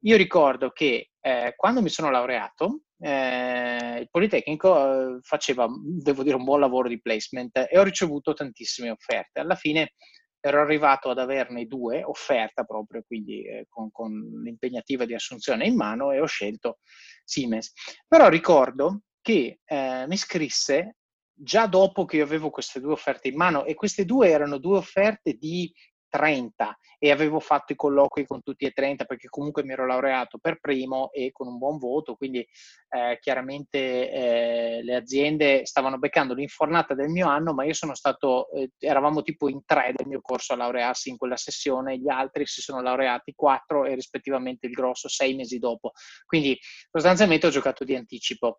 io 0.00 0.16
ricordo 0.16 0.70
che 0.70 1.10
eh, 1.20 1.54
quando 1.56 1.80
mi 1.80 1.90
sono 1.90 2.10
laureato, 2.10 2.80
eh, 2.98 3.98
il 4.00 4.08
Politecnico 4.10 5.14
eh, 5.14 5.18
faceva, 5.20 5.68
devo 5.80 6.24
dire, 6.24 6.34
un 6.34 6.42
buon 6.42 6.58
lavoro 6.58 6.88
di 6.88 7.00
placement 7.00 7.68
e 7.70 7.78
ho 7.78 7.84
ricevuto 7.84 8.34
tantissime 8.34 8.90
offerte. 8.90 9.38
Alla 9.38 9.54
fine 9.54 9.92
ero 10.40 10.60
arrivato 10.60 11.08
ad 11.08 11.20
averne 11.20 11.66
due, 11.66 12.02
offerta 12.02 12.64
proprio, 12.64 13.04
quindi 13.06 13.44
eh, 13.44 13.66
con, 13.68 13.92
con 13.92 14.10
l'impegnativa 14.42 15.04
di 15.04 15.14
assunzione 15.14 15.66
in 15.66 15.76
mano 15.76 16.10
e 16.10 16.18
ho 16.18 16.26
scelto 16.26 16.80
Siemens. 17.22 17.72
Però 18.08 18.28
ricordo 18.28 19.02
che 19.22 19.60
eh, 19.64 20.04
mi 20.06 20.16
scrisse 20.16 20.96
già 21.32 21.66
dopo 21.66 22.04
che 22.04 22.16
io 22.16 22.24
avevo 22.24 22.50
queste 22.50 22.80
due 22.80 22.92
offerte 22.92 23.28
in 23.28 23.36
mano 23.36 23.64
e 23.64 23.74
queste 23.74 24.04
due 24.04 24.28
erano 24.28 24.58
due 24.58 24.76
offerte 24.76 25.34
di 25.34 25.72
30 26.12 26.76
e 26.98 27.10
avevo 27.10 27.40
fatto 27.40 27.72
i 27.72 27.76
colloqui 27.76 28.26
con 28.26 28.42
tutti 28.42 28.66
e 28.66 28.70
30 28.70 29.06
perché 29.06 29.28
comunque 29.28 29.64
mi 29.64 29.72
ero 29.72 29.86
laureato 29.86 30.36
per 30.38 30.60
primo 30.60 31.10
e 31.10 31.32
con 31.32 31.46
un 31.48 31.56
buon 31.56 31.78
voto, 31.78 32.16
quindi 32.16 32.46
eh, 32.90 33.18
chiaramente 33.18 34.10
eh, 34.10 34.82
le 34.82 34.94
aziende 34.94 35.64
stavano 35.64 35.98
beccando 35.98 36.34
l'infornata 36.34 36.94
del 36.94 37.08
mio 37.08 37.28
anno, 37.28 37.54
ma 37.54 37.64
io 37.64 37.72
sono 37.72 37.94
stato, 37.94 38.50
eh, 38.52 38.72
eravamo 38.78 39.22
tipo 39.22 39.48
in 39.48 39.64
tre 39.64 39.92
del 39.96 40.06
mio 40.06 40.20
corso 40.20 40.52
a 40.52 40.56
laurearsi 40.56 41.08
in 41.08 41.16
quella 41.16 41.36
sessione, 41.36 41.98
gli 41.98 42.10
altri 42.10 42.44
si 42.44 42.60
sono 42.60 42.82
laureati 42.82 43.32
quattro 43.34 43.86
e 43.86 43.94
rispettivamente 43.94 44.66
il 44.66 44.74
grosso 44.74 45.08
sei 45.08 45.34
mesi 45.34 45.58
dopo, 45.58 45.92
quindi 46.26 46.58
sostanzialmente 46.90 47.46
ho 47.46 47.50
giocato 47.50 47.84
di 47.84 47.96
anticipo. 47.96 48.58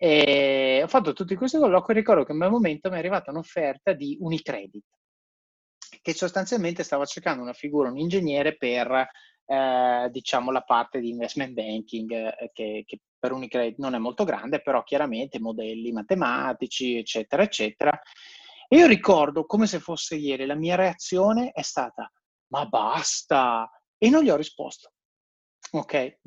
E 0.00 0.80
ho 0.80 0.86
fatto 0.86 1.12
tutti 1.12 1.34
questi 1.34 1.58
colloqui 1.58 1.92
e 1.92 1.96
ricordo 1.96 2.24
che 2.24 2.30
in 2.30 2.38
quel 2.38 2.50
momento 2.50 2.88
mi 2.88 2.94
è 2.94 2.98
arrivata 2.98 3.32
un'offerta 3.32 3.92
di 3.92 4.16
Unicredit, 4.20 4.84
che 6.00 6.14
sostanzialmente 6.14 6.84
stava 6.84 7.04
cercando 7.04 7.42
una 7.42 7.52
figura, 7.52 7.90
un 7.90 7.98
ingegnere 7.98 8.56
per 8.56 9.08
eh, 9.44 10.08
diciamo 10.12 10.52
la 10.52 10.62
parte 10.62 11.00
di 11.00 11.08
investment 11.08 11.52
banking 11.52 12.12
eh, 12.12 12.50
che, 12.52 12.84
che, 12.86 13.00
per 13.18 13.32
Unicredit 13.32 13.78
non 13.78 13.96
è 13.96 13.98
molto 13.98 14.22
grande, 14.22 14.62
però 14.62 14.84
chiaramente 14.84 15.40
modelli 15.40 15.90
matematici, 15.90 16.96
eccetera, 16.96 17.42
eccetera. 17.42 18.00
E 18.68 18.76
io 18.76 18.86
ricordo 18.86 19.46
come 19.46 19.66
se 19.66 19.80
fosse 19.80 20.14
ieri, 20.14 20.46
la 20.46 20.54
mia 20.54 20.76
reazione 20.76 21.50
è 21.50 21.62
stata, 21.62 22.08
ma 22.52 22.66
basta! 22.66 23.68
E 23.96 24.08
non 24.10 24.22
gli 24.22 24.30
ho 24.30 24.36
risposto. 24.36 24.92
Ok, 25.72 26.20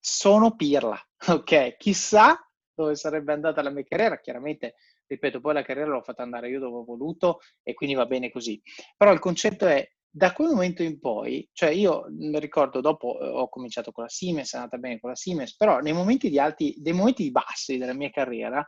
sono 0.00 0.56
pirla. 0.56 0.98
Ok, 1.26 1.76
chissà 1.76 2.38
dove 2.74 2.96
sarebbe 2.96 3.32
andata 3.32 3.62
la 3.62 3.70
mia 3.70 3.84
carriera, 3.84 4.18
chiaramente, 4.20 4.74
ripeto, 5.06 5.40
poi 5.40 5.54
la 5.54 5.62
carriera 5.62 5.90
l'ho 5.90 6.02
fatta 6.02 6.22
andare 6.22 6.48
io 6.48 6.58
dove 6.58 6.78
ho 6.78 6.84
voluto 6.84 7.40
e 7.62 7.74
quindi 7.74 7.94
va 7.94 8.06
bene 8.06 8.30
così. 8.30 8.60
Però 8.96 9.12
il 9.12 9.18
concetto 9.18 9.66
è, 9.66 9.86
da 10.10 10.32
quel 10.32 10.50
momento 10.50 10.82
in 10.82 11.00
poi, 11.00 11.48
cioè 11.52 11.70
io 11.70 12.04
mi 12.10 12.38
ricordo 12.38 12.80
dopo 12.80 13.18
eh, 13.20 13.26
ho 13.26 13.48
cominciato 13.48 13.90
con 13.90 14.04
la 14.04 14.08
Siemens, 14.08 14.52
è 14.52 14.56
andata 14.56 14.76
bene 14.78 15.00
con 15.00 15.10
la 15.10 15.16
Siemens, 15.16 15.56
però 15.56 15.78
nei 15.78 15.92
momenti 15.92 16.30
di 16.30 16.38
alti, 16.38 16.74
dei 16.78 16.92
momenti 16.92 17.30
bassi 17.30 17.78
della 17.78 17.94
mia 17.94 18.10
carriera, 18.10 18.64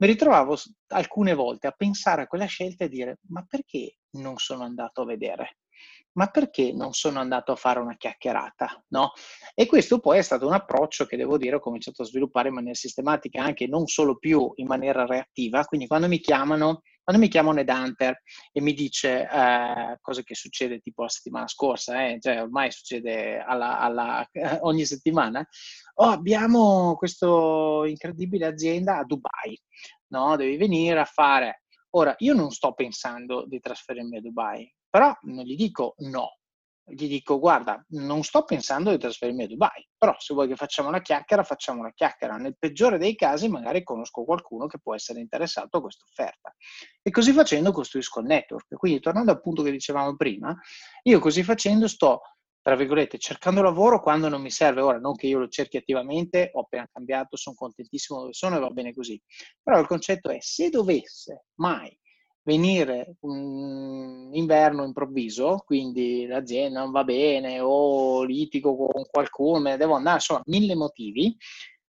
mi 0.00 0.06
ritrovavo 0.06 0.56
alcune 0.88 1.34
volte 1.34 1.66
a 1.66 1.72
pensare 1.72 2.22
a 2.22 2.26
quella 2.26 2.46
scelta 2.46 2.84
e 2.84 2.88
dire, 2.88 3.18
ma 3.28 3.44
perché 3.46 3.98
non 4.12 4.36
sono 4.36 4.62
andato 4.64 5.02
a 5.02 5.06
vedere? 5.06 5.58
Ma 6.18 6.26
perché 6.26 6.72
non 6.72 6.94
sono 6.94 7.20
andato 7.20 7.52
a 7.52 7.56
fare 7.56 7.78
una 7.78 7.96
chiacchierata? 7.96 8.84
No? 8.88 9.12
E 9.54 9.66
questo 9.66 10.00
poi 10.00 10.18
è 10.18 10.22
stato 10.22 10.48
un 10.48 10.52
approccio 10.52 11.06
che 11.06 11.16
devo 11.16 11.38
dire 11.38 11.56
ho 11.56 11.60
cominciato 11.60 12.02
a 12.02 12.04
sviluppare 12.04 12.48
in 12.48 12.54
maniera 12.54 12.74
sistematica, 12.74 13.40
anche 13.44 13.68
non 13.68 13.86
solo 13.86 14.16
più 14.16 14.50
in 14.56 14.66
maniera 14.66 15.06
reattiva, 15.06 15.64
quindi 15.64 15.86
quando 15.86 16.08
mi 16.08 16.18
chiamano, 16.18 16.82
quando 17.04 17.22
mi 17.22 17.28
chiama 17.30 17.50
un 17.50 17.58
headhunter 17.58 18.20
e 18.50 18.60
mi 18.60 18.74
dice 18.74 19.28
eh, 19.30 19.96
cosa 20.00 20.22
che 20.22 20.34
succede 20.34 20.80
tipo 20.80 21.02
la 21.02 21.08
settimana 21.08 21.46
scorsa, 21.46 22.08
eh, 22.08 22.18
cioè 22.20 22.42
ormai 22.42 22.72
succede 22.72 23.38
alla, 23.38 23.78
alla, 23.78 24.28
ogni 24.62 24.84
settimana, 24.86 25.46
oh, 25.94 26.08
abbiamo 26.08 26.96
questa 26.96 27.28
incredibile 27.86 28.46
azienda 28.46 28.98
a 28.98 29.04
Dubai, 29.04 29.56
no? 30.08 30.34
devi 30.34 30.56
venire 30.56 30.98
a 30.98 31.04
fare 31.04 31.62
Ora, 31.92 32.14
io 32.18 32.34
non 32.34 32.50
sto 32.50 32.74
pensando 32.74 33.46
di 33.46 33.60
trasferirmi 33.60 34.18
a 34.18 34.20
Dubai, 34.20 34.70
però 34.88 35.16
non 35.22 35.44
gli 35.44 35.56
dico 35.56 35.94
no, 35.98 36.38
gli 36.88 37.08
dico 37.08 37.38
guarda, 37.38 37.84
non 37.90 38.22
sto 38.22 38.44
pensando 38.44 38.90
di 38.90 38.98
trasferirmi 38.98 39.44
a 39.44 39.46
Dubai, 39.46 39.86
però 39.96 40.14
se 40.18 40.34
vuoi 40.34 40.48
che 40.48 40.56
facciamo 40.56 40.88
una 40.88 41.00
chiacchiera, 41.00 41.42
facciamo 41.42 41.80
una 41.80 41.92
chiacchiera. 41.92 42.36
Nel 42.36 42.56
peggiore 42.58 42.98
dei 42.98 43.14
casi 43.14 43.48
magari 43.48 43.82
conosco 43.82 44.24
qualcuno 44.24 44.66
che 44.66 44.78
può 44.78 44.94
essere 44.94 45.20
interessato 45.20 45.78
a 45.78 45.80
questa 45.80 46.04
offerta. 46.04 46.54
E 47.02 47.10
così 47.10 47.32
facendo 47.32 47.72
costruisco 47.72 48.20
il 48.20 48.26
network. 48.26 48.74
Quindi 48.76 49.00
tornando 49.00 49.30
al 49.30 49.40
punto 49.40 49.62
che 49.62 49.70
dicevamo 49.70 50.16
prima, 50.16 50.56
io 51.02 51.18
così 51.18 51.42
facendo 51.42 51.88
sto, 51.88 52.20
tra 52.62 52.74
virgolette, 52.76 53.18
cercando 53.18 53.62
lavoro 53.62 54.00
quando 54.00 54.28
non 54.28 54.40
mi 54.40 54.50
serve. 54.50 54.80
Ora, 54.80 54.98
non 54.98 55.14
che 55.14 55.26
io 55.26 55.38
lo 55.38 55.48
cerchi 55.48 55.76
attivamente, 55.76 56.50
ho 56.52 56.60
appena 56.60 56.88
cambiato, 56.90 57.36
sono 57.36 57.56
contentissimo 57.56 58.20
dove 58.20 58.32
sono 58.32 58.56
e 58.56 58.60
va 58.60 58.70
bene 58.70 58.94
così. 58.94 59.20
Però 59.62 59.78
il 59.78 59.86
concetto 59.86 60.30
è, 60.30 60.38
se 60.40 60.70
dovesse 60.70 61.46
mai 61.56 61.96
venire 62.42 63.16
un 63.20 64.30
inverno 64.32 64.84
improvviso, 64.84 65.62
quindi 65.64 66.26
l'azienda 66.26 66.80
non 66.80 66.90
va 66.90 67.04
bene 67.04 67.60
o 67.60 68.22
litigo 68.22 68.74
con 68.76 69.04
qualcuno, 69.10 69.60
me 69.60 69.70
ne 69.70 69.76
devo 69.76 69.94
andare, 69.94 70.16
insomma, 70.16 70.42
mille 70.46 70.74
motivi, 70.74 71.36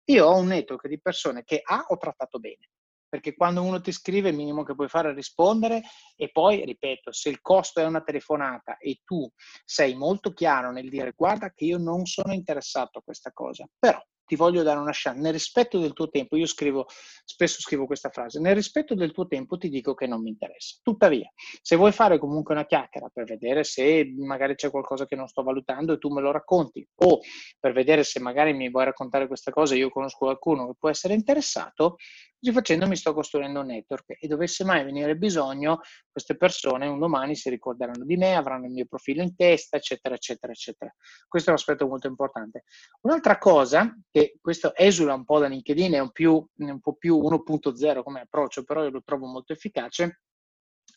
io 0.06 0.26
ho 0.26 0.36
un 0.36 0.48
network 0.48 0.88
di 0.88 1.00
persone 1.02 1.44
che 1.44 1.62
A 1.64 1.86
ho 1.88 1.98
trattato 1.98 2.40
bene, 2.40 2.70
perché 3.08 3.36
quando 3.36 3.62
uno 3.62 3.80
ti 3.80 3.92
scrive 3.92 4.30
il 4.30 4.36
minimo 4.36 4.64
che 4.64 4.76
puoi 4.76 4.90
fare 4.90 5.12
è 5.12 5.14
rispondere 5.14 5.82
e 6.16 6.30
poi, 6.32 6.66
ripeto, 6.66 7.12
se 7.12 7.30
il 7.30 7.42
costo 7.42 7.80
è 7.80 7.86
una 7.86 8.02
telefonata 8.02 8.78
e 8.78 9.02
tu 9.04 9.30
sei 9.64 9.96
molto 9.96 10.34
chiaro 10.34 10.72
nel 10.72 10.90
dire 10.90 11.14
guarda 11.16 11.52
che 11.52 11.66
io 11.66 11.78
non 11.78 12.06
sono 12.06 12.34
interessato 12.34 13.00
a 13.00 13.04
questa 13.04 13.32
cosa, 13.32 13.68
però 13.80 14.02
ti 14.34 14.36
voglio 14.36 14.64
dare 14.64 14.80
una 14.80 14.92
chance, 14.92 15.22
nel 15.22 15.32
rispetto 15.32 15.78
del 15.78 15.94
tuo 15.94 16.10
tempo, 16.10 16.36
io 16.36 16.48
scrivo, 16.48 16.88
spesso 17.24 17.62
scrivo 17.62 17.86
questa 17.86 18.10
frase, 18.10 18.40
nel 18.40 18.56
rispetto 18.56 18.96
del 18.96 19.12
tuo 19.12 19.28
tempo 19.28 19.58
ti 19.58 19.70
dico 19.70 19.94
che 19.94 20.08
non 20.08 20.22
mi 20.22 20.30
interessa. 20.30 20.80
Tuttavia, 20.82 21.32
se 21.62 21.76
vuoi 21.76 21.92
fare 21.92 22.18
comunque 22.18 22.56
una 22.56 22.66
chiacchiera 22.66 23.10
per 23.14 23.26
vedere 23.26 23.64
se 23.64 24.12
magari 24.18 24.56
c'è 24.56 24.72
qualcosa 24.72 25.06
che 25.06 25.16
non 25.16 25.28
sto 25.28 25.44
valutando 25.44 25.94
e 25.94 25.98
tu 26.00 26.10
me 26.10 26.22
lo 26.22 26.32
racconti, 26.32 26.86
o 26.96 27.20
per 27.60 27.74
vedere 27.74 28.04
se 28.04 28.20
magari 28.20 28.54
mi 28.54 28.72
vuoi 28.72 28.86
raccontare 28.86 29.28
questa 29.28 29.52
cosa 29.52 29.76
io 29.76 29.90
conosco 29.90 30.26
qualcuno 30.26 30.66
che 30.66 30.74
può 30.80 30.90
essere 30.90 31.14
interessato, 31.14 31.98
Così 32.44 32.56
facendo 32.56 32.88
mi 32.88 32.98
sto 32.98 33.14
costruendo 33.14 33.62
un 33.62 33.68
network 33.68 34.18
e 34.20 34.28
dovesse 34.28 34.66
mai 34.66 34.84
venire 34.84 35.16
bisogno, 35.16 35.80
queste 36.12 36.36
persone 36.36 36.88
un 36.88 37.00
domani 37.00 37.38
si 37.38 37.50
ricorderanno 37.50 38.04
di 38.04 38.18
me, 38.18 38.36
avranno 38.36 38.66
il 38.66 38.74
mio 38.74 38.86
profilo 38.86 39.22
in 39.22 39.34
testa, 39.34 39.78
eccetera, 39.78 40.14
eccetera, 40.14 40.52
eccetera. 40.52 40.94
Questo 41.26 41.50
è 41.50 41.54
un 41.54 41.58
aspetto 41.60 41.88
molto 41.88 42.08
importante. 42.08 42.66
Un'altra 43.04 43.38
cosa, 43.38 43.98
che 44.12 44.38
questo 44.42 44.76
esula 44.76 45.14
un 45.14 45.24
po' 45.24 45.40
da 45.40 45.48
LinkedIn, 45.48 45.94
è 45.94 46.00
un, 46.00 46.12
più, 46.12 46.46
un 46.54 46.80
po' 46.82 46.96
più 46.96 47.18
1.0 47.18 48.04
come 48.04 48.20
approccio, 48.20 48.66
però 48.66 48.84
io 48.84 48.90
lo 48.90 49.04
trovo 49.04 49.26
molto 49.26 49.54
efficace, 49.54 50.24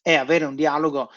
è 0.03 0.15
avere 0.15 0.47
un 0.47 0.57
dialogo 0.57 1.11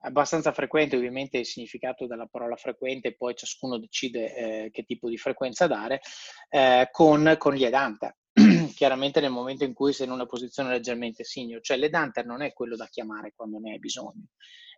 abbastanza 0.00 0.52
frequente, 0.52 0.96
ovviamente 0.96 1.38
il 1.38 1.46
significato 1.46 2.06
della 2.06 2.26
parola 2.26 2.56
frequente, 2.56 3.16
poi 3.16 3.34
ciascuno 3.34 3.78
decide 3.78 4.36
eh, 4.36 4.70
che 4.70 4.82
tipo 4.82 5.08
di 5.08 5.16
frequenza 5.16 5.66
dare, 5.66 6.02
eh, 6.50 6.86
con, 6.92 7.34
con 7.38 7.54
gli 7.54 7.64
headhunter. 7.64 8.14
Chiaramente 8.74 9.20
nel 9.20 9.30
momento 9.30 9.64
in 9.64 9.72
cui 9.72 9.92
sei 9.92 10.06
in 10.06 10.12
una 10.12 10.26
posizione 10.26 10.70
leggermente 10.70 11.24
senior, 11.24 11.60
cioè 11.60 11.76
l'headhunter 11.76 12.24
non 12.24 12.42
è 12.42 12.52
quello 12.52 12.76
da 12.76 12.86
chiamare 12.86 13.32
quando 13.34 13.58
ne 13.58 13.72
hai 13.72 13.78
bisogno, 13.78 14.28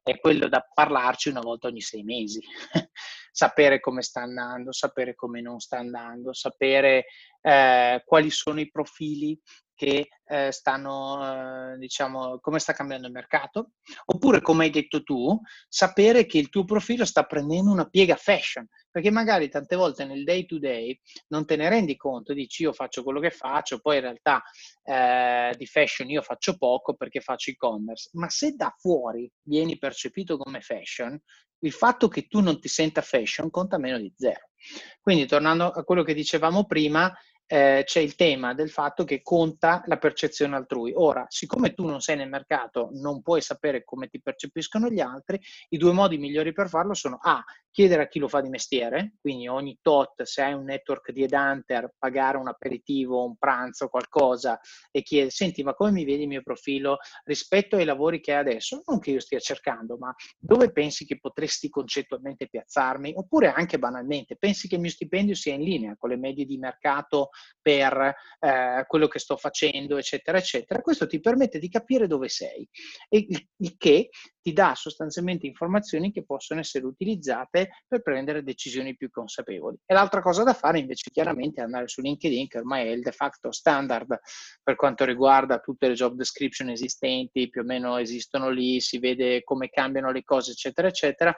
è 0.03 0.19
quello 0.19 0.49
da 0.49 0.67
parlarci 0.73 1.29
una 1.29 1.41
volta 1.41 1.69
ogni 1.69 1.81
sei 1.81 2.03
mesi, 2.03 2.41
sapere 3.31 3.81
come 3.81 4.03
sta 4.03 4.23
andando, 4.23 4.73
sapere 4.73 5.15
come 5.15 5.41
non 5.41 5.61
sta 5.61 5.79
andando, 5.79 6.33
sapere 6.33 7.07
eh, 7.41 8.03
quali 8.05 8.31
sono 8.31 8.61
i 8.61 8.71
profili 8.71 9.41
che 9.83 10.11
eh, 10.27 10.53
stanno, 10.53 11.73
eh, 11.73 11.79
diciamo, 11.79 12.39
come 12.39 12.61
sta 12.61 12.73
cambiando 12.73 13.09
il 13.09 13.13
mercato, 13.13 13.73
oppure 14.05 14.41
come 14.41 14.65
hai 14.65 14.71
detto 14.71 15.03
tu, 15.03 15.37
sapere 15.69 16.25
che 16.25 16.39
il 16.39 16.51
tuo 16.51 16.65
profilo 16.65 17.05
sta 17.05 17.25
prendendo 17.25 17.73
una 17.73 17.89
piega 17.89 18.15
fashion, 18.15 18.65
perché 18.93 19.11
magari 19.11 19.49
tante 19.49 19.75
volte 19.75 20.05
nel 20.05 20.23
day 20.23 20.47
to 20.47 20.61
day 20.61 20.97
non 21.29 21.45
te 21.47 21.57
ne 21.57 21.69
rendi 21.69 21.97
conto, 21.97 22.33
dici 22.33 22.63
io 22.63 22.73
faccio 22.73 23.03
quello 23.03 23.19
che 23.19 23.31
faccio, 23.31 23.81
poi 23.81 23.97
in 23.97 24.03
realtà 24.03 24.41
eh, 24.85 25.53
di 25.59 25.67
fashion 25.67 26.09
io 26.09 26.23
faccio 26.23 26.57
poco 26.57 26.95
perché 26.95 27.21
faccio 27.21 27.51
e-commerce, 27.51 28.11
ma 28.13 28.29
se 28.29 28.53
da 28.53 28.73
fuori 28.79 29.29
vieni 29.43 29.79
percepito 29.79 30.37
come 30.37 30.61
fashion, 30.61 31.21
il 31.65 31.73
fatto 31.73 32.07
che 32.07 32.27
tu 32.29 32.41
non 32.41 32.61
ti 32.61 32.69
senta 32.69 33.03
fashion 33.03 33.51
conta 33.51 33.79
meno 33.79 33.99
di 33.99 34.13
zero. 34.17 34.51
Quindi 35.01 35.27
tornando 35.27 35.71
a 35.71 35.83
quello 35.83 36.03
che 36.03 36.15
dicevamo 36.15 36.67
prima, 36.67 37.13
eh, 37.53 37.83
c'è 37.85 38.01
il 38.01 38.15
tema 38.15 38.55
del 38.55 38.71
fatto 38.71 39.05
che 39.05 39.21
conta 39.21 39.83
la 39.85 39.99
percezione 39.99 40.57
altrui. 40.57 40.95
Ora, 40.95 41.27
siccome 41.29 41.75
tu 41.75 41.85
non 41.85 42.01
sei 42.01 42.17
nel 42.17 42.31
mercato, 42.31 42.89
non 42.93 43.21
puoi 43.21 43.43
sapere 43.43 43.85
come 43.85 44.09
ti 44.09 44.23
percepiscono 44.23 44.89
gli 44.89 45.01
altri, 45.01 45.39
i 45.69 45.77
due 45.77 45.93
modi 45.93 46.17
migliori 46.17 46.55
per 46.55 46.71
farlo 46.71 46.95
sono 46.95 47.19
A, 47.21 47.45
chiedere 47.73 48.03
a 48.03 48.09
chi 48.09 48.19
lo 48.19 48.29
fa 48.29 48.43
di 48.43 48.51
mestiere, 48.51 49.15
quindi 49.19 49.49
ogni 49.49 49.79
tot, 49.81 50.23
se 50.23 50.43
hai 50.43 50.53
un 50.53 50.65
network 50.65 51.11
di 51.11 51.23
headhunter, 51.23 51.95
pagare 51.99 52.37
un 52.37 52.47
aperitivo, 52.47 53.25
un 53.25 53.37
pranzo, 53.37 53.89
qualcosa 53.89 54.61
e 54.91 55.03
chiedere, 55.03 55.31
senti, 55.31 55.63
ma 55.63 55.75
come 55.75 55.91
mi 55.91 56.05
vedi 56.05 56.23
il 56.23 56.29
mio 56.29 56.43
profilo 56.43 56.99
rispetto 57.25 57.77
ai 57.77 57.87
lavori 57.87 58.21
che 58.21 58.35
hai 58.35 58.41
adesso? 58.41 58.83
Non 58.87 58.99
che 58.99 59.13
io 59.13 59.21
stia 59.21 59.39
cercando, 59.39 59.97
ma 59.97 60.15
dove 60.39 60.71
pensi 60.71 61.07
che 61.07 61.19
potresti 61.19 61.71
concettualmente 61.71 62.47
piazzarmi? 62.47 63.15
Oppure 63.17 63.51
anche 63.51 63.79
banalmente, 63.79 64.37
pensi 64.37 64.69
che 64.69 64.75
il 64.75 64.83
mio 64.83 64.91
stipendio 64.91 65.35
sia 65.35 65.55
in 65.55 65.63
linea 65.63 65.97
con 65.97 66.11
le 66.11 66.19
medie 66.19 66.45
di 66.45 66.59
mercato 66.59 67.31
per 67.61 68.15
eh, 68.39 68.85
quello 68.87 69.09
che 69.09 69.19
sto 69.19 69.39
facendo, 69.39 69.97
eccetera, 69.97 70.37
eccetera. 70.37 70.83
Questo 70.83 71.07
ti 71.07 71.21
permette 71.21 71.59
di 71.59 71.71
capire 71.71 72.07
dove 72.07 72.29
sei 72.29 72.69
e 73.09 73.27
il, 73.29 73.49
il 73.57 73.77
che 73.79 74.11
ti 74.43 74.53
dà 74.53 74.75
sostanzialmente 74.75 75.47
informazioni 75.47 76.11
che 76.11 76.25
possono 76.25 76.61
essere 76.61 76.85
utilizzate 76.85 77.62
per 77.87 78.03
prendere 78.03 78.43
decisioni 78.43 78.97
più 78.97 79.11
consapevoli. 79.11 79.77
E 79.85 79.95
l'altra 79.95 80.21
cosa 80.21 80.43
da 80.43 80.55
fare 80.55 80.79
invece 80.79 81.11
chiaramente 81.11 81.61
è 81.61 81.65
andare 81.65 81.89
su 81.89 82.01
LinkedIn, 82.01 82.49
che 82.49 82.59
ormai 82.59 82.87
è 82.87 82.91
il 82.91 83.03
de 83.03 83.13
facto 83.13 83.53
standard 83.53 84.19
per 84.63 84.77
quanto 84.77 85.05
riguarda 85.05 85.59
tutte 85.59 85.89
le 85.89 85.95
job 85.95 86.15
description 86.15 86.71
esistenti, 86.71 87.49
più 87.49 87.63
o 87.63 87.65
meno 87.65 87.99
esistono 87.99 88.51
lì, 88.51 88.81
si 88.81 88.99
vede 88.99 89.43
come 89.43 89.69
cambiano 89.69 90.11
le 90.11 90.23
cose, 90.25 90.53
eccetera, 90.53 90.89
eccetera. 90.89 91.37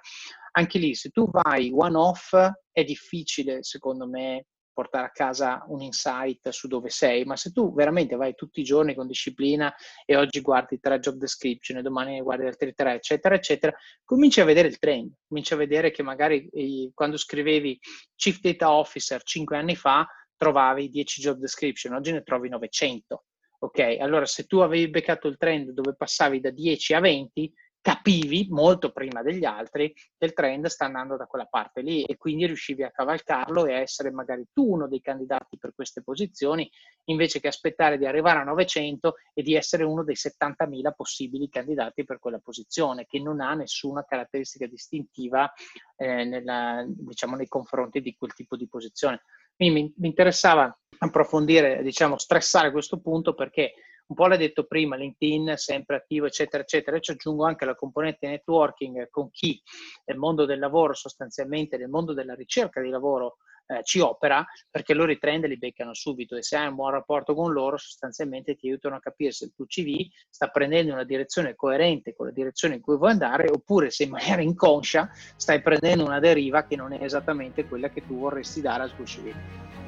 Anche 0.52 0.78
lì, 0.78 0.94
se 0.94 1.10
tu 1.10 1.28
vai 1.30 1.70
one 1.74 1.96
off, 1.96 2.36
è 2.70 2.84
difficile, 2.84 3.62
secondo 3.62 4.06
me, 4.06 4.46
portare 4.74 5.06
a 5.06 5.10
casa 5.10 5.64
un 5.68 5.80
insight 5.80 6.50
su 6.50 6.68
dove 6.68 6.90
sei, 6.90 7.24
ma 7.24 7.36
se 7.36 7.52
tu 7.52 7.72
veramente 7.72 8.16
vai 8.16 8.34
tutti 8.34 8.60
i 8.60 8.64
giorni 8.64 8.94
con 8.94 9.06
disciplina 9.06 9.72
e 10.04 10.16
oggi 10.16 10.40
guardi 10.40 10.78
tre 10.80 10.98
job 10.98 11.16
description 11.16 11.78
e 11.78 11.82
domani 11.82 12.14
ne 12.14 12.20
guardi 12.20 12.46
altri 12.46 12.74
tre, 12.74 12.94
eccetera, 12.94 13.34
eccetera, 13.34 13.74
cominci 14.04 14.40
a 14.40 14.44
vedere 14.44 14.68
il 14.68 14.78
trend, 14.78 15.12
cominci 15.26 15.54
a 15.54 15.56
vedere 15.56 15.90
che 15.90 16.02
magari 16.02 16.46
eh, 16.48 16.90
quando 16.92 17.16
scrivevi 17.16 17.78
Chief 18.16 18.40
Data 18.40 18.72
Officer 18.72 19.22
cinque 19.22 19.56
anni 19.56 19.76
fa 19.76 20.06
trovavi 20.36 20.88
10 20.88 21.20
job 21.20 21.38
description, 21.38 21.94
oggi 21.94 22.12
ne 22.12 22.22
trovi 22.22 22.48
900. 22.48 23.24
Ok, 23.60 23.78
allora 23.98 24.26
se 24.26 24.44
tu 24.44 24.58
avevi 24.58 24.90
beccato 24.90 25.26
il 25.26 25.38
trend 25.38 25.70
dove 25.70 25.94
passavi 25.96 26.38
da 26.40 26.50
10 26.50 26.94
a 26.94 27.00
20, 27.00 27.52
capivi 27.84 28.46
molto 28.48 28.92
prima 28.92 29.20
degli 29.20 29.44
altri 29.44 29.92
che 29.92 30.24
il 30.24 30.32
trend 30.32 30.68
sta 30.68 30.86
andando 30.86 31.18
da 31.18 31.26
quella 31.26 31.44
parte 31.44 31.82
lì 31.82 32.02
e 32.02 32.16
quindi 32.16 32.46
riuscivi 32.46 32.82
a 32.82 32.90
cavalcarlo 32.90 33.66
e 33.66 33.74
a 33.74 33.80
essere 33.80 34.10
magari 34.10 34.46
tu 34.54 34.72
uno 34.72 34.88
dei 34.88 35.02
candidati 35.02 35.58
per 35.58 35.74
queste 35.74 36.02
posizioni 36.02 36.66
invece 37.10 37.40
che 37.40 37.48
aspettare 37.48 37.98
di 37.98 38.06
arrivare 38.06 38.38
a 38.38 38.44
900 38.44 39.16
e 39.34 39.42
di 39.42 39.54
essere 39.54 39.84
uno 39.84 40.02
dei 40.02 40.14
70.000 40.14 40.94
possibili 40.96 41.50
candidati 41.50 42.04
per 42.04 42.18
quella 42.20 42.38
posizione 42.38 43.04
che 43.04 43.20
non 43.20 43.42
ha 43.42 43.52
nessuna 43.52 44.02
caratteristica 44.02 44.66
distintiva 44.66 45.52
eh, 45.96 46.24
nella, 46.24 46.86
diciamo, 46.88 47.36
nei 47.36 47.48
confronti 47.48 48.00
di 48.00 48.16
quel 48.16 48.32
tipo 48.32 48.56
di 48.56 48.66
posizione. 48.66 49.24
Quindi 49.54 49.82
mi, 49.82 49.94
mi 49.98 50.08
interessava 50.08 50.74
approfondire, 51.00 51.82
diciamo, 51.82 52.16
stressare 52.16 52.72
questo 52.72 52.98
punto 52.98 53.34
perché 53.34 53.74
un 54.06 54.16
po' 54.16 54.26
l'hai 54.26 54.38
detto 54.38 54.64
prima, 54.64 54.96
LinkedIn 54.96 55.54
sempre 55.56 55.96
attivo, 55.96 56.26
eccetera, 56.26 56.62
eccetera. 56.62 56.96
E 56.96 57.00
ci 57.00 57.12
aggiungo 57.12 57.44
anche 57.44 57.64
la 57.64 57.74
componente 57.74 58.28
networking 58.28 59.08
con 59.10 59.30
chi 59.30 59.60
nel 60.06 60.18
mondo 60.18 60.44
del 60.44 60.58
lavoro, 60.58 60.94
sostanzialmente 60.94 61.76
nel 61.76 61.88
mondo 61.88 62.12
della 62.12 62.34
ricerca 62.34 62.80
di 62.80 62.90
lavoro, 62.90 63.38
eh, 63.66 63.82
ci 63.82 64.00
opera, 64.00 64.44
perché 64.70 64.92
loro 64.92 65.10
i 65.10 65.18
trend 65.18 65.46
li 65.46 65.56
beccano 65.56 65.94
subito 65.94 66.36
e 66.36 66.42
se 66.42 66.56
hai 66.56 66.68
un 66.68 66.74
buon 66.74 66.90
rapporto 66.90 67.34
con 67.34 67.52
loro, 67.52 67.78
sostanzialmente 67.78 68.56
ti 68.56 68.66
aiutano 68.66 68.96
a 68.96 69.00
capire 69.00 69.32
se 69.32 69.46
il 69.46 69.52
tuo 69.54 69.64
CV 69.64 70.06
sta 70.28 70.48
prendendo 70.48 70.92
una 70.92 71.04
direzione 71.04 71.54
coerente 71.54 72.14
con 72.14 72.26
la 72.26 72.32
direzione 72.32 72.74
in 72.74 72.80
cui 72.82 72.96
vuoi 72.96 73.12
andare, 73.12 73.48
oppure 73.48 73.90
se 73.90 74.04
in 74.04 74.10
maniera 74.10 74.42
inconscia 74.42 75.10
stai 75.36 75.62
prendendo 75.62 76.04
una 76.04 76.20
deriva 76.20 76.64
che 76.64 76.76
non 76.76 76.92
è 76.92 77.02
esattamente 77.02 77.66
quella 77.66 77.88
che 77.88 78.06
tu 78.06 78.18
vorresti 78.18 78.60
dare 78.60 78.82
al 78.82 78.94
tuo 78.94 79.04
CV. 79.04 79.83